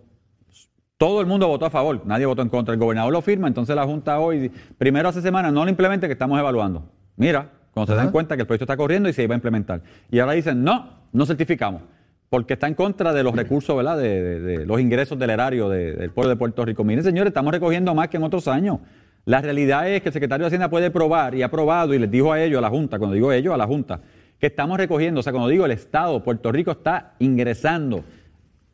todo 0.99 1.21
el 1.21 1.27
mundo 1.27 1.47
votó 1.49 1.65
a 1.67 1.71
favor, 1.71 2.03
nadie 2.05 2.27
votó 2.27 2.43
en 2.43 2.49
contra. 2.49 2.75
El 2.75 2.81
gobernador 2.81 3.13
lo 3.13 3.23
firma, 3.23 3.49
entonces 3.49 3.75
la 3.75 3.85
Junta 3.85 4.19
hoy, 4.19 4.51
primero 4.77 5.09
hace 5.09 5.23
semanas, 5.23 5.53
no 5.53 5.65
lo 5.65 5.71
implemente 5.71 6.07
que 6.09 6.13
estamos 6.13 6.39
evaluando. 6.39 6.85
Mira, 7.17 7.51
cuando 7.73 7.93
se 7.93 7.97
dan 7.97 8.11
cuenta 8.11 8.35
que 8.37 8.43
el 8.43 8.47
proyecto 8.47 8.65
está 8.65 8.77
corriendo 8.77 9.09
y 9.09 9.13
se 9.13 9.23
iba 9.23 9.35
a 9.35 9.37
implementar. 9.37 9.81
Y 10.11 10.19
ahora 10.19 10.33
dicen, 10.33 10.63
no, 10.65 10.91
no 11.13 11.25
certificamos, 11.25 11.83
porque 12.29 12.55
está 12.55 12.67
en 12.67 12.75
contra 12.75 13.13
de 13.13 13.23
los 13.23 13.35
recursos, 13.35 13.77
¿verdad? 13.77 13.97
De, 13.97 14.23
de- 14.23 14.41
de 14.59 14.67
los 14.67 14.81
ingresos 14.81 15.19
del 15.19 15.31
erario 15.31 15.69
de- 15.69 15.93
del 15.95 16.11
pueblo 16.11 16.31
de 16.31 16.37
Puerto 16.37 16.65
Rico. 16.65 16.83
Miren, 16.83 17.05
señores, 17.05 17.31
estamos 17.31 17.53
recogiendo 17.53 17.95
más 17.95 18.09
que 18.09 18.17
en 18.17 18.25
otros 18.25 18.49
años. 18.49 18.79
La 19.25 19.41
realidad 19.41 19.89
es 19.89 20.03
que 20.03 20.09
el 20.09 20.13
secretario 20.13 20.45
de 20.45 20.49
Hacienda 20.49 20.69
puede 20.69 20.91
probar 20.91 21.35
y 21.35 21.43
ha 21.43 21.51
probado 21.51 21.95
y 21.95 21.99
les 21.99 22.11
dijo 22.11 22.33
a 22.33 22.41
ellos, 22.43 22.59
a 22.59 22.63
la 22.63 22.71
Junta, 22.71 22.99
cuando 22.99 23.15
digo 23.15 23.31
ellos, 23.33 23.55
a 23.55 23.57
la 23.57 23.67
Junta, 23.67 24.01
que 24.41 24.47
estamos 24.49 24.77
recogiendo, 24.79 25.21
o 25.21 25.23
sea, 25.23 25.33
cuando 25.33 25.49
digo 25.49 25.65
el 25.65 25.71
Estado, 25.73 26.23
Puerto 26.25 26.51
Rico 26.51 26.71
está 26.73 27.15
ingresando 27.19 28.05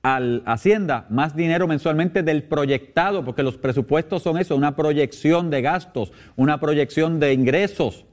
al 0.05 0.43
Hacienda 0.45 1.07
más 1.09 1.35
dinero 1.35 1.67
mensualmente 1.67 2.23
del 2.23 2.43
proyectado, 2.43 3.25
porque 3.25 3.43
los 3.43 3.57
presupuestos 3.57 4.23
son 4.23 4.37
eso, 4.39 4.55
una 4.55 4.77
proyección 4.77 5.49
de 5.49 5.63
gastos, 5.63 6.13
una 6.37 6.61
proyección 6.61 7.19
de 7.19 7.33
ingresos. 7.33 8.05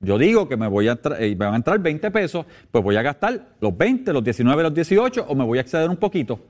Yo 0.00 0.16
digo 0.16 0.48
que 0.48 0.56
me, 0.56 0.66
voy 0.68 0.88
a 0.88 0.98
eh, 1.18 1.30
me 1.38 1.44
van 1.44 1.52
a 1.52 1.56
entrar 1.56 1.78
20 1.80 2.10
pesos, 2.10 2.46
pues 2.70 2.82
voy 2.82 2.96
a 2.96 3.02
gastar 3.02 3.56
los 3.60 3.76
20, 3.76 4.10
los 4.14 4.24
19, 4.24 4.62
los 4.62 4.74
18 4.74 5.26
o 5.28 5.34
me 5.34 5.44
voy 5.44 5.58
a 5.58 5.60
exceder 5.60 5.90
un 5.90 5.98
poquito. 5.98 6.40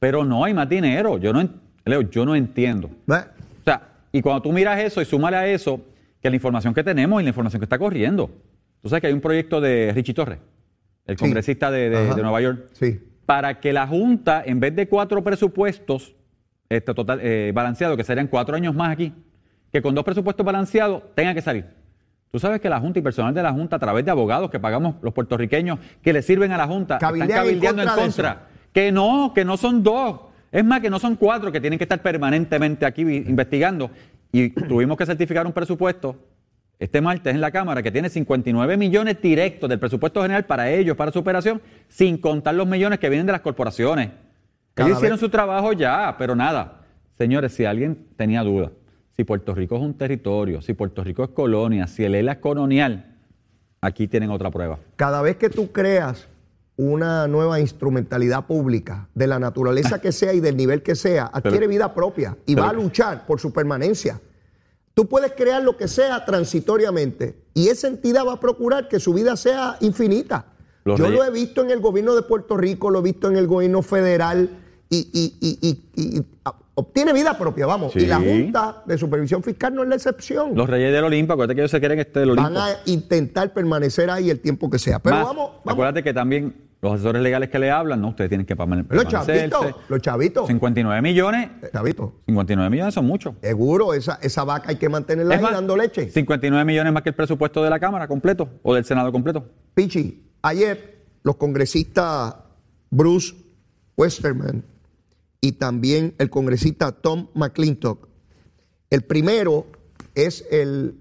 Pero 0.00 0.24
no 0.24 0.42
hay 0.44 0.52
más 0.52 0.68
dinero. 0.68 1.16
Yo 1.18 1.32
no, 1.32 1.48
Leo, 1.84 2.02
yo 2.02 2.26
no 2.26 2.34
entiendo. 2.34 2.90
O 3.08 3.14
sea, 3.64 3.82
y 4.10 4.20
cuando 4.20 4.42
tú 4.42 4.52
miras 4.52 4.80
eso 4.80 5.00
y 5.00 5.04
súmale 5.04 5.36
a 5.36 5.46
eso 5.46 5.80
que 6.20 6.28
la 6.28 6.34
información 6.34 6.74
que 6.74 6.82
tenemos 6.82 7.20
y 7.22 7.24
la 7.24 7.30
información 7.30 7.60
que 7.60 7.66
está 7.66 7.78
corriendo. 7.78 8.30
Tú 8.82 8.88
sabes 8.88 9.00
que 9.00 9.06
hay 9.06 9.12
un 9.12 9.20
proyecto 9.20 9.60
de 9.60 9.92
Richie 9.94 10.12
Torres, 10.12 10.38
el 11.06 11.16
Sí. 11.16 11.20
congresista 11.24 11.70
de, 11.70 11.88
de- 11.88 12.14
de 12.14 12.22
Nueva 12.22 12.40
York, 12.40 12.64
Sí. 12.72 13.00
Para 13.26 13.60
que 13.60 13.72
la 13.72 13.86
Junta, 13.86 14.42
en 14.44 14.60
vez 14.60 14.74
de 14.74 14.88
cuatro 14.88 15.22
presupuestos 15.22 16.14
este, 16.68 16.94
total, 16.94 17.20
eh, 17.22 17.52
balanceados, 17.54 17.96
que 17.96 18.04
serían 18.04 18.26
cuatro 18.26 18.56
años 18.56 18.74
más 18.74 18.90
aquí, 18.90 19.12
que 19.72 19.82
con 19.82 19.94
dos 19.94 20.04
presupuestos 20.04 20.44
balanceados 20.44 21.02
tenga 21.14 21.34
que 21.34 21.42
salir. 21.42 21.66
Tú 22.30 22.38
sabes 22.38 22.60
que 22.60 22.68
la 22.68 22.80
Junta 22.80 22.98
y 22.98 23.02
personal 23.02 23.32
de 23.32 23.42
la 23.42 23.52
Junta, 23.52 23.76
a 23.76 23.78
través 23.78 24.04
de 24.04 24.10
abogados 24.10 24.50
que 24.50 24.58
pagamos 24.58 24.96
los 25.02 25.14
puertorriqueños, 25.14 25.78
que 26.02 26.12
le 26.12 26.22
sirven 26.22 26.52
a 26.52 26.56
la 26.56 26.66
Junta, 26.66 26.98
Cabildean 26.98 27.30
están 27.30 27.44
cabildeando 27.44 27.82
en 27.82 27.88
contra. 27.88 28.48
Que 28.72 28.90
no, 28.90 29.32
que 29.32 29.44
no 29.44 29.56
son 29.56 29.82
dos. 29.82 30.20
Es 30.50 30.64
más, 30.64 30.80
que 30.80 30.90
no 30.90 30.98
son 30.98 31.16
cuatro 31.16 31.52
que 31.52 31.60
tienen 31.60 31.78
que 31.78 31.84
estar 31.84 32.02
permanentemente 32.02 32.86
aquí 32.86 33.02
investigando. 33.02 33.90
Y 34.32 34.50
tuvimos 34.50 34.96
que 34.96 35.06
certificar 35.06 35.46
un 35.46 35.52
presupuesto 35.52 36.16
este 36.78 37.00
martes 37.00 37.34
en 37.34 37.40
la 37.40 37.50
Cámara 37.50 37.82
que 37.82 37.90
tiene 37.92 38.08
59 38.08 38.76
millones 38.76 39.20
directos 39.22 39.68
del 39.68 39.78
presupuesto 39.78 40.20
general 40.22 40.44
para 40.44 40.70
ellos, 40.70 40.96
para 40.96 41.12
su 41.12 41.18
operación, 41.20 41.62
sin 41.88 42.18
contar 42.18 42.54
los 42.54 42.66
millones 42.66 42.98
que 42.98 43.08
vienen 43.08 43.26
de 43.26 43.32
las 43.32 43.40
corporaciones. 43.40 44.10
Cada 44.74 44.88
Ellos 44.88 44.98
hicieron 44.98 45.16
vez- 45.16 45.20
su 45.20 45.28
trabajo 45.28 45.72
ya, 45.72 46.14
pero 46.18 46.34
nada. 46.34 46.80
Señores, 47.16 47.54
si 47.54 47.64
alguien 47.64 48.06
tenía 48.16 48.42
duda, 48.42 48.72
si 49.16 49.22
Puerto 49.24 49.54
Rico 49.54 49.76
es 49.76 49.82
un 49.82 49.94
territorio, 49.94 50.60
si 50.60 50.74
Puerto 50.74 51.04
Rico 51.04 51.22
es 51.22 51.30
colonia, 51.30 51.86
si 51.86 52.04
el 52.04 52.14
ELA 52.16 52.32
es 52.32 52.38
colonial, 52.38 53.14
aquí 53.80 54.08
tienen 54.08 54.30
otra 54.30 54.50
prueba. 54.50 54.78
Cada 54.96 55.22
vez 55.22 55.36
que 55.36 55.48
tú 55.48 55.70
creas 55.70 56.26
una 56.76 57.28
nueva 57.28 57.60
instrumentalidad 57.60 58.46
pública, 58.46 59.08
de 59.14 59.28
la 59.28 59.38
naturaleza 59.38 60.00
que 60.02 60.10
sea 60.10 60.32
y 60.32 60.40
del 60.40 60.56
nivel 60.56 60.82
que 60.82 60.96
sea, 60.96 61.30
adquiere 61.32 61.68
vida 61.68 61.94
propia 61.94 62.36
y 62.46 62.56
va 62.56 62.70
a 62.70 62.72
luchar 62.72 63.26
por 63.26 63.38
su 63.38 63.52
permanencia. 63.52 64.20
Tú 64.94 65.06
puedes 65.08 65.32
crear 65.32 65.62
lo 65.62 65.76
que 65.76 65.88
sea 65.88 66.24
transitoriamente 66.24 67.36
y 67.52 67.68
esa 67.68 67.88
entidad 67.88 68.24
va 68.26 68.34
a 68.34 68.40
procurar 68.40 68.88
que 68.88 69.00
su 69.00 69.12
vida 69.12 69.36
sea 69.36 69.76
infinita. 69.80 70.46
Los 70.84 70.98
Yo 70.98 71.06
reyes- 71.06 71.18
lo 71.18 71.24
he 71.24 71.30
visto 71.30 71.62
en 71.62 71.70
el 71.70 71.80
gobierno 71.80 72.14
de 72.14 72.22
Puerto 72.22 72.56
Rico, 72.56 72.90
lo 72.90 73.00
he 73.00 73.02
visto 73.02 73.28
en 73.28 73.36
el 73.36 73.46
gobierno 73.48 73.82
federal 73.82 74.50
y, 74.88 75.08
y- 75.12 75.34
y- 75.40 75.68
y- 75.68 76.18
y, 76.18 76.22
ah, 76.44 76.54
obtiene 76.76 77.12
vida 77.12 77.36
propia, 77.36 77.66
vamos. 77.66 77.96
Y 77.96 78.06
la 78.06 78.18
Sí. 78.20 78.24
Junta 78.28 78.82
de 78.86 78.96
Supervisión 78.98 79.42
Fiscal 79.42 79.74
no 79.74 79.82
es 79.82 79.88
la 79.88 79.94
excepción. 79.96 80.54
Los 80.54 80.68
reyes 80.68 80.92
del 80.92 81.04
Olimpo, 81.04 81.32
acuérdate 81.32 81.56
que 81.56 81.60
ellos 81.62 81.70
se 81.72 81.80
quieren 81.80 81.98
este 81.98 82.20
del 82.20 82.30
Olimpo. 82.30 82.50
Van 82.52 82.56
a 82.56 82.76
intentar 82.86 83.52
permanecer 83.52 84.10
ahí 84.10 84.30
el 84.30 84.38
tiempo 84.40 84.70
que 84.70 84.78
sea. 84.78 84.98
Pero 85.00 85.16
Más, 85.16 85.24
vamos, 85.24 85.50
vamos. 85.50 85.72
Acuérdate 85.72 86.02
que 86.04 86.12
también 86.14 86.54
los 86.84 86.94
asesores 86.94 87.22
legales 87.22 87.48
que 87.48 87.58
le 87.58 87.70
hablan, 87.70 88.00
no, 88.00 88.08
ustedes 88.10 88.28
tienen 88.28 88.46
que 88.46 88.54
permane- 88.56 88.84
Los 88.88 89.04
permanecerse. 89.06 89.48
chavitos, 89.50 89.76
los 89.88 90.00
chavitos. 90.02 90.46
59 90.46 91.00
millones, 91.02 91.48
Chavitos. 91.72 92.10
59 92.26 92.70
millones 92.70 92.94
son 92.94 93.06
muchos. 93.06 93.34
Seguro, 93.40 93.94
esa, 93.94 94.18
esa 94.22 94.44
vaca 94.44 94.68
hay 94.68 94.76
que 94.76 94.88
mantenerla 94.88 95.34
Es 95.34 95.38
ahí 95.38 95.44
más, 95.44 95.52
dando 95.54 95.76
leche. 95.76 96.10
59 96.10 96.64
millones 96.64 96.92
más 96.92 97.02
que 97.02 97.08
el 97.08 97.14
presupuesto 97.14 97.62
de 97.64 97.70
la 97.70 97.80
Cámara 97.80 98.06
completo 98.06 98.48
o 98.62 98.74
del 98.74 98.84
Senado 98.84 99.10
completo. 99.12 99.46
Pichi, 99.74 100.22
ayer 100.42 101.02
los 101.22 101.36
congresistas 101.36 102.36
Bruce 102.90 103.34
Westerman 103.96 104.62
y 105.40 105.52
también 105.52 106.14
el 106.18 106.28
congresista 106.30 106.92
Tom 106.92 107.28
McClintock, 107.34 108.08
el 108.90 109.02
primero 109.04 109.66
es 110.14 110.46
el 110.50 110.96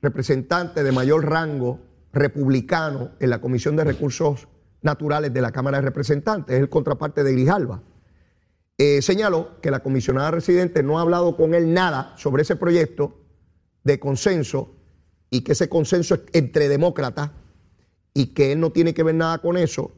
representante 0.00 0.82
de 0.84 0.92
mayor 0.92 1.28
rango 1.28 1.80
republicano 2.12 3.10
en 3.18 3.30
la 3.30 3.40
Comisión 3.40 3.74
de 3.74 3.82
Recursos 3.84 4.46
Naturales 4.84 5.32
de 5.32 5.40
la 5.40 5.50
Cámara 5.50 5.78
de 5.78 5.86
Representantes, 5.86 6.54
es 6.54 6.62
el 6.62 6.68
contraparte 6.68 7.24
de 7.24 7.32
Grijalva. 7.32 7.82
Eh, 8.76 9.02
señaló 9.02 9.60
que 9.60 9.70
la 9.70 9.80
comisionada 9.80 10.30
residente 10.30 10.82
no 10.82 10.98
ha 10.98 11.02
hablado 11.02 11.36
con 11.36 11.54
él 11.54 11.72
nada 11.72 12.14
sobre 12.16 12.42
ese 12.42 12.56
proyecto 12.56 13.20
de 13.84 14.00
consenso 14.00 14.74
y 15.30 15.42
que 15.42 15.52
ese 15.52 15.68
consenso 15.68 16.14
es 16.14 16.22
entre 16.32 16.68
demócratas 16.68 17.30
y 18.12 18.34
que 18.34 18.52
él 18.52 18.60
no 18.60 18.70
tiene 18.70 18.94
que 18.94 19.02
ver 19.02 19.14
nada 19.14 19.38
con 19.38 19.56
eso 19.56 19.92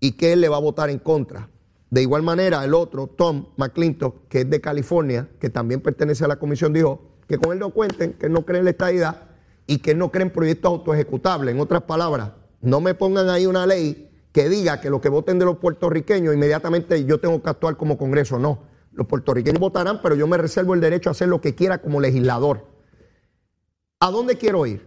y 0.00 0.12
que 0.12 0.32
él 0.32 0.40
le 0.40 0.48
va 0.48 0.56
a 0.56 0.60
votar 0.60 0.90
en 0.90 0.98
contra. 0.98 1.48
De 1.90 2.02
igual 2.02 2.22
manera, 2.22 2.64
el 2.64 2.74
otro, 2.74 3.06
Tom 3.06 3.46
McClintock, 3.56 4.28
que 4.28 4.40
es 4.40 4.50
de 4.50 4.60
California, 4.60 5.28
que 5.40 5.50
también 5.50 5.80
pertenece 5.80 6.24
a 6.24 6.28
la 6.28 6.36
comisión, 6.36 6.72
dijo 6.72 7.16
que 7.28 7.38
con 7.38 7.52
él 7.52 7.58
no 7.58 7.70
cuenten, 7.70 8.14
que 8.14 8.26
él 8.26 8.32
no 8.32 8.44
cree 8.44 8.58
en 8.58 8.64
la 8.64 8.70
estadidad 8.72 9.22
y 9.66 9.78
que 9.78 9.92
él 9.92 9.98
no 9.98 10.10
cree 10.10 10.24
en 10.24 10.30
proyectos 10.30 10.70
autoejecutables. 10.70 11.54
En 11.54 11.60
otras 11.60 11.82
palabras, 11.82 12.32
no 12.60 12.80
me 12.80 12.94
pongan 12.94 13.28
ahí 13.28 13.46
una 13.46 13.66
ley 13.66 14.10
que 14.36 14.50
diga 14.50 14.82
que 14.82 14.90
lo 14.90 15.00
que 15.00 15.08
voten 15.08 15.38
de 15.38 15.46
los 15.46 15.56
puertorriqueños, 15.56 16.34
inmediatamente 16.34 17.06
yo 17.06 17.18
tengo 17.18 17.42
que 17.42 17.48
actuar 17.48 17.78
como 17.78 17.96
Congreso. 17.96 18.38
No, 18.38 18.58
los 18.92 19.06
puertorriqueños 19.06 19.58
votarán, 19.58 20.02
pero 20.02 20.14
yo 20.14 20.26
me 20.26 20.36
reservo 20.36 20.74
el 20.74 20.80
derecho 20.82 21.08
a 21.08 21.12
hacer 21.12 21.28
lo 21.28 21.40
que 21.40 21.54
quiera 21.54 21.78
como 21.78 22.02
legislador. 22.02 22.66
¿A 23.98 24.10
dónde 24.10 24.36
quiero 24.36 24.66
ir? 24.66 24.86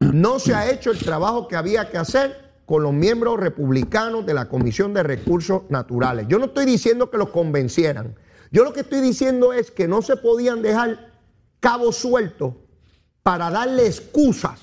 No 0.00 0.38
se 0.38 0.54
ha 0.54 0.70
hecho 0.70 0.90
el 0.90 0.98
trabajo 0.98 1.48
que 1.48 1.56
había 1.56 1.90
que 1.90 1.98
hacer 1.98 2.62
con 2.64 2.82
los 2.82 2.94
miembros 2.94 3.38
republicanos 3.38 4.24
de 4.24 4.32
la 4.32 4.48
Comisión 4.48 4.94
de 4.94 5.02
Recursos 5.02 5.64
Naturales. 5.68 6.24
Yo 6.28 6.38
no 6.38 6.46
estoy 6.46 6.64
diciendo 6.64 7.10
que 7.10 7.18
los 7.18 7.28
convencieran. 7.28 8.16
Yo 8.52 8.64
lo 8.64 8.72
que 8.72 8.80
estoy 8.80 9.02
diciendo 9.02 9.52
es 9.52 9.70
que 9.70 9.86
no 9.86 10.00
se 10.00 10.16
podían 10.16 10.62
dejar 10.62 11.12
cabos 11.60 11.96
sueltos 11.96 12.54
para 13.22 13.50
darle 13.50 13.86
excusas 13.86 14.61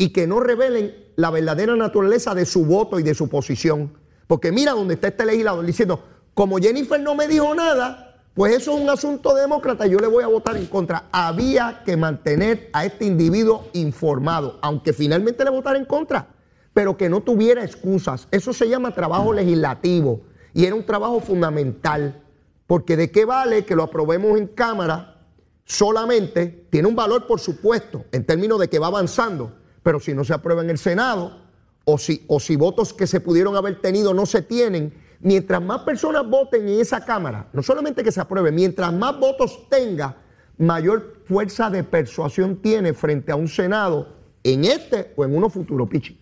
y 0.00 0.14
que 0.14 0.26
no 0.26 0.40
revelen 0.40 0.94
la 1.16 1.30
verdadera 1.30 1.76
naturaleza 1.76 2.34
de 2.34 2.46
su 2.46 2.64
voto 2.64 2.98
y 2.98 3.02
de 3.02 3.14
su 3.14 3.28
posición. 3.28 3.92
Porque 4.26 4.50
mira 4.50 4.72
donde 4.72 4.94
está 4.94 5.08
este 5.08 5.26
legislador 5.26 5.66
diciendo, 5.66 6.02
como 6.32 6.56
Jennifer 6.56 6.98
no 6.98 7.14
me 7.14 7.28
dijo 7.28 7.54
nada, 7.54 8.16
pues 8.32 8.56
eso 8.56 8.74
es 8.74 8.80
un 8.80 8.88
asunto 8.88 9.34
demócrata, 9.34 9.86
yo 9.86 9.98
le 9.98 10.06
voy 10.06 10.24
a 10.24 10.28
votar 10.28 10.56
en 10.56 10.64
contra. 10.64 11.10
Había 11.12 11.82
que 11.84 11.98
mantener 11.98 12.70
a 12.72 12.86
este 12.86 13.04
individuo 13.04 13.68
informado, 13.74 14.58
aunque 14.62 14.94
finalmente 14.94 15.44
le 15.44 15.50
votara 15.50 15.78
en 15.78 15.84
contra, 15.84 16.28
pero 16.72 16.96
que 16.96 17.10
no 17.10 17.20
tuviera 17.20 17.62
excusas. 17.62 18.26
Eso 18.30 18.54
se 18.54 18.70
llama 18.70 18.94
trabajo 18.94 19.34
legislativo 19.34 20.22
y 20.54 20.64
era 20.64 20.76
un 20.76 20.86
trabajo 20.86 21.20
fundamental, 21.20 22.22
porque 22.66 22.96
de 22.96 23.10
qué 23.10 23.26
vale 23.26 23.66
que 23.66 23.76
lo 23.76 23.82
aprobemos 23.82 24.38
en 24.38 24.46
Cámara 24.46 25.18
solamente, 25.66 26.68
tiene 26.70 26.88
un 26.88 26.96
valor 26.96 27.26
por 27.26 27.38
supuesto, 27.38 28.06
en 28.12 28.24
términos 28.24 28.58
de 28.58 28.68
que 28.68 28.78
va 28.78 28.86
avanzando, 28.86 29.59
pero 29.82 30.00
si 30.00 30.14
no 30.14 30.24
se 30.24 30.34
aprueba 30.34 30.62
en 30.62 30.70
el 30.70 30.78
Senado, 30.78 31.40
o 31.84 31.98
si, 31.98 32.24
o 32.28 32.40
si 32.40 32.56
votos 32.56 32.92
que 32.92 33.06
se 33.06 33.20
pudieron 33.20 33.56
haber 33.56 33.80
tenido 33.80 34.14
no 34.14 34.26
se 34.26 34.42
tienen, 34.42 34.92
mientras 35.20 35.62
más 35.62 35.80
personas 35.82 36.28
voten 36.28 36.68
en 36.68 36.80
esa 36.80 37.04
Cámara, 37.04 37.48
no 37.52 37.62
solamente 37.62 38.04
que 38.04 38.12
se 38.12 38.20
apruebe, 38.20 38.52
mientras 38.52 38.92
más 38.92 39.18
votos 39.18 39.68
tenga, 39.68 40.16
mayor 40.58 41.22
fuerza 41.24 41.70
de 41.70 41.84
persuasión 41.84 42.56
tiene 42.56 42.92
frente 42.92 43.32
a 43.32 43.36
un 43.36 43.48
Senado 43.48 44.14
en 44.44 44.64
este 44.64 45.12
o 45.16 45.24
en 45.24 45.34
uno 45.34 45.48
futuro, 45.48 45.88
Pichi. 45.88 46.18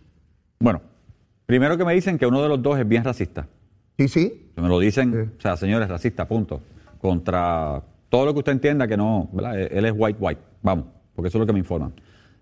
Bueno, 0.61 0.81
primero 1.47 1.77
que 1.77 1.85
me 1.85 1.95
dicen 1.95 2.19
que 2.19 2.27
uno 2.27 2.43
de 2.43 2.49
los 2.49 2.63
dos 2.63 2.79
es 2.79 2.87
bien 2.87 3.05
racista. 3.05 3.49
Sí, 3.97 4.09
sí. 4.09 4.51
Me 4.57 4.69
lo 4.69 4.79
dicen, 4.79 5.35
o 5.37 5.41
sea, 5.41 5.57
señores, 5.57 5.89
racista, 5.89 6.27
punto. 6.27 6.61
Contra 7.01 7.83
todo 8.09 8.27
lo 8.27 8.33
que 8.33 8.39
usted 8.39 8.53
entienda 8.53 8.87
que 8.87 8.97
no, 8.97 9.29
¿verdad? 9.33 9.61
Él 9.61 9.85
es 9.85 9.93
white, 9.97 10.19
white. 10.21 10.41
Vamos, 10.63 10.87
porque 11.15 11.29
eso 11.29 11.39
es 11.39 11.41
lo 11.41 11.47
que 11.47 11.53
me 11.53 11.59
informan. 11.61 11.93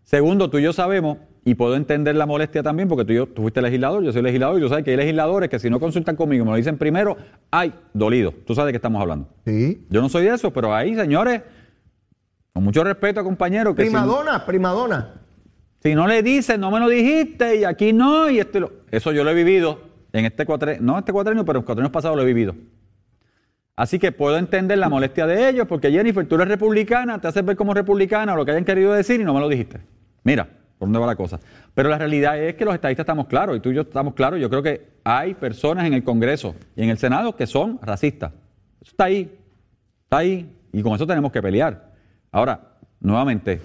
Segundo, 0.07 0.49
tú 0.49 0.59
y 0.59 0.63
yo 0.63 0.73
sabemos, 0.73 1.19
y 1.45 1.55
puedo 1.57 1.75
entender 1.75 2.15
la 2.15 2.27
molestia 2.27 2.63
también, 2.63 2.89
porque 2.89 3.05
tú, 3.05 3.13
y 3.13 3.17
yo, 3.17 3.27
tú 3.27 3.43
fuiste 3.43 3.61
legislador, 3.61 4.05
yo 4.05 4.13
soy 4.13 4.23
legislador, 4.23 4.57
y 4.57 4.61
yo 4.63 4.69
sé 4.69 4.85
que 4.85 4.93
hay 4.93 4.97
legisladores 4.97 5.49
que 5.51 5.59
si 5.59 5.69
no 5.69 5.81
consultan 5.81 6.15
conmigo, 6.15 6.45
me 6.45 6.53
lo 6.53 6.57
dicen 6.57 6.79
primero, 6.79 7.17
ay, 7.51 7.75
dolido. 7.93 8.33
Tú 8.47 8.55
sabes 8.55 8.69
de 8.69 8.73
qué 8.73 8.77
estamos 8.77 9.03
hablando. 9.03 9.29
Sí. 9.45 9.85
Yo 9.91 10.01
no 10.01 10.09
soy 10.09 10.25
de 10.27 10.35
eso, 10.35 10.53
pero 10.53 10.73
ahí, 10.73 10.95
señores, 10.95 11.43
con 12.53 12.63
mucho 12.63 12.85
respeto, 12.85 13.23
compañero, 13.25 13.75
que 13.75 13.83
si, 13.83 13.89
Primadona, 13.89 14.47
primadona. 14.47 15.15
si 15.83 15.97
no 15.97 16.07
le 16.07 16.23
dices, 16.23 16.57
no 16.57 16.71
me 16.71 16.79
lo 16.79 16.89
dijiste, 16.89 17.57
y 17.57 17.65
aquí 17.65 17.93
no, 17.93 18.31
y 18.31 18.41
lo- 18.55 18.71
Eso 18.93 19.11
yo 19.11 19.25
lo 19.25 19.31
he 19.31 19.35
vivido 19.35 19.81
en 20.13 20.25
este 20.25 20.47
cuatrenio, 20.47 20.83
no 20.83 20.99
este 20.99 21.13
cuatrenio, 21.13 21.45
pero 21.45 21.59
en 21.59 21.65
cuatrenios 21.65 21.91
pasados 21.93 22.17
lo 22.17 22.23
he 22.23 22.27
vivido. 22.27 22.55
Así 23.75 23.99
que 23.99 24.11
puedo 24.13 24.39
entender 24.39 24.79
la 24.79 24.89
molestia 24.89 25.27
de 25.27 25.49
ellos, 25.51 25.67
porque 25.69 25.91
Jennifer, 25.91 26.27
tú 26.27 26.37
eres 26.37 26.47
republicana, 26.49 27.21
te 27.21 27.27
haces 27.29 27.45
ver 27.45 27.57
como 27.57 27.75
republicana, 27.75 28.33
o 28.35 28.37
lo 28.37 28.45
que 28.45 28.53
hayan 28.53 28.65
querido 28.65 28.93
decir, 28.93 29.21
y 29.21 29.25
no 29.25 29.35
me 29.35 29.41
lo 29.41 29.49
dijiste. 29.49 29.81
Mira, 30.27 30.45
por 30.79 30.89
dónde 30.89 30.99
va 30.99 31.07
la 31.07 31.15
cosa. 31.15 31.39
Pero 31.73 31.89
la 31.89 31.99
realidad 31.99 32.37
es 32.37 32.55
que 32.57 32.65
los 32.65 32.75
estadistas 32.75 33.05
estamos 33.05 33.29
claros, 33.29 33.57
y 33.57 33.61
tú 33.61 33.71
y 33.71 33.75
yo 33.77 33.83
estamos 33.83 34.13
claros. 34.15 34.41
Yo 34.41 34.51
creo 34.51 34.61
que 34.61 34.89
hay 35.05 35.35
personas 35.35 35.87
en 35.87 35.95
el 35.95 36.03
Congreso 36.03 36.57
y 36.75 36.83
en 36.83 36.91
el 36.91 36.99
Senado 36.99 37.37
que 37.37 37.47
son 37.47 37.79
racistas. 37.81 38.33
Eso 38.83 38.91
está 38.91 39.05
ahí, 39.05 39.33
está 40.03 40.19
ahí, 40.19 40.51
y 40.73 40.83
con 40.83 40.95
eso 40.95 41.07
tenemos 41.07 41.31
que 41.31 41.41
pelear. 41.41 41.93
Ahora, 42.33 42.73
nuevamente, 43.01 43.61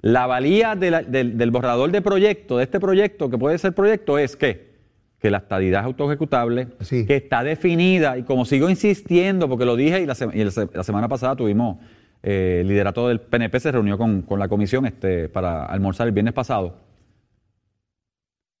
la 0.00 0.26
valía 0.26 0.74
de 0.74 0.90
la- 0.90 1.02
del, 1.02 1.36
del 1.36 1.50
borrador 1.50 1.90
de 1.92 2.00
proyecto, 2.00 2.56
de 2.56 2.64
este 2.64 2.80
proyecto, 2.80 3.28
que 3.28 3.36
puede 3.36 3.58
ser 3.58 3.74
proyecto, 3.74 4.16
es 4.18 4.36
que, 4.36 4.74
que 5.20 5.30
la 5.30 5.38
estadidad 5.38 5.80
es 5.80 5.86
autoejecutable, 5.86 6.68
Sí. 6.80 7.04
que 7.06 7.16
está 7.16 7.42
definida, 7.44 8.16
y 8.16 8.22
como 8.22 8.46
sigo 8.46 8.70
insistiendo, 8.70 9.48
porque 9.50 9.66
lo 9.66 9.76
dije, 9.76 10.00
y 10.00 10.06
la, 10.06 10.14
se- 10.14 10.28
y 10.32 10.40
el 10.40 10.50
se- 10.50 10.68
la 10.72 10.82
semana 10.82 11.08
pasada 11.08 11.36
tuvimos, 11.36 11.76
eh, 12.22 12.58
el 12.60 12.68
liderato 12.68 13.08
del 13.08 13.20
PNP 13.20 13.60
se 13.60 13.72
reunió 13.72 13.98
con, 13.98 14.22
con 14.22 14.38
la 14.38 14.48
comisión 14.48 14.86
este, 14.86 15.28
para 15.28 15.66
almorzar 15.66 16.06
el 16.06 16.12
viernes 16.12 16.34
pasado. 16.34 16.76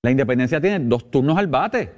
La 0.02 0.10
independencia 0.10 0.60
tiene 0.60 0.78
dos 0.80 1.10
turnos 1.10 1.36
al 1.36 1.48
bate. 1.48 1.92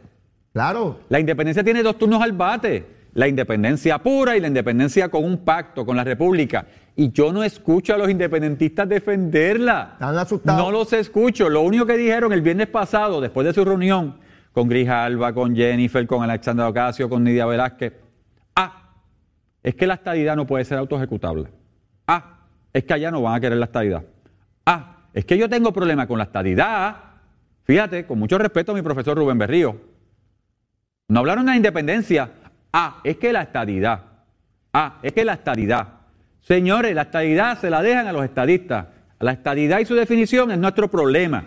Claro. 0.52 1.00
La 1.09 1.20
independencia 1.20 1.62
tiene 1.62 1.82
dos 1.82 1.98
turnos 1.98 2.22
al 2.22 2.32
bate. 2.32 2.86
La 3.14 3.28
independencia 3.28 3.98
pura 3.98 4.36
y 4.36 4.40
la 4.40 4.48
independencia 4.48 5.09
con 5.09 5.24
un 5.24 5.38
pacto 5.38 5.84
con 5.84 5.96
la 5.96 6.04
República. 6.04 6.66
Y 6.96 7.12
yo 7.12 7.32
no 7.32 7.44
escucho 7.44 7.94
a 7.94 7.98
los 7.98 8.09
independentistas 8.09 8.88
defenderla. 8.88 9.90
Están 9.94 10.16
asustados. 10.16 10.61
No 10.61 10.70
los 10.70 10.92
escucho. 10.92 11.48
Lo 11.48 11.62
único 11.62 11.84
que 11.84 11.96
dijeron 11.96 12.32
el 12.32 12.42
viernes 12.42 12.68
pasado, 12.68 13.20
después 13.20 13.46
de 13.46 13.52
su 13.52 13.64
reunión 13.64 14.16
con 14.52 14.68
Grijalva, 14.68 15.32
con 15.32 15.54
Jennifer, 15.54 16.06
con 16.06 16.22
Alexandra 16.22 16.68
Ocasio, 16.68 17.09
con 17.09 17.22
Nidia 17.22 17.46
Velázquez, 17.46 17.92
es 19.62 19.74
que 19.74 19.86
la 19.86 19.94
estadidad 19.94 20.36
no 20.36 20.46
puede 20.46 20.64
ser 20.64 20.78
autoejecutable. 20.78 21.48
Ah, 22.06 22.38
es 22.72 22.84
que 22.84 22.94
allá 22.94 23.11
no 23.11 23.22
van 23.22 23.34
a 23.34 23.40
querer 23.40 23.59
la 23.59 23.66
estadidad. 23.66 24.02
Ah, 24.66 24.96
es 25.12 25.24
que 25.24 25.36
yo 25.38 25.48
tengo 25.48 25.72
problema 25.72 26.06
con 26.06 26.18
la 26.18 26.24
estadidad. 26.24 26.96
Fíjate, 27.64 28.06
con 28.06 28.18
mucho 28.18 28.38
respeto 28.38 28.72
a 28.72 28.74
mi 28.74 28.82
profesor 28.82 29.16
Rubén 29.16 29.38
Berrío. 29.38 29.76
No 31.09 31.20
hablaron 31.20 31.44
de 31.46 31.52
la 31.52 31.56
independencia, 31.56 32.30
Ah, 32.72 33.00
es 33.02 33.16
que 33.16 33.32
la 33.32 33.42
estadidad. 33.42 34.02
Ah, 34.72 34.98
es 35.02 35.12
que 35.12 35.24
la 35.24 35.34
estadidad. 35.34 35.88
Señores, 36.40 36.94
la 36.94 37.02
estadidad 37.02 37.59
se 37.59 37.70
la 37.70 37.82
dejan 37.82 38.06
a 38.06 38.12
los 38.12 38.24
estadistas. 38.24 38.86
La 39.20 39.32
estadidad 39.32 39.80
y 39.80 39.84
su 39.84 39.94
definición 39.94 40.50
es 40.50 40.59
nuestro 40.59 40.88
problema. 40.88 41.44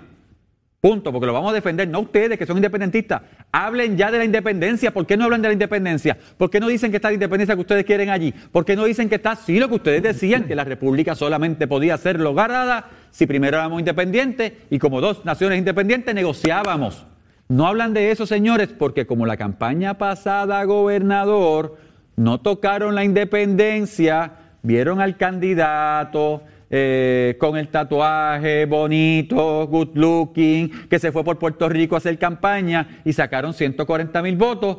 Punto, 0.81 1.11
porque 1.11 1.27
lo 1.27 1.33
vamos 1.33 1.51
a 1.51 1.53
defender, 1.53 1.87
no 1.87 1.99
ustedes 1.99 2.39
que 2.39 2.47
son 2.47 2.57
independentistas. 2.57 3.21
Hablen 3.51 3.95
ya 3.97 4.09
de 4.09 4.17
la 4.17 4.25
independencia. 4.25 4.89
¿Por 4.89 5.05
qué 5.05 5.15
no 5.15 5.25
hablan 5.25 5.43
de 5.43 5.49
la 5.49 5.53
independencia? 5.53 6.17
¿Por 6.39 6.49
qué 6.49 6.59
no 6.59 6.67
dicen 6.67 6.89
que 6.89 6.97
está 6.97 7.09
la 7.09 7.13
independencia 7.13 7.53
que 7.53 7.61
ustedes 7.61 7.85
quieren 7.85 8.09
allí? 8.09 8.33
¿Por 8.51 8.65
qué 8.65 8.75
no 8.75 8.85
dicen 8.85 9.07
que 9.07 9.15
está 9.15 9.33
así 9.33 9.59
lo 9.59 9.69
que 9.69 9.75
ustedes 9.75 10.01
decían, 10.01 10.45
que 10.45 10.55
la 10.55 10.63
república 10.63 11.13
solamente 11.13 11.67
podía 11.67 11.95
ser 11.97 12.19
lograda 12.19 12.89
si 13.11 13.27
primero 13.27 13.57
éramos 13.57 13.77
independientes 13.77 14.53
y 14.71 14.79
como 14.79 15.01
dos 15.01 15.23
naciones 15.23 15.59
independientes 15.59 16.15
negociábamos? 16.15 17.05
No 17.47 17.67
hablan 17.67 17.93
de 17.93 18.09
eso, 18.09 18.25
señores, 18.25 18.69
porque 18.69 19.05
como 19.05 19.27
la 19.27 19.37
campaña 19.37 19.99
pasada, 19.99 20.63
gobernador, 20.63 21.77
no 22.15 22.39
tocaron 22.39 22.95
la 22.95 23.03
independencia, 23.03 24.31
vieron 24.63 24.99
al 24.99 25.15
candidato, 25.15 26.41
eh, 26.73 27.35
con 27.37 27.57
el 27.57 27.67
tatuaje 27.67 28.65
bonito, 28.65 29.67
good 29.67 29.89
looking, 29.93 30.87
que 30.87 30.99
se 30.99 31.11
fue 31.11 31.21
por 31.21 31.37
Puerto 31.37 31.67
Rico 31.67 31.95
a 31.95 31.97
hacer 31.97 32.17
campaña 32.17 33.01
y 33.03 33.11
sacaron 33.11 33.53
140 33.53 34.21
mil 34.21 34.37
votos. 34.37 34.77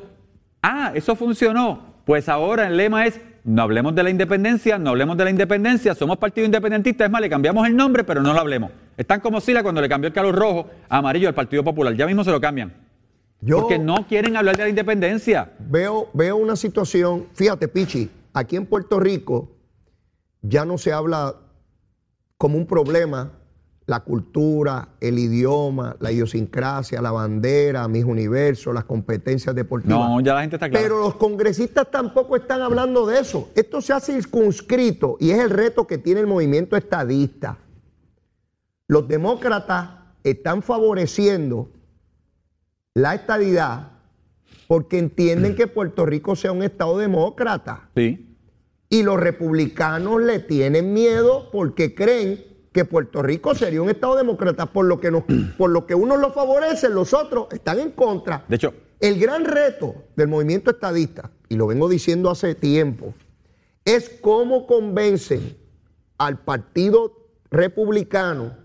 Ah, 0.62 0.92
eso 0.94 1.14
funcionó. 1.14 1.92
Pues 2.06 2.30
ahora 2.30 2.66
el 2.66 2.78
lema 2.78 3.04
es, 3.04 3.20
no 3.44 3.60
hablemos 3.60 3.94
de 3.94 4.02
la 4.02 4.08
independencia, 4.08 4.78
no 4.78 4.90
hablemos 4.90 5.18
de 5.18 5.24
la 5.24 5.30
independencia, 5.30 5.94
somos 5.94 6.16
partido 6.16 6.46
independentista, 6.46 7.04
es 7.04 7.10
más, 7.10 7.20
le 7.20 7.28
cambiamos 7.28 7.66
el 7.66 7.76
nombre, 7.76 8.04
pero 8.04 8.22
no 8.22 8.32
lo 8.32 8.40
hablemos. 8.40 8.70
Están 8.96 9.20
como 9.20 9.42
Sila 9.42 9.62
cuando 9.62 9.82
le 9.82 9.88
cambió 9.88 10.08
el 10.08 10.14
calor 10.14 10.34
rojo 10.34 10.70
a 10.88 10.96
amarillo 10.96 11.28
al 11.28 11.34
Partido 11.34 11.62
Popular, 11.62 11.94
ya 11.94 12.06
mismo 12.06 12.24
se 12.24 12.30
lo 12.30 12.40
cambian. 12.40 12.72
porque 13.46 13.78
no 13.78 14.06
quieren 14.08 14.36
hablar 14.36 14.56
de 14.56 14.62
la 14.62 14.68
independencia. 14.70 15.52
Veo, 15.58 16.08
veo 16.14 16.36
una 16.36 16.56
situación, 16.56 17.26
fíjate, 17.34 17.68
Pichi, 17.68 18.08
aquí 18.32 18.56
en 18.56 18.64
Puerto 18.64 18.98
Rico 18.98 19.50
ya 20.40 20.64
no 20.64 20.78
se 20.78 20.92
habla 20.92 21.34
como 22.42 22.58
un 22.58 22.66
problema 22.66 23.30
la 23.86 24.00
cultura, 24.00 24.88
el 25.00 25.16
idioma, 25.16 25.94
la 26.00 26.10
idiosincrasia, 26.10 27.00
la 27.00 27.12
bandera, 27.12 27.86
mis 27.86 28.04
universos, 28.04 28.74
las 28.74 28.82
competencias 28.82 29.54
deportivas. 29.54 29.96
No, 29.96 30.20
ya 30.20 30.34
la 30.34 30.40
gente 30.40 30.56
está 30.56 30.68
clara. 30.68 30.82
Pero 30.82 30.98
los 30.98 31.14
congresistas 31.14 31.88
tampoco 31.88 32.34
están 32.34 32.60
hablando 32.60 33.06
de 33.06 33.20
eso. 33.20 33.50
Esto 33.54 33.80
se 33.80 33.92
ha 33.92 34.00
circunscrito 34.00 35.18
y 35.20 35.30
es 35.30 35.38
el 35.38 35.50
reto 35.50 35.86
que 35.86 35.98
tiene 35.98 36.18
el 36.18 36.26
movimiento 36.26 36.76
estadista. 36.76 37.58
Los 38.88 39.06
demócratas 39.06 39.90
están 40.24 40.62
favoreciendo 40.62 41.70
la 42.92 43.14
estadidad 43.14 43.92
porque 44.66 44.98
entienden 44.98 45.54
que 45.54 45.68
Puerto 45.68 46.06
Rico 46.06 46.34
sea 46.34 46.50
un 46.50 46.64
estado 46.64 46.98
demócrata. 46.98 47.88
Sí. 47.94 48.31
Y 48.92 49.04
los 49.04 49.18
republicanos 49.18 50.20
le 50.20 50.38
tienen 50.38 50.92
miedo 50.92 51.48
porque 51.50 51.94
creen 51.94 52.44
que 52.72 52.84
Puerto 52.84 53.22
Rico 53.22 53.54
sería 53.54 53.80
un 53.80 53.88
Estado 53.88 54.16
demócrata, 54.16 54.66
por 54.66 54.84
lo 54.84 55.00
que, 55.00 55.10
nos, 55.10 55.24
por 55.56 55.70
lo 55.70 55.86
que 55.86 55.94
unos 55.94 56.20
lo 56.20 56.30
favorecen, 56.30 56.92
los 56.92 57.14
otros 57.14 57.46
están 57.52 57.78
en 57.78 57.92
contra. 57.92 58.44
De 58.46 58.56
hecho, 58.56 58.74
el 59.00 59.18
gran 59.18 59.46
reto 59.46 59.94
del 60.14 60.28
movimiento 60.28 60.70
estadista, 60.70 61.30
y 61.48 61.56
lo 61.56 61.68
vengo 61.68 61.88
diciendo 61.88 62.28
hace 62.28 62.54
tiempo, 62.54 63.14
es 63.86 64.10
cómo 64.20 64.66
convencen 64.66 65.56
al 66.18 66.40
Partido 66.40 67.30
Republicano 67.50 68.58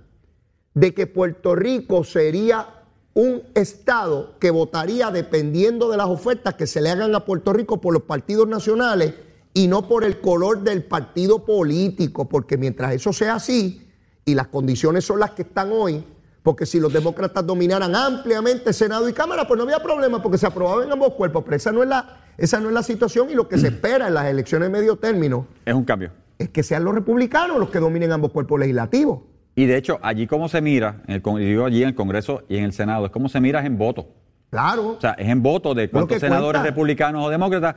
de 0.73 0.93
que 0.93 1.07
Puerto 1.07 1.55
Rico 1.55 2.03
sería 2.03 2.83
un 3.13 3.43
Estado 3.55 4.35
que 4.39 4.51
votaría 4.51 5.09
dependiendo 5.09 5.89
de 5.89 5.95
las 5.95 6.07
ofertas 6.07 6.55
que 6.55 6.67
se 6.67 6.81
le 6.81 6.89
hagan 6.89 7.15
a 7.15 7.23
Puerto 7.23 7.53
Rico 7.53 7.79
por 7.79 7.93
los 7.93 8.03
partidos 8.03 8.45
nacionales 8.49 9.13
y 9.57 9.67
no 9.67 9.87
por 9.87 10.03
el 10.03 10.21
color 10.21 10.61
del 10.61 10.83
partido 10.83 11.43
político, 11.43 12.29
porque 12.29 12.57
mientras 12.57 12.93
eso 12.93 13.11
sea 13.11 13.33
así 13.33 13.89
y 14.23 14.35
las 14.35 14.49
condiciones 14.49 15.03
son 15.03 15.19
las 15.19 15.31
que 15.31 15.41
están 15.41 15.71
hoy, 15.71 16.03
porque 16.43 16.67
si 16.67 16.79
los 16.79 16.93
demócratas 16.93 17.43
dominaran 17.43 17.95
ampliamente 17.95 18.71
Senado 18.71 19.09
y 19.09 19.13
Cámara, 19.13 19.47
pues 19.47 19.57
no 19.57 19.63
había 19.63 19.81
problema 19.81 20.21
porque 20.21 20.37
se 20.37 20.45
aprobaba 20.45 20.83
en 20.83 20.91
ambos 20.91 21.13
cuerpos, 21.15 21.41
pero 21.43 21.57
esa 21.57 21.71
no 21.71 21.81
es 21.81 21.89
la, 21.89 22.19
esa 22.37 22.59
no 22.59 22.67
es 22.67 22.73
la 22.75 22.83
situación 22.83 23.31
y 23.31 23.33
lo 23.33 23.47
que 23.47 23.57
se 23.57 23.67
espera 23.69 24.09
en 24.09 24.13
las 24.13 24.27
elecciones 24.27 24.69
de 24.71 24.77
medio 24.77 24.97
término 24.97 25.47
es 25.65 25.73
un 25.73 25.85
cambio. 25.85 26.11
Es 26.37 26.49
que 26.49 26.61
sean 26.61 26.83
los 26.83 26.93
republicanos 26.93 27.57
los 27.57 27.71
que 27.71 27.79
dominen 27.79 28.11
ambos 28.11 28.31
cuerpos 28.33 28.59
legislativos. 28.59 29.21
Y 29.55 29.65
de 29.65 29.75
hecho, 29.75 29.97
allí 30.03 30.27
como 30.27 30.49
se 30.49 30.61
mira, 30.61 31.01
en 31.07 31.15
el, 31.15 31.39
digo 31.39 31.65
allí 31.65 31.81
en 31.81 31.89
el 31.89 31.95
Congreso 31.95 32.43
y 32.47 32.57
en 32.57 32.65
el 32.65 32.73
Senado, 32.73 33.07
es 33.07 33.11
como 33.11 33.27
se 33.27 33.41
mira 33.41 33.61
es 33.61 33.65
en 33.65 33.79
voto. 33.79 34.07
Claro. 34.51 34.89
O 34.89 35.01
sea, 35.01 35.13
es 35.13 35.27
en 35.27 35.41
voto 35.41 35.73
de 35.73 35.89
cuántos 35.89 36.19
senadores 36.19 36.61
republicanos 36.61 37.25
o 37.25 37.29
demócratas 37.31 37.75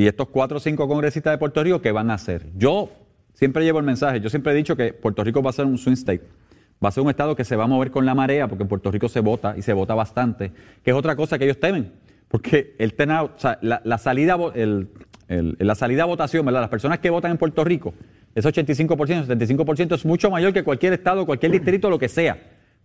y 0.00 0.06
estos 0.06 0.28
cuatro 0.28 0.56
o 0.56 0.60
cinco 0.60 0.88
congresistas 0.88 1.34
de 1.34 1.36
Puerto 1.36 1.62
Rico, 1.62 1.82
¿qué 1.82 1.92
van 1.92 2.10
a 2.10 2.14
hacer? 2.14 2.46
Yo 2.56 2.90
siempre 3.34 3.64
llevo 3.64 3.80
el 3.80 3.84
mensaje, 3.84 4.18
yo 4.18 4.30
siempre 4.30 4.52
he 4.52 4.54
dicho 4.54 4.74
que 4.74 4.94
Puerto 4.94 5.22
Rico 5.22 5.42
va 5.42 5.50
a 5.50 5.52
ser 5.52 5.66
un 5.66 5.76
swing 5.76 5.92
state. 5.92 6.22
Va 6.82 6.88
a 6.88 6.90
ser 6.90 7.04
un 7.04 7.10
estado 7.10 7.36
que 7.36 7.44
se 7.44 7.54
va 7.54 7.64
a 7.64 7.66
mover 7.66 7.90
con 7.90 8.06
la 8.06 8.14
marea, 8.14 8.48
porque 8.48 8.62
en 8.62 8.68
Puerto 8.68 8.90
Rico 8.90 9.10
se 9.10 9.20
vota 9.20 9.54
y 9.58 9.60
se 9.60 9.74
vota 9.74 9.94
bastante, 9.94 10.52
que 10.82 10.92
es 10.92 10.96
otra 10.96 11.16
cosa 11.16 11.38
que 11.38 11.44
ellos 11.44 11.60
temen. 11.60 11.92
Porque 12.28 12.76
el 12.78 12.94
o 12.98 13.30
sea, 13.36 13.58
la, 13.60 13.98
salida, 13.98 14.38
la 15.28 15.74
salida 15.74 16.02
a 16.04 16.06
votación, 16.06 16.46
¿verdad? 16.46 16.62
Las 16.62 16.70
personas 16.70 17.00
que 17.00 17.10
votan 17.10 17.32
en 17.32 17.36
Puerto 17.36 17.62
Rico, 17.62 17.92
ese 18.34 18.48
85%, 18.48 19.26
75% 19.26 19.96
es 19.96 20.06
mucho 20.06 20.30
mayor 20.30 20.54
que 20.54 20.64
cualquier 20.64 20.94
estado, 20.94 21.26
cualquier 21.26 21.52
distrito, 21.52 21.90
lo 21.90 21.98
que 21.98 22.08
sea. 22.08 22.38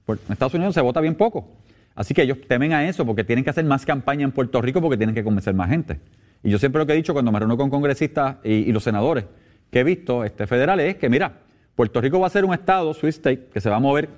En 0.06 0.20
Estados 0.34 0.54
Unidos 0.54 0.74
se 0.74 0.82
vota 0.82 1.00
bien 1.00 1.16
poco. 1.16 1.48
Así 1.96 2.14
que 2.14 2.24
ellos 2.24 2.40
temen 2.46 2.74
a 2.74 2.86
eso 2.90 3.06
porque 3.06 3.24
tienen 3.24 3.46
que 3.46 3.52
hacer 3.52 3.64
más 3.64 3.86
campaña 3.86 4.26
en 4.26 4.34
Puerto 4.34 4.62
Rico 4.62 4.82
porque 4.82 4.98
tienen 4.98 5.16
que 5.16 5.24
convencer 5.24 5.54
más 5.54 5.70
gente. 5.70 6.02
Y 6.46 6.52
yo 6.52 6.60
siempre 6.60 6.80
lo 6.80 6.86
que 6.86 6.94
he 6.94 6.96
dicho 6.96 7.12
cuando 7.12 7.32
me 7.32 7.40
reúno 7.40 7.58
con 7.58 7.72
congresistas 7.72 8.38
y, 8.44 8.72
los 8.72 8.84
senadores 8.84 9.26
que 9.72 9.80
he 9.80 9.84
visto 9.84 10.24
este, 10.24 10.46
federales 10.46 10.94
es 10.94 10.96
que, 10.96 11.10
mira, 11.10 11.40
Puerto 11.74 12.00
Rico 12.00 12.20
va 12.20 12.28
a 12.28 12.30
ser 12.30 12.46
un 12.46 12.54
estado, 12.54 12.94
Swiss 12.94 13.16
State, 13.16 13.48
que 13.52 13.60
se 13.60 13.68
va 13.68 13.78
a 13.78 13.80
mover 13.80 14.10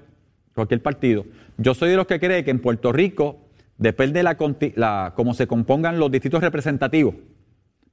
cualquier 0.54 0.82
partido. 0.82 1.26
Yo 1.58 1.74
soy 1.74 1.90
de 1.90 1.96
los 1.96 2.06
que 2.06 2.20
cree 2.20 2.44
que 2.44 2.52
en 2.52 2.60
Puerto 2.60 2.92
Rico 2.92 3.38
depende 3.78 4.24
la, 4.24 4.36
la 4.76 5.14
cómo 5.16 5.34
se 5.34 5.48
compongan 5.48 6.00
los 6.00 6.12
distritos 6.12 6.42
representativos. 6.42 7.16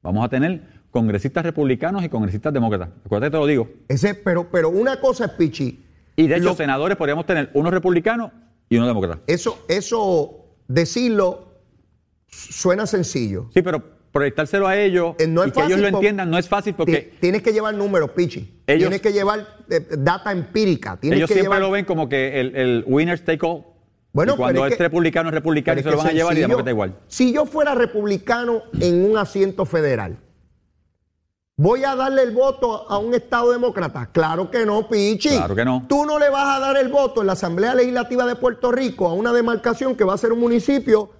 Vamos 0.03 0.25
a 0.25 0.29
tener 0.29 0.63
congresistas 0.91 1.45
republicanos 1.45 2.03
y 2.03 2.09
congresistas 2.09 2.53
demócratas. 2.53 2.89
Acuérdate, 3.07 3.31
te 3.31 3.39
lo 3.39 3.47
digo. 3.47 3.69
Ese, 3.87 4.17
pero, 4.17 4.51
pero 4.51 4.69
una 4.69 4.99
cosa 4.99 5.27
es, 5.27 5.31
Pichi. 5.31 5.81
Y 6.17 6.27
de 6.27 6.39
hecho, 6.39 6.57
senadores 6.57 6.97
podríamos 6.97 7.25
tener 7.25 7.51
unos 7.55 7.73
republicanos 7.73 8.33
y 8.69 8.79
unos 8.79 8.89
demócratas. 8.89 9.21
Eso, 9.29 9.65
eso, 9.69 10.45
decirlo 10.67 11.55
suena 12.27 12.87
sencillo. 12.87 13.49
Sí, 13.55 13.63
pero 13.63 13.94
proyectárselo 14.15 14.69
a 14.69 14.77
ellos 14.79 15.17
eh, 15.19 15.27
y 15.29 15.51
que 15.51 15.65
ellos 15.65 15.81
lo 15.81 15.89
entiendan 15.89 16.31
no 16.31 16.39
es 16.39 16.49
fácil 16.49 16.75
porque... 16.75 17.17
Tienes 17.21 17.43
que 17.43 17.53
llevar 17.53 17.75
números, 17.75 18.13
Pichi. 18.13 18.63
tienes 18.65 19.01
que 19.01 19.13
llevar 19.13 19.45
eh, 19.69 19.85
data 19.99 20.31
empírica. 20.31 20.97
ellos 21.03 21.29
que 21.29 21.35
siempre 21.35 21.59
lo 21.59 21.73
ven 21.73 21.85
como 21.85 22.09
que 22.09 22.41
el, 22.41 22.55
el 22.55 22.85
winner 22.87 23.19
take 23.19 23.45
all. 23.45 23.65
Bueno, 24.13 24.35
y 24.35 24.37
cuando 24.37 24.65
es, 24.67 24.79
republicano 24.79 25.31
es 25.31 25.35
republicano 25.35 25.81
y 25.81 25.83
se 25.83 25.91
lo 25.91 25.97
van 25.97 26.07
a 26.07 26.13
llevar 26.13 26.39
y 26.39 26.41
demócrata 26.41 26.71
igual. 26.71 26.97
Si 27.09 27.33
yo 27.33 27.45
fuera 27.45 27.75
republicano 27.75 28.63
en 28.81 29.05
un 29.05 29.19
asiento 29.19 29.67
federal, 29.67 30.17
¿voy 31.57 31.83
a 31.83 31.97
darle 31.97 32.23
el 32.23 32.31
voto 32.31 32.89
a 32.89 32.99
un 32.99 33.15
Estado 33.15 33.51
demócrata? 33.51 34.11
Claro 34.13 34.49
que 34.49 34.65
no, 34.65 34.89
Pichi. 34.89 35.31
Claro 35.31 35.57
que 35.57 35.65
no. 35.65 35.87
Tú 35.89 36.07
no 36.07 36.21
le 36.21 36.31
vas 36.31 36.57
a 36.57 36.61
dar 36.61 36.77
el 36.77 36.89
voto 36.89 37.23
en 37.23 37.27
la 37.27 37.33
Asamblea 37.33 37.75
Legislativa 37.75 38.25
de 38.27 38.37
Puerto 38.37 38.71
Rico 38.71 39.09
a 39.09 39.13
una 39.13 39.33
demarcación 39.33 39.97
que 39.97 40.05
va 40.05 40.15
a 40.15 40.19
ser 40.19 40.33
un 40.33 40.39
municipio 40.39 41.11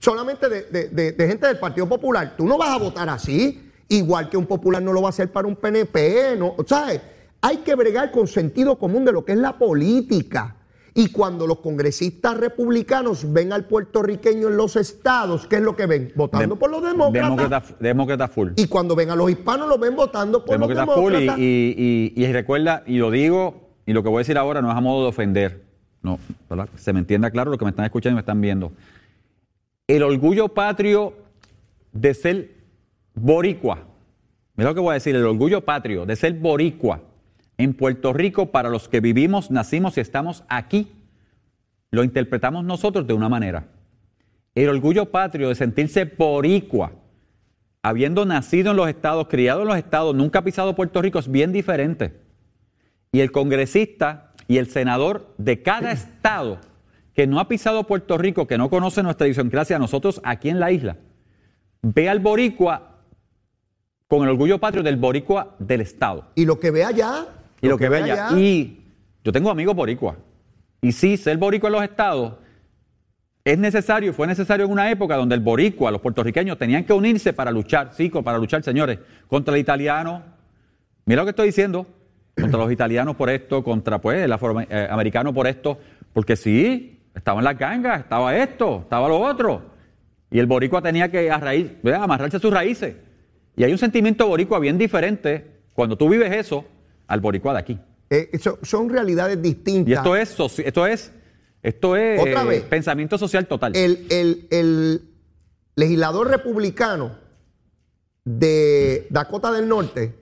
solamente 0.00 0.48
de, 0.48 1.14
gente 1.18 1.46
del 1.46 1.58
Partido 1.58 1.88
Popular. 1.88 2.34
Tú 2.36 2.46
no 2.46 2.58
vas 2.58 2.70
a 2.70 2.78
votar 2.78 3.08
así, 3.08 3.70
igual 3.88 4.28
que 4.28 4.36
un 4.36 4.46
popular 4.46 4.82
no 4.82 4.92
lo 4.92 5.02
va 5.02 5.08
a 5.08 5.10
hacer 5.10 5.30
para 5.30 5.46
un 5.46 5.54
PNP, 5.54 6.36
¿no? 6.36 6.56
¿sabes? 6.66 7.00
Hay 7.42 7.58
que 7.58 7.74
bregar 7.74 8.10
con 8.10 8.26
sentido 8.26 8.78
común 8.78 9.04
de 9.04 9.12
lo 9.12 9.24
que 9.24 9.32
es 9.32 9.38
la 9.38 9.56
política. 9.56 10.56
Y 10.92 11.10
cuando 11.12 11.46
los 11.46 11.60
congresistas 11.60 12.36
republicanos 12.36 13.32
ven 13.32 13.52
al 13.52 13.66
puertorriqueño 13.66 14.48
en 14.48 14.56
los 14.56 14.74
estados, 14.74 15.46
¿qué 15.46 15.56
es 15.56 15.62
lo 15.62 15.76
que 15.76 15.86
ven? 15.86 16.12
Votando 16.16 16.56
por 16.56 16.68
los 16.68 16.82
demócratas. 16.82 17.74
Demócrata, 17.78 18.26
full. 18.26 18.48
Y 18.56 18.66
cuando 18.66 18.96
ven 18.96 19.10
a 19.10 19.16
los 19.16 19.30
hispanos, 19.30 19.68
los 19.68 19.78
ven 19.78 19.94
votando 19.94 20.44
por 20.44 20.58
los 20.58 20.68
demócratas. 20.68 21.36
Full 21.36 21.40
y, 21.40 22.12
y, 22.16 22.32
recuerda, 22.32 22.82
y 22.86 22.98
lo 22.98 23.12
digo, 23.12 23.70
y 23.86 23.92
lo 23.92 24.02
que 24.02 24.08
voy 24.08 24.18
a 24.18 24.20
decir 24.20 24.36
ahora 24.36 24.60
no 24.62 24.70
es 24.70 24.76
a 24.76 24.80
modo 24.80 25.04
de 25.04 25.08
ofender, 25.10 25.62
no, 26.02 26.18
¿verdad? 26.48 26.68
Se 26.74 26.92
me 26.92 26.98
entienda 26.98 27.30
claro 27.30 27.52
lo 27.52 27.58
que 27.58 27.64
me 27.64 27.70
están 27.70 27.84
escuchando 27.84 28.14
y 28.14 28.16
me 28.16 28.20
están 28.20 28.40
viendo 28.40 28.72
el 29.96 30.04
orgullo 30.04 30.48
patrio 30.48 31.14
de 31.92 32.14
ser 32.14 32.50
boricua. 33.14 33.86
Mira 34.54 34.70
lo 34.70 34.74
que 34.74 34.80
voy 34.80 34.90
a 34.92 34.94
decir, 34.94 35.16
el 35.16 35.26
orgullo 35.26 35.64
patrio 35.64 36.06
de 36.06 36.14
ser 36.14 36.34
boricua 36.34 37.02
en 37.58 37.74
Puerto 37.74 38.12
Rico 38.12 38.52
para 38.52 38.70
los 38.70 38.88
que 38.88 39.00
vivimos, 39.00 39.50
nacimos 39.50 39.96
y 39.96 40.00
estamos 40.00 40.44
aquí, 40.48 40.92
lo 41.90 42.04
interpretamos 42.04 42.64
nosotros 42.64 43.04
de 43.06 43.14
una 43.14 43.28
manera. 43.28 43.66
El 44.54 44.68
orgullo 44.68 45.06
patrio 45.06 45.48
de 45.48 45.56
sentirse 45.56 46.04
boricua, 46.04 46.92
habiendo 47.82 48.24
nacido 48.24 48.70
en 48.70 48.76
los 48.76 48.88
estados, 48.88 49.26
criado 49.26 49.62
en 49.62 49.68
los 49.68 49.76
estados, 49.76 50.14
nunca 50.14 50.42
pisado 50.42 50.76
Puerto 50.76 51.02
Rico, 51.02 51.18
es 51.18 51.28
bien 51.28 51.52
diferente. 51.52 52.20
Y 53.10 53.20
el 53.20 53.32
congresista 53.32 54.34
y 54.46 54.58
el 54.58 54.68
senador 54.68 55.34
de 55.36 55.62
cada 55.62 55.90
estado 55.90 56.60
que 57.20 57.26
no 57.26 57.38
ha 57.38 57.48
pisado 57.48 57.84
Puerto 57.84 58.16
Rico, 58.16 58.46
que 58.46 58.56
no 58.56 58.70
conoce 58.70 59.02
nuestra 59.02 59.26
idiosincrasia, 59.26 59.78
nosotros 59.78 60.22
aquí 60.24 60.48
en 60.48 60.58
la 60.58 60.72
isla, 60.72 60.96
ve 61.82 62.08
al 62.08 62.18
boricua 62.18 63.02
con 64.08 64.22
el 64.22 64.30
orgullo 64.30 64.56
patrio 64.56 64.82
del 64.82 64.96
boricua 64.96 65.54
del 65.58 65.82
Estado. 65.82 66.30
Y 66.34 66.46
lo 66.46 66.58
que 66.58 66.70
ve 66.70 66.82
allá. 66.82 67.26
Y 67.60 67.68
lo, 67.68 67.76
que, 67.76 67.90
ve 67.90 67.98
allá. 67.98 68.30
Y 68.38 68.86
yo 69.22 69.32
tengo 69.32 69.50
amigos 69.50 69.76
boricua. 69.76 70.16
Y 70.80 70.92
sí, 70.92 71.18
ser 71.18 71.36
boricua 71.36 71.68
en 71.68 71.72
los 71.74 71.82
estados 71.82 72.36
es 73.44 73.58
necesario, 73.58 74.14
fue 74.14 74.26
necesario 74.26 74.64
en 74.64 74.72
una 74.72 74.90
época 74.90 75.14
donde 75.16 75.34
el 75.34 75.42
boricua, 75.42 75.90
los 75.90 76.00
puertorriqueños 76.00 76.56
tenían 76.56 76.84
que 76.84 76.94
unirse 76.94 77.34
para 77.34 77.50
luchar, 77.50 77.92
sí, 77.92 78.08
para 78.08 78.38
luchar, 78.38 78.62
señores, 78.62 78.98
contra 79.28 79.52
el 79.52 79.60
italiano. 79.60 80.22
Mira 81.04 81.20
lo 81.20 81.26
que 81.26 81.32
estoy 81.32 81.48
diciendo, 81.48 81.86
contra 82.34 82.60
los 82.60 82.72
italianos 82.72 83.14
por 83.14 83.28
esto, 83.28 83.62
contra 83.62 84.00
pues 84.00 84.24
el 84.24 84.32
afroamericano 84.32 85.34
por 85.34 85.46
esto, 85.46 85.78
porque 86.14 86.34
sí, 86.34 86.96
estaban 87.14 87.44
las 87.44 87.58
gangas, 87.58 88.00
estaba 88.00 88.36
esto, 88.36 88.80
estaba 88.82 89.08
lo 89.08 89.18
otro. 89.18 89.62
Y 90.30 90.38
el 90.38 90.46
boricua 90.46 90.80
tenía 90.80 91.10
que 91.10 91.30
amarrarse 91.30 92.36
a 92.36 92.40
sus 92.40 92.52
raíces. 92.52 92.96
Y 93.56 93.64
hay 93.64 93.72
un 93.72 93.78
sentimiento 93.78 94.26
boricua 94.26 94.58
bien 94.58 94.78
diferente 94.78 95.44
cuando 95.74 95.96
tú 95.96 96.08
vives 96.08 96.32
eso 96.32 96.64
al 97.06 97.20
boricua 97.20 97.52
de 97.52 97.58
aquí. 97.58 97.78
Eh, 98.08 98.38
son 98.62 98.88
realidades 98.88 99.40
distintas. 99.40 99.88
Y 99.88 99.92
esto 99.92 100.16
es, 100.16 100.36
esto 100.60 100.86
es, 100.86 101.12
esto 101.62 101.96
es 101.96 102.20
Otra 102.20 102.44
vez, 102.44 102.62
pensamiento 102.62 103.18
social 103.18 103.46
total. 103.46 103.76
El, 103.76 104.06
el 104.50 105.02
legislador 105.76 106.28
republicano 106.28 107.16
de 108.24 109.06
Dakota 109.10 109.52
del 109.52 109.68
Norte 109.68 110.14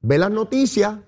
ve 0.00 0.18
las 0.18 0.30
noticias, 0.30 0.98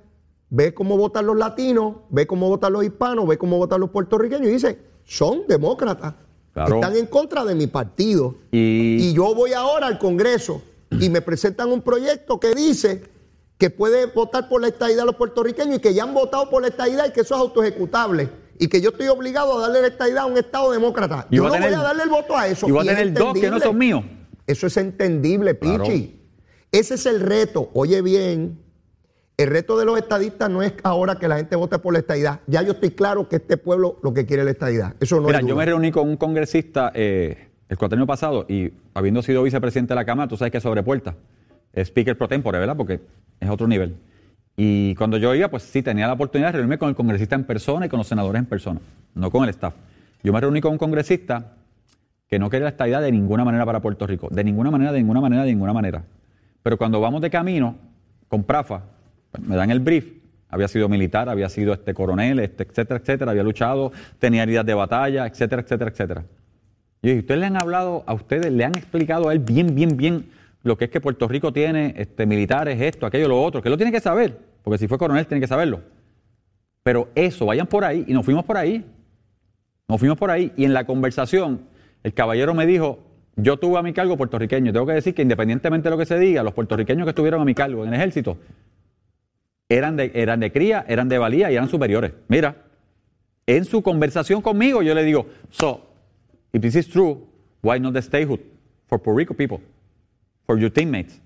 ve 0.51 0.75
cómo 0.75 0.97
votan 0.97 1.27
los 1.27 1.37
latinos, 1.37 1.97
ve 2.11 2.27
cómo 2.27 2.49
votan 2.49 2.73
los 2.73 2.85
hispanos, 2.85 3.27
ve 3.27 3.39
cómo 3.39 3.59
votan 3.59 3.81
los 3.81 3.91
puertorriqueños 3.91 4.49
y 4.49 4.53
dice, 4.53 4.79
son 5.05 5.47
demócratas. 5.49 6.15
Están 6.55 6.97
en 6.97 7.07
contra 7.07 7.45
de 7.45 7.55
mi 7.55 7.67
partido. 7.67 8.37
Y... 8.51 9.13
yo 9.13 9.35
voy 9.35 9.53
ahora 9.53 9.87
al 9.87 9.99
Congreso 9.99 10.63
y 10.91 11.11
me 11.11 11.21
presentan 11.21 11.71
un 11.71 11.83
proyecto 11.83 12.41
que 12.41 12.55
dice 12.55 13.03
que 13.59 13.71
puede 13.71 14.07
votar 14.07 14.49
por 14.49 14.61
la 14.63 14.69
estadidad 14.69 15.01
a 15.01 15.05
los 15.07 15.17
puertorriqueños 15.17 15.77
y 15.77 15.81
que 15.81 15.93
ya 15.93 16.05
han 16.05 16.15
votado 16.15 16.49
por 16.49 16.63
la 16.63 16.69
estadidad 16.69 17.09
y 17.09 17.13
que 17.13 17.21
eso 17.23 17.35
es 17.35 17.41
autoejecutable. 17.41 18.31
Y 18.59 18.69
que 18.69 18.81
yo 18.81 18.91
estoy 18.91 19.09
obligado 19.09 19.59
a 19.59 19.63
darle 19.63 19.83
la 19.83 19.89
estadidad 19.89 20.25
a 20.25 20.27
un 20.27 20.39
Estado 20.39 20.71
demócrata. 20.71 21.27
Yo 21.31 21.43
no 21.43 21.51
voy 21.51 21.59
a 21.59 21.83
darle 21.83 22.05
el 22.05 22.09
voto 22.09 22.37
a 22.37 22.49
eso. 22.49 22.67
Y 22.67 22.73
voy 22.73 22.89
a 22.89 22.97
tener 22.97 23.13
dos 23.13 23.35
que 23.35 23.51
no 23.51 23.61
son 23.61 23.77
míos. 23.77 24.03
Eso 24.47 24.67
es 24.67 24.77
entendible, 24.79 25.55
Pichi. 25.55 26.23
Ese 26.73 26.95
es 26.95 27.05
el 27.05 27.21
reto. 27.21 27.71
Oye 27.75 28.01
bien, 28.01 28.59
el 29.39 29.51
reto 29.51 29.79
de 29.79 29.85
los 29.85 29.99
estadistas 29.99 30.49
no 30.49 30.63
es 30.63 30.75
ahora 30.83 31.17
que 31.17 31.29
la 31.29 31.37
gente 31.37 31.57
vote 31.57 31.79
por 31.79 31.93
la 31.93 31.99
estadidad. 31.99 32.41
Ya 32.47 32.63
yo 32.63 32.73
estoy 32.73 32.91
claro 32.91 33.29
que 33.29 33.37
este 33.37 33.57
pueblo 33.59 33.99
lo 34.03 34.15
que 34.15 34.25
quiere 34.25 34.43
es 34.43 34.47
la 34.47 34.53
estadidad. 34.53 34.95
Eso 34.99 35.21
no 35.21 35.27
Mira, 35.27 35.43
yo 35.43 35.55
me 35.55 35.67
reuní 35.67 35.91
con 35.91 36.09
un 36.09 36.17
congresista 36.17 36.91
eh, 36.95 37.49
el 37.69 37.79
año 37.93 38.07
pasado 38.07 38.47
y 38.49 38.73
habiendo 38.95 39.23
sido 39.23 39.43
vicepresidente 39.43 39.93
de 39.93 39.97
la 39.97 40.05
Cámara, 40.07 40.29
tú 40.29 40.37
sabes 40.37 40.53
que 40.53 40.59
es 40.59 40.63
sobre 40.63 40.83
puerta. 40.83 41.15
speaker 41.75 42.17
pro 42.17 42.29
tempore, 42.29 42.59
¿verdad? 42.59 42.77
Porque 42.77 43.01
es 43.39 43.51
otro 43.51 43.69
nivel. 43.69 43.97
Y 44.57 44.95
cuando 44.95 45.19
yo 45.19 45.35
iba, 45.35 45.49
pues 45.49 45.65
sí, 45.65 45.83
tenía 45.83 46.07
la 46.07 46.15
oportunidad 46.15 46.49
de 46.49 46.53
reunirme 46.53 46.79
con 46.79 46.89
el 46.89 46.95
congresista 46.95 47.35
en 47.35 47.45
persona 47.45 47.87
y 47.87 47.89
con 47.91 47.99
los 47.99 48.07
senadores 48.07 48.39
en 48.39 48.47
persona, 48.47 48.81
no 49.15 49.31
con 49.31 49.45
el 49.45 49.51
staff. 49.51 49.75
Yo 50.23 50.33
me 50.33 50.41
reuní 50.41 50.63
con 50.63 50.73
un 50.73 50.79
congresista 50.79 51.57
que 52.27 52.39
no 52.39 52.49
quería 52.49 52.65
la 52.65 52.71
estadidad 52.71 53.03
de 53.03 53.13
ninguna 53.13 53.45
manera 53.45 53.67
para 53.67 53.81
Puerto 53.83 54.07
Rico. 54.07 54.29
De 54.31 54.43
ninguna 54.43 54.71
manera, 54.71 54.93
de 54.93 54.99
ninguna 54.99 55.21
manera, 55.21 55.43
de 55.43 55.51
ninguna 55.51 55.75
manera. 55.75 56.05
Pero 56.63 56.79
cuando 56.79 57.01
vamos 57.01 57.21
de 57.21 57.29
camino 57.29 57.77
con 58.29 58.45
Prafa, 58.45 58.83
me 59.41 59.57
dan 59.57 59.71
el 59.71 59.81
brief, 59.81 60.13
había 60.49 60.69
sido 60.69 60.89
militar, 60.89 61.29
había 61.29 61.49
sido 61.49 61.73
este 61.73 61.95
coronel, 61.95 62.39
este, 62.41 62.63
etcétera, 62.65 63.01
etcétera, 63.01 63.31
había 63.33 63.43
luchado, 63.43 63.93
tenía 64.19 64.43
heridas 64.43 64.65
de 64.65 64.75
batalla, 64.75 65.27
etcétera, 65.27 65.63
etcétera, 65.63 65.91
etcétera. 65.91 66.25
Y 67.03 67.19
¿ustedes 67.19 67.41
le 67.41 67.47
han 67.47 67.57
hablado 67.57 68.05
a 68.07 68.15
ustedes, 68.15 68.53
le 68.53 68.65
han 68.65 68.77
explicado 68.77 69.29
a 69.29 69.33
él 69.33 69.39
bien, 69.41 69.75
bien, 69.75 69.97
bien 69.97 70.31
lo 70.63 70.77
que 70.77 70.87
es 70.87 70.91
que 70.91 71.01
Puerto 71.01 71.29
Rico 71.29 71.53
tiene 71.53 71.95
este, 71.97 72.27
militares, 72.27 72.81
esto, 72.81 73.07
aquello, 73.07 73.29
lo 73.29 73.41
otro, 73.43 73.63
que 73.63 73.71
lo 73.71 73.77
tiene 73.77 73.93
que 73.93 74.01
saber, 74.01 74.37
porque 74.63 74.79
si 74.79 74.89
fue 74.89 74.99
coronel 74.99 75.27
tiene 75.27 75.41
que 75.41 75.47
saberlo. 75.47 75.81
Pero 76.83 77.09
eso, 77.15 77.47
vayan 77.47 77.67
por 77.67 77.85
ahí, 77.85 78.05
y 78.07 78.13
nos 78.13 78.25
fuimos 78.25 78.45
por 78.45 78.57
ahí. 78.57 78.85
Nos 79.89 80.01
fuimos 80.01 80.19
por 80.19 80.31
ahí, 80.31 80.53
y 80.57 80.65
en 80.65 80.73
la 80.73 80.85
conversación, 80.85 81.61
el 82.03 82.15
caballero 82.15 82.55
me 82.55 82.67
dijo, 82.67 82.99
yo 83.37 83.59
tuve 83.59 83.79
a 83.79 83.83
mi 83.83 83.93
cargo 83.93 84.17
puertorriqueño, 84.17 84.73
tengo 84.73 84.87
que 84.87 84.95
decir 84.95 85.15
que 85.15 85.23
independientemente 85.23 85.89
de 85.89 85.91
lo 85.91 85.99
que 85.99 86.07
se 86.07 86.19
diga, 86.19 86.43
los 86.43 86.55
puertorriqueños 86.55 87.05
que 87.05 87.11
estuvieron 87.11 87.41
a 87.41 87.45
mi 87.45 87.55
cargo 87.55 87.85
en 87.85 87.91
el 87.91 88.01
ejército, 88.01 88.39
eran 89.69 89.97
de, 89.97 90.13
eran 90.15 90.41
de 90.41 90.53
cría, 90.53 90.85
eran 90.89 91.09
de 91.09 91.19
valía 91.19 91.51
y 91.51 91.55
eran 91.55 91.69
superiores. 91.69 92.13
Mira, 92.29 92.57
en 93.47 93.65
su 93.65 93.83
conversación 93.83 94.43
conmigo 94.43 94.83
yo 94.83 94.95
le 94.95 95.05
digo, 95.05 95.27
so, 95.51 95.87
if 96.53 96.63
this 96.63 96.77
is 96.77 96.89
true, 96.89 97.27
why 97.63 97.79
not 97.79 97.95
the 97.95 98.03
statehood 98.03 98.41
for 98.87 99.01
Puerto 99.01 99.19
Rico 99.19 99.35
people, 99.35 99.59
for 100.47 100.59
your 100.59 100.71
teammates? 100.71 101.21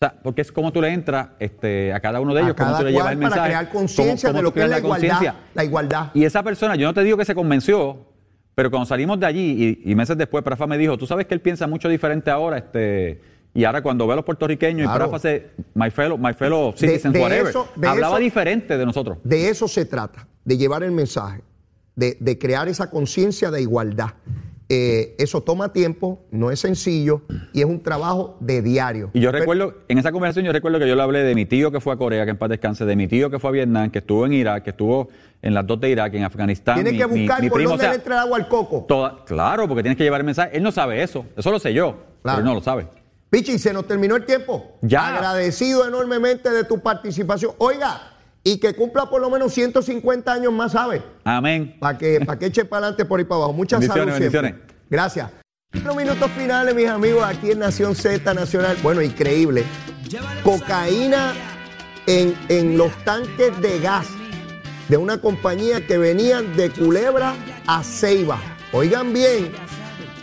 O 0.00 0.06
sea, 0.06 0.14
porque 0.22 0.42
es 0.42 0.52
como 0.52 0.72
tú 0.72 0.80
le 0.80 0.92
entras 0.92 1.30
este, 1.40 1.92
a 1.92 1.98
cada 1.98 2.20
uno 2.20 2.32
de 2.32 2.42
ellos, 2.42 2.54
como 2.54 2.76
tú 2.78 2.84
le 2.84 2.92
llevas 2.92 3.12
el 3.12 3.18
mensaje. 3.18 3.40
Para 3.40 3.48
crear 3.48 3.72
conciencia 3.72 4.32
de 4.32 4.42
lo 4.42 4.54
que 4.54 4.62
es 4.62 4.68
la 4.68 4.78
igualdad, 4.78 5.34
la 5.54 5.64
igualdad. 5.64 6.10
Y 6.14 6.24
esa 6.24 6.42
persona, 6.44 6.76
yo 6.76 6.86
no 6.86 6.94
te 6.94 7.02
digo 7.02 7.16
que 7.16 7.24
se 7.24 7.34
convenció, 7.34 8.06
pero 8.54 8.70
cuando 8.70 8.86
salimos 8.86 9.18
de 9.18 9.26
allí 9.26 9.80
y, 9.84 9.94
meses 9.96 10.16
después, 10.16 10.44
Prafa 10.44 10.68
me 10.68 10.78
dijo, 10.78 10.96
tú 10.96 11.06
sabes 11.06 11.26
que 11.26 11.34
él 11.34 11.40
piensa 11.40 11.66
mucho 11.66 11.88
diferente 11.88 12.30
ahora, 12.30 12.58
este, 12.58 13.20
y 13.54 13.64
ahora 13.64 13.82
cuando 13.82 14.06
ve 14.06 14.12
a 14.12 14.16
los 14.16 14.24
puertorriqueños 14.24 14.90
y 14.90 14.94
Prafa 14.94 15.18
se, 15.18 15.50
my 15.74 15.90
fellow, 15.90 16.18
my 16.18 16.32
fellow 16.32 16.72
citizens, 16.76 17.16
whatever, 17.18 17.52
hablaba 17.86 18.18
diferente 18.18 18.76
de 18.76 18.86
nosotros. 18.86 19.18
De 19.24 19.48
eso 19.48 19.66
se 19.68 19.84
trata, 19.84 20.28
de 20.44 20.56
llevar 20.56 20.82
el 20.82 20.92
mensaje, 20.92 21.42
de, 21.96 22.38
crear 22.38 22.68
esa 22.68 22.90
conciencia 22.90 23.50
de 23.50 23.62
igualdad. 23.62 24.10
Eh, 24.70 25.16
eso 25.18 25.42
toma 25.42 25.72
tiempo, 25.72 26.26
no 26.30 26.50
es 26.50 26.60
sencillo 26.60 27.22
y 27.54 27.60
es 27.60 27.64
un 27.64 27.82
trabajo 27.82 28.36
de 28.40 28.60
diario. 28.60 29.10
Y 29.14 29.20
yo 29.20 29.32
recuerdo, 29.32 29.74
en 29.88 29.96
esa 29.96 30.12
conversación 30.12 30.44
yo 30.44 30.52
recuerdo 30.52 30.78
que 30.78 30.86
yo 30.86 30.94
le 30.94 31.02
hablé 31.02 31.22
de 31.22 31.34
mi 31.34 31.46
tío 31.46 31.72
que 31.72 31.80
fue 31.80 31.94
a 31.94 31.96
Corea, 31.96 32.26
que 32.26 32.32
en 32.32 32.36
paz 32.36 32.50
descanse, 32.50 32.84
de 32.84 32.94
mi 32.94 33.08
tío 33.08 33.30
que 33.30 33.38
fue 33.38 33.48
a 33.48 33.52
Vietnam, 33.54 33.90
que 33.90 34.00
estuvo 34.00 34.26
en 34.26 34.34
Irak, 34.34 34.64
que 34.64 34.70
estuvo 34.70 35.08
en 35.40 35.54
las 35.54 35.66
dos 35.66 35.80
de 35.80 35.88
Irak, 35.88 36.12
en 36.14 36.24
Afganistán. 36.24 36.74
Tiene 36.74 36.98
que 36.98 37.06
buscar 37.06 37.48
por 37.48 37.64
dónde 37.64 37.88
le 37.88 37.94
entra 37.94 38.14
el 38.16 38.20
agua 38.20 38.36
al 38.36 38.46
coco. 38.46 38.86
claro, 39.24 39.66
porque 39.66 39.82
tienes 39.82 39.96
que 39.96 40.04
llevar 40.04 40.20
el 40.20 40.26
mensaje. 40.26 40.54
Él 40.54 40.62
no 40.62 40.70
sabe 40.70 41.02
eso, 41.02 41.24
eso 41.34 41.50
lo 41.50 41.58
sé 41.58 41.72
yo, 41.72 41.96
pero 42.22 42.38
él 42.38 42.44
no 42.44 42.52
lo 42.52 42.60
sabe. 42.60 42.86
Pichi, 43.30 43.58
se 43.58 43.72
nos 43.72 43.86
terminó 43.86 44.16
el 44.16 44.24
tiempo. 44.24 44.78
Ya. 44.82 45.14
Agradecido 45.14 45.86
enormemente 45.86 46.50
de 46.50 46.64
tu 46.64 46.80
participación. 46.80 47.52
Oiga, 47.58 48.12
y 48.42 48.58
que 48.58 48.74
cumpla 48.74 49.10
por 49.10 49.20
lo 49.20 49.28
menos 49.28 49.52
150 49.52 50.32
años 50.32 50.52
más, 50.52 50.72
¿sabe? 50.72 51.02
Amén. 51.24 51.76
Para 51.78 51.98
que, 51.98 52.20
para 52.24 52.38
que 52.38 52.46
eche 52.46 52.64
para 52.64 52.86
adelante 52.86 53.04
por 53.04 53.18
ahí 53.18 53.24
para 53.24 53.36
abajo. 53.36 53.52
Muchas 53.52 53.84
salud 53.84 54.06
bendiciones. 54.06 54.54
Gracias. 54.88 55.30
Los 55.84 55.94
minutos 55.94 56.30
finales, 56.30 56.74
mis 56.74 56.88
amigos, 56.88 57.22
aquí 57.22 57.50
en 57.50 57.58
Nación 57.58 57.94
Z 57.94 58.32
Nacional. 58.32 58.78
Bueno, 58.82 59.02
increíble. 59.02 59.64
Cocaína 60.42 61.34
en, 62.06 62.34
en 62.48 62.78
los 62.78 62.90
tanques 63.04 63.60
de 63.60 63.78
gas 63.80 64.06
de 64.88 64.96
una 64.96 65.20
compañía 65.20 65.86
que 65.86 65.98
venían 65.98 66.56
de 66.56 66.70
Culebra 66.70 67.34
a 67.66 67.82
Ceiba. 67.82 68.40
Oigan 68.72 69.12
bien, 69.12 69.52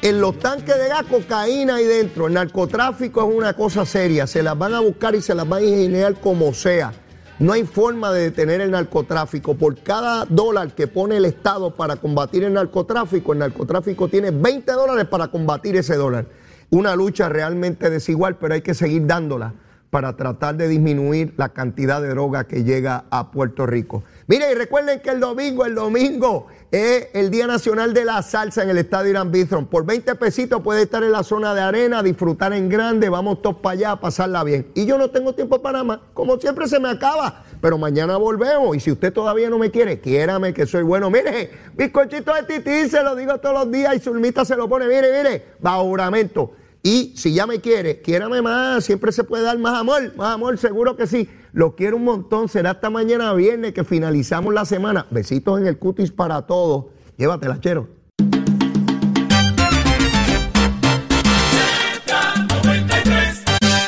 en 0.05 0.21
los 0.21 0.37
tanques 0.37 0.77
de 0.77 0.87
gas, 0.87 1.03
cocaína 1.09 1.77
ahí 1.77 1.85
dentro. 1.85 2.27
El 2.27 2.33
narcotráfico 2.35 3.27
es 3.27 3.35
una 3.35 3.53
cosa 3.53 3.87
seria. 3.87 4.27
Se 4.27 4.43
las 4.43 4.55
van 4.55 4.75
a 4.75 4.79
buscar 4.79 5.15
y 5.15 5.21
se 5.21 5.33
las 5.33 5.49
van 5.49 5.63
a 5.63 5.65
ingeniar 5.65 6.13
como 6.19 6.53
sea. 6.53 6.93
No 7.39 7.53
hay 7.53 7.63
forma 7.63 8.13
de 8.13 8.25
detener 8.25 8.61
el 8.61 8.69
narcotráfico. 8.69 9.55
Por 9.55 9.81
cada 9.81 10.25
dólar 10.25 10.75
que 10.75 10.85
pone 10.85 11.17
el 11.17 11.25
Estado 11.25 11.75
para 11.75 11.95
combatir 11.95 12.43
el 12.43 12.53
narcotráfico, 12.53 13.33
el 13.33 13.39
narcotráfico 13.39 14.07
tiene 14.07 14.29
20 14.29 14.71
dólares 14.73 15.05
para 15.05 15.29
combatir 15.29 15.75
ese 15.75 15.95
dólar. 15.95 16.27
Una 16.69 16.95
lucha 16.95 17.27
realmente 17.27 17.89
desigual, 17.89 18.37
pero 18.37 18.53
hay 18.53 18.61
que 18.61 18.75
seguir 18.75 19.07
dándola 19.07 19.55
para 19.89 20.15
tratar 20.15 20.55
de 20.55 20.67
disminuir 20.67 21.33
la 21.35 21.49
cantidad 21.49 21.99
de 21.99 22.09
droga 22.09 22.43
que 22.43 22.63
llega 22.63 23.05
a 23.09 23.31
Puerto 23.31 23.65
Rico. 23.65 24.03
Mire, 24.27 24.51
y 24.51 24.55
recuerden 24.55 25.01
que 25.01 25.11
el 25.11 25.19
domingo, 25.19 25.65
el 25.65 25.75
domingo 25.75 26.47
es 26.71 27.09
el 27.13 27.29
Día 27.29 27.45
Nacional 27.45 27.93
de 27.93 28.05
la 28.05 28.23
Salsa 28.23 28.63
en 28.63 28.71
el 28.71 28.79
Estadio 28.79 29.11
Irán 29.11 29.31
Bithron. 29.31 29.67
Por 29.67 29.85
20 29.85 30.15
pesitos 30.15 30.63
puede 30.63 30.81
estar 30.81 31.03
en 31.03 31.11
la 31.11 31.21
zona 31.21 31.53
de 31.53 31.61
arena, 31.61 32.01
disfrutar 32.01 32.51
en 32.53 32.67
grande, 32.67 33.07
vamos 33.07 33.43
todos 33.43 33.57
para 33.57 33.73
allá 33.73 33.91
a 33.91 33.99
pasarla 33.99 34.43
bien. 34.43 34.71
Y 34.73 34.87
yo 34.87 34.97
no 34.97 35.11
tengo 35.11 35.35
tiempo 35.35 35.61
para 35.61 35.83
más, 35.83 35.99
como 36.15 36.39
siempre 36.39 36.67
se 36.67 36.79
me 36.79 36.89
acaba, 36.89 37.43
pero 37.61 37.77
mañana 37.77 38.17
volvemos. 38.17 38.75
Y 38.75 38.79
si 38.79 38.91
usted 38.91 39.13
todavía 39.13 39.47
no 39.47 39.59
me 39.59 39.69
quiere, 39.69 39.99
quiérame 39.99 40.55
que 40.55 40.65
soy 40.65 40.81
bueno. 40.81 41.11
Mire, 41.11 41.51
bizcochito 41.75 42.33
de 42.33 42.43
tití, 42.43 42.89
se 42.89 43.03
lo 43.03 43.15
digo 43.15 43.37
todos 43.37 43.53
los 43.53 43.71
días 43.71 43.95
y 43.95 43.99
Zulmita 43.99 44.43
se 44.43 44.55
lo 44.55 44.67
pone, 44.67 44.87
mire, 44.87 45.15
mire, 45.15 45.45
bajo 45.59 45.83
juramento. 45.83 46.51
Y 46.85 47.13
si 47.15 47.33
ya 47.33 47.47
me 47.47 47.61
quiere, 47.61 47.99
quiérame 47.99 48.43
más, 48.43 48.85
siempre 48.85 49.11
se 49.11 49.23
puede 49.23 49.41
dar 49.41 49.57
más 49.57 49.73
amor, 49.73 50.15
más 50.15 50.35
amor, 50.35 50.59
seguro 50.59 50.95
que 50.95 51.07
sí. 51.07 51.27
Lo 51.51 51.75
quiero 51.75 51.97
un 51.97 52.03
montón, 52.03 52.47
será 52.47 52.69
hasta 52.69 52.91
mañana 52.91 53.33
viernes 53.33 53.73
que 53.73 53.83
finalizamos 53.83 54.53
la 54.53 54.65
semana. 54.65 55.07
Besitos 55.09 55.59
en 55.59 55.65
el 55.65 55.79
cutis 55.79 56.11
para 56.11 56.43
todos. 56.43 56.85
Llévatela, 57.17 57.59
chero. 57.59 57.94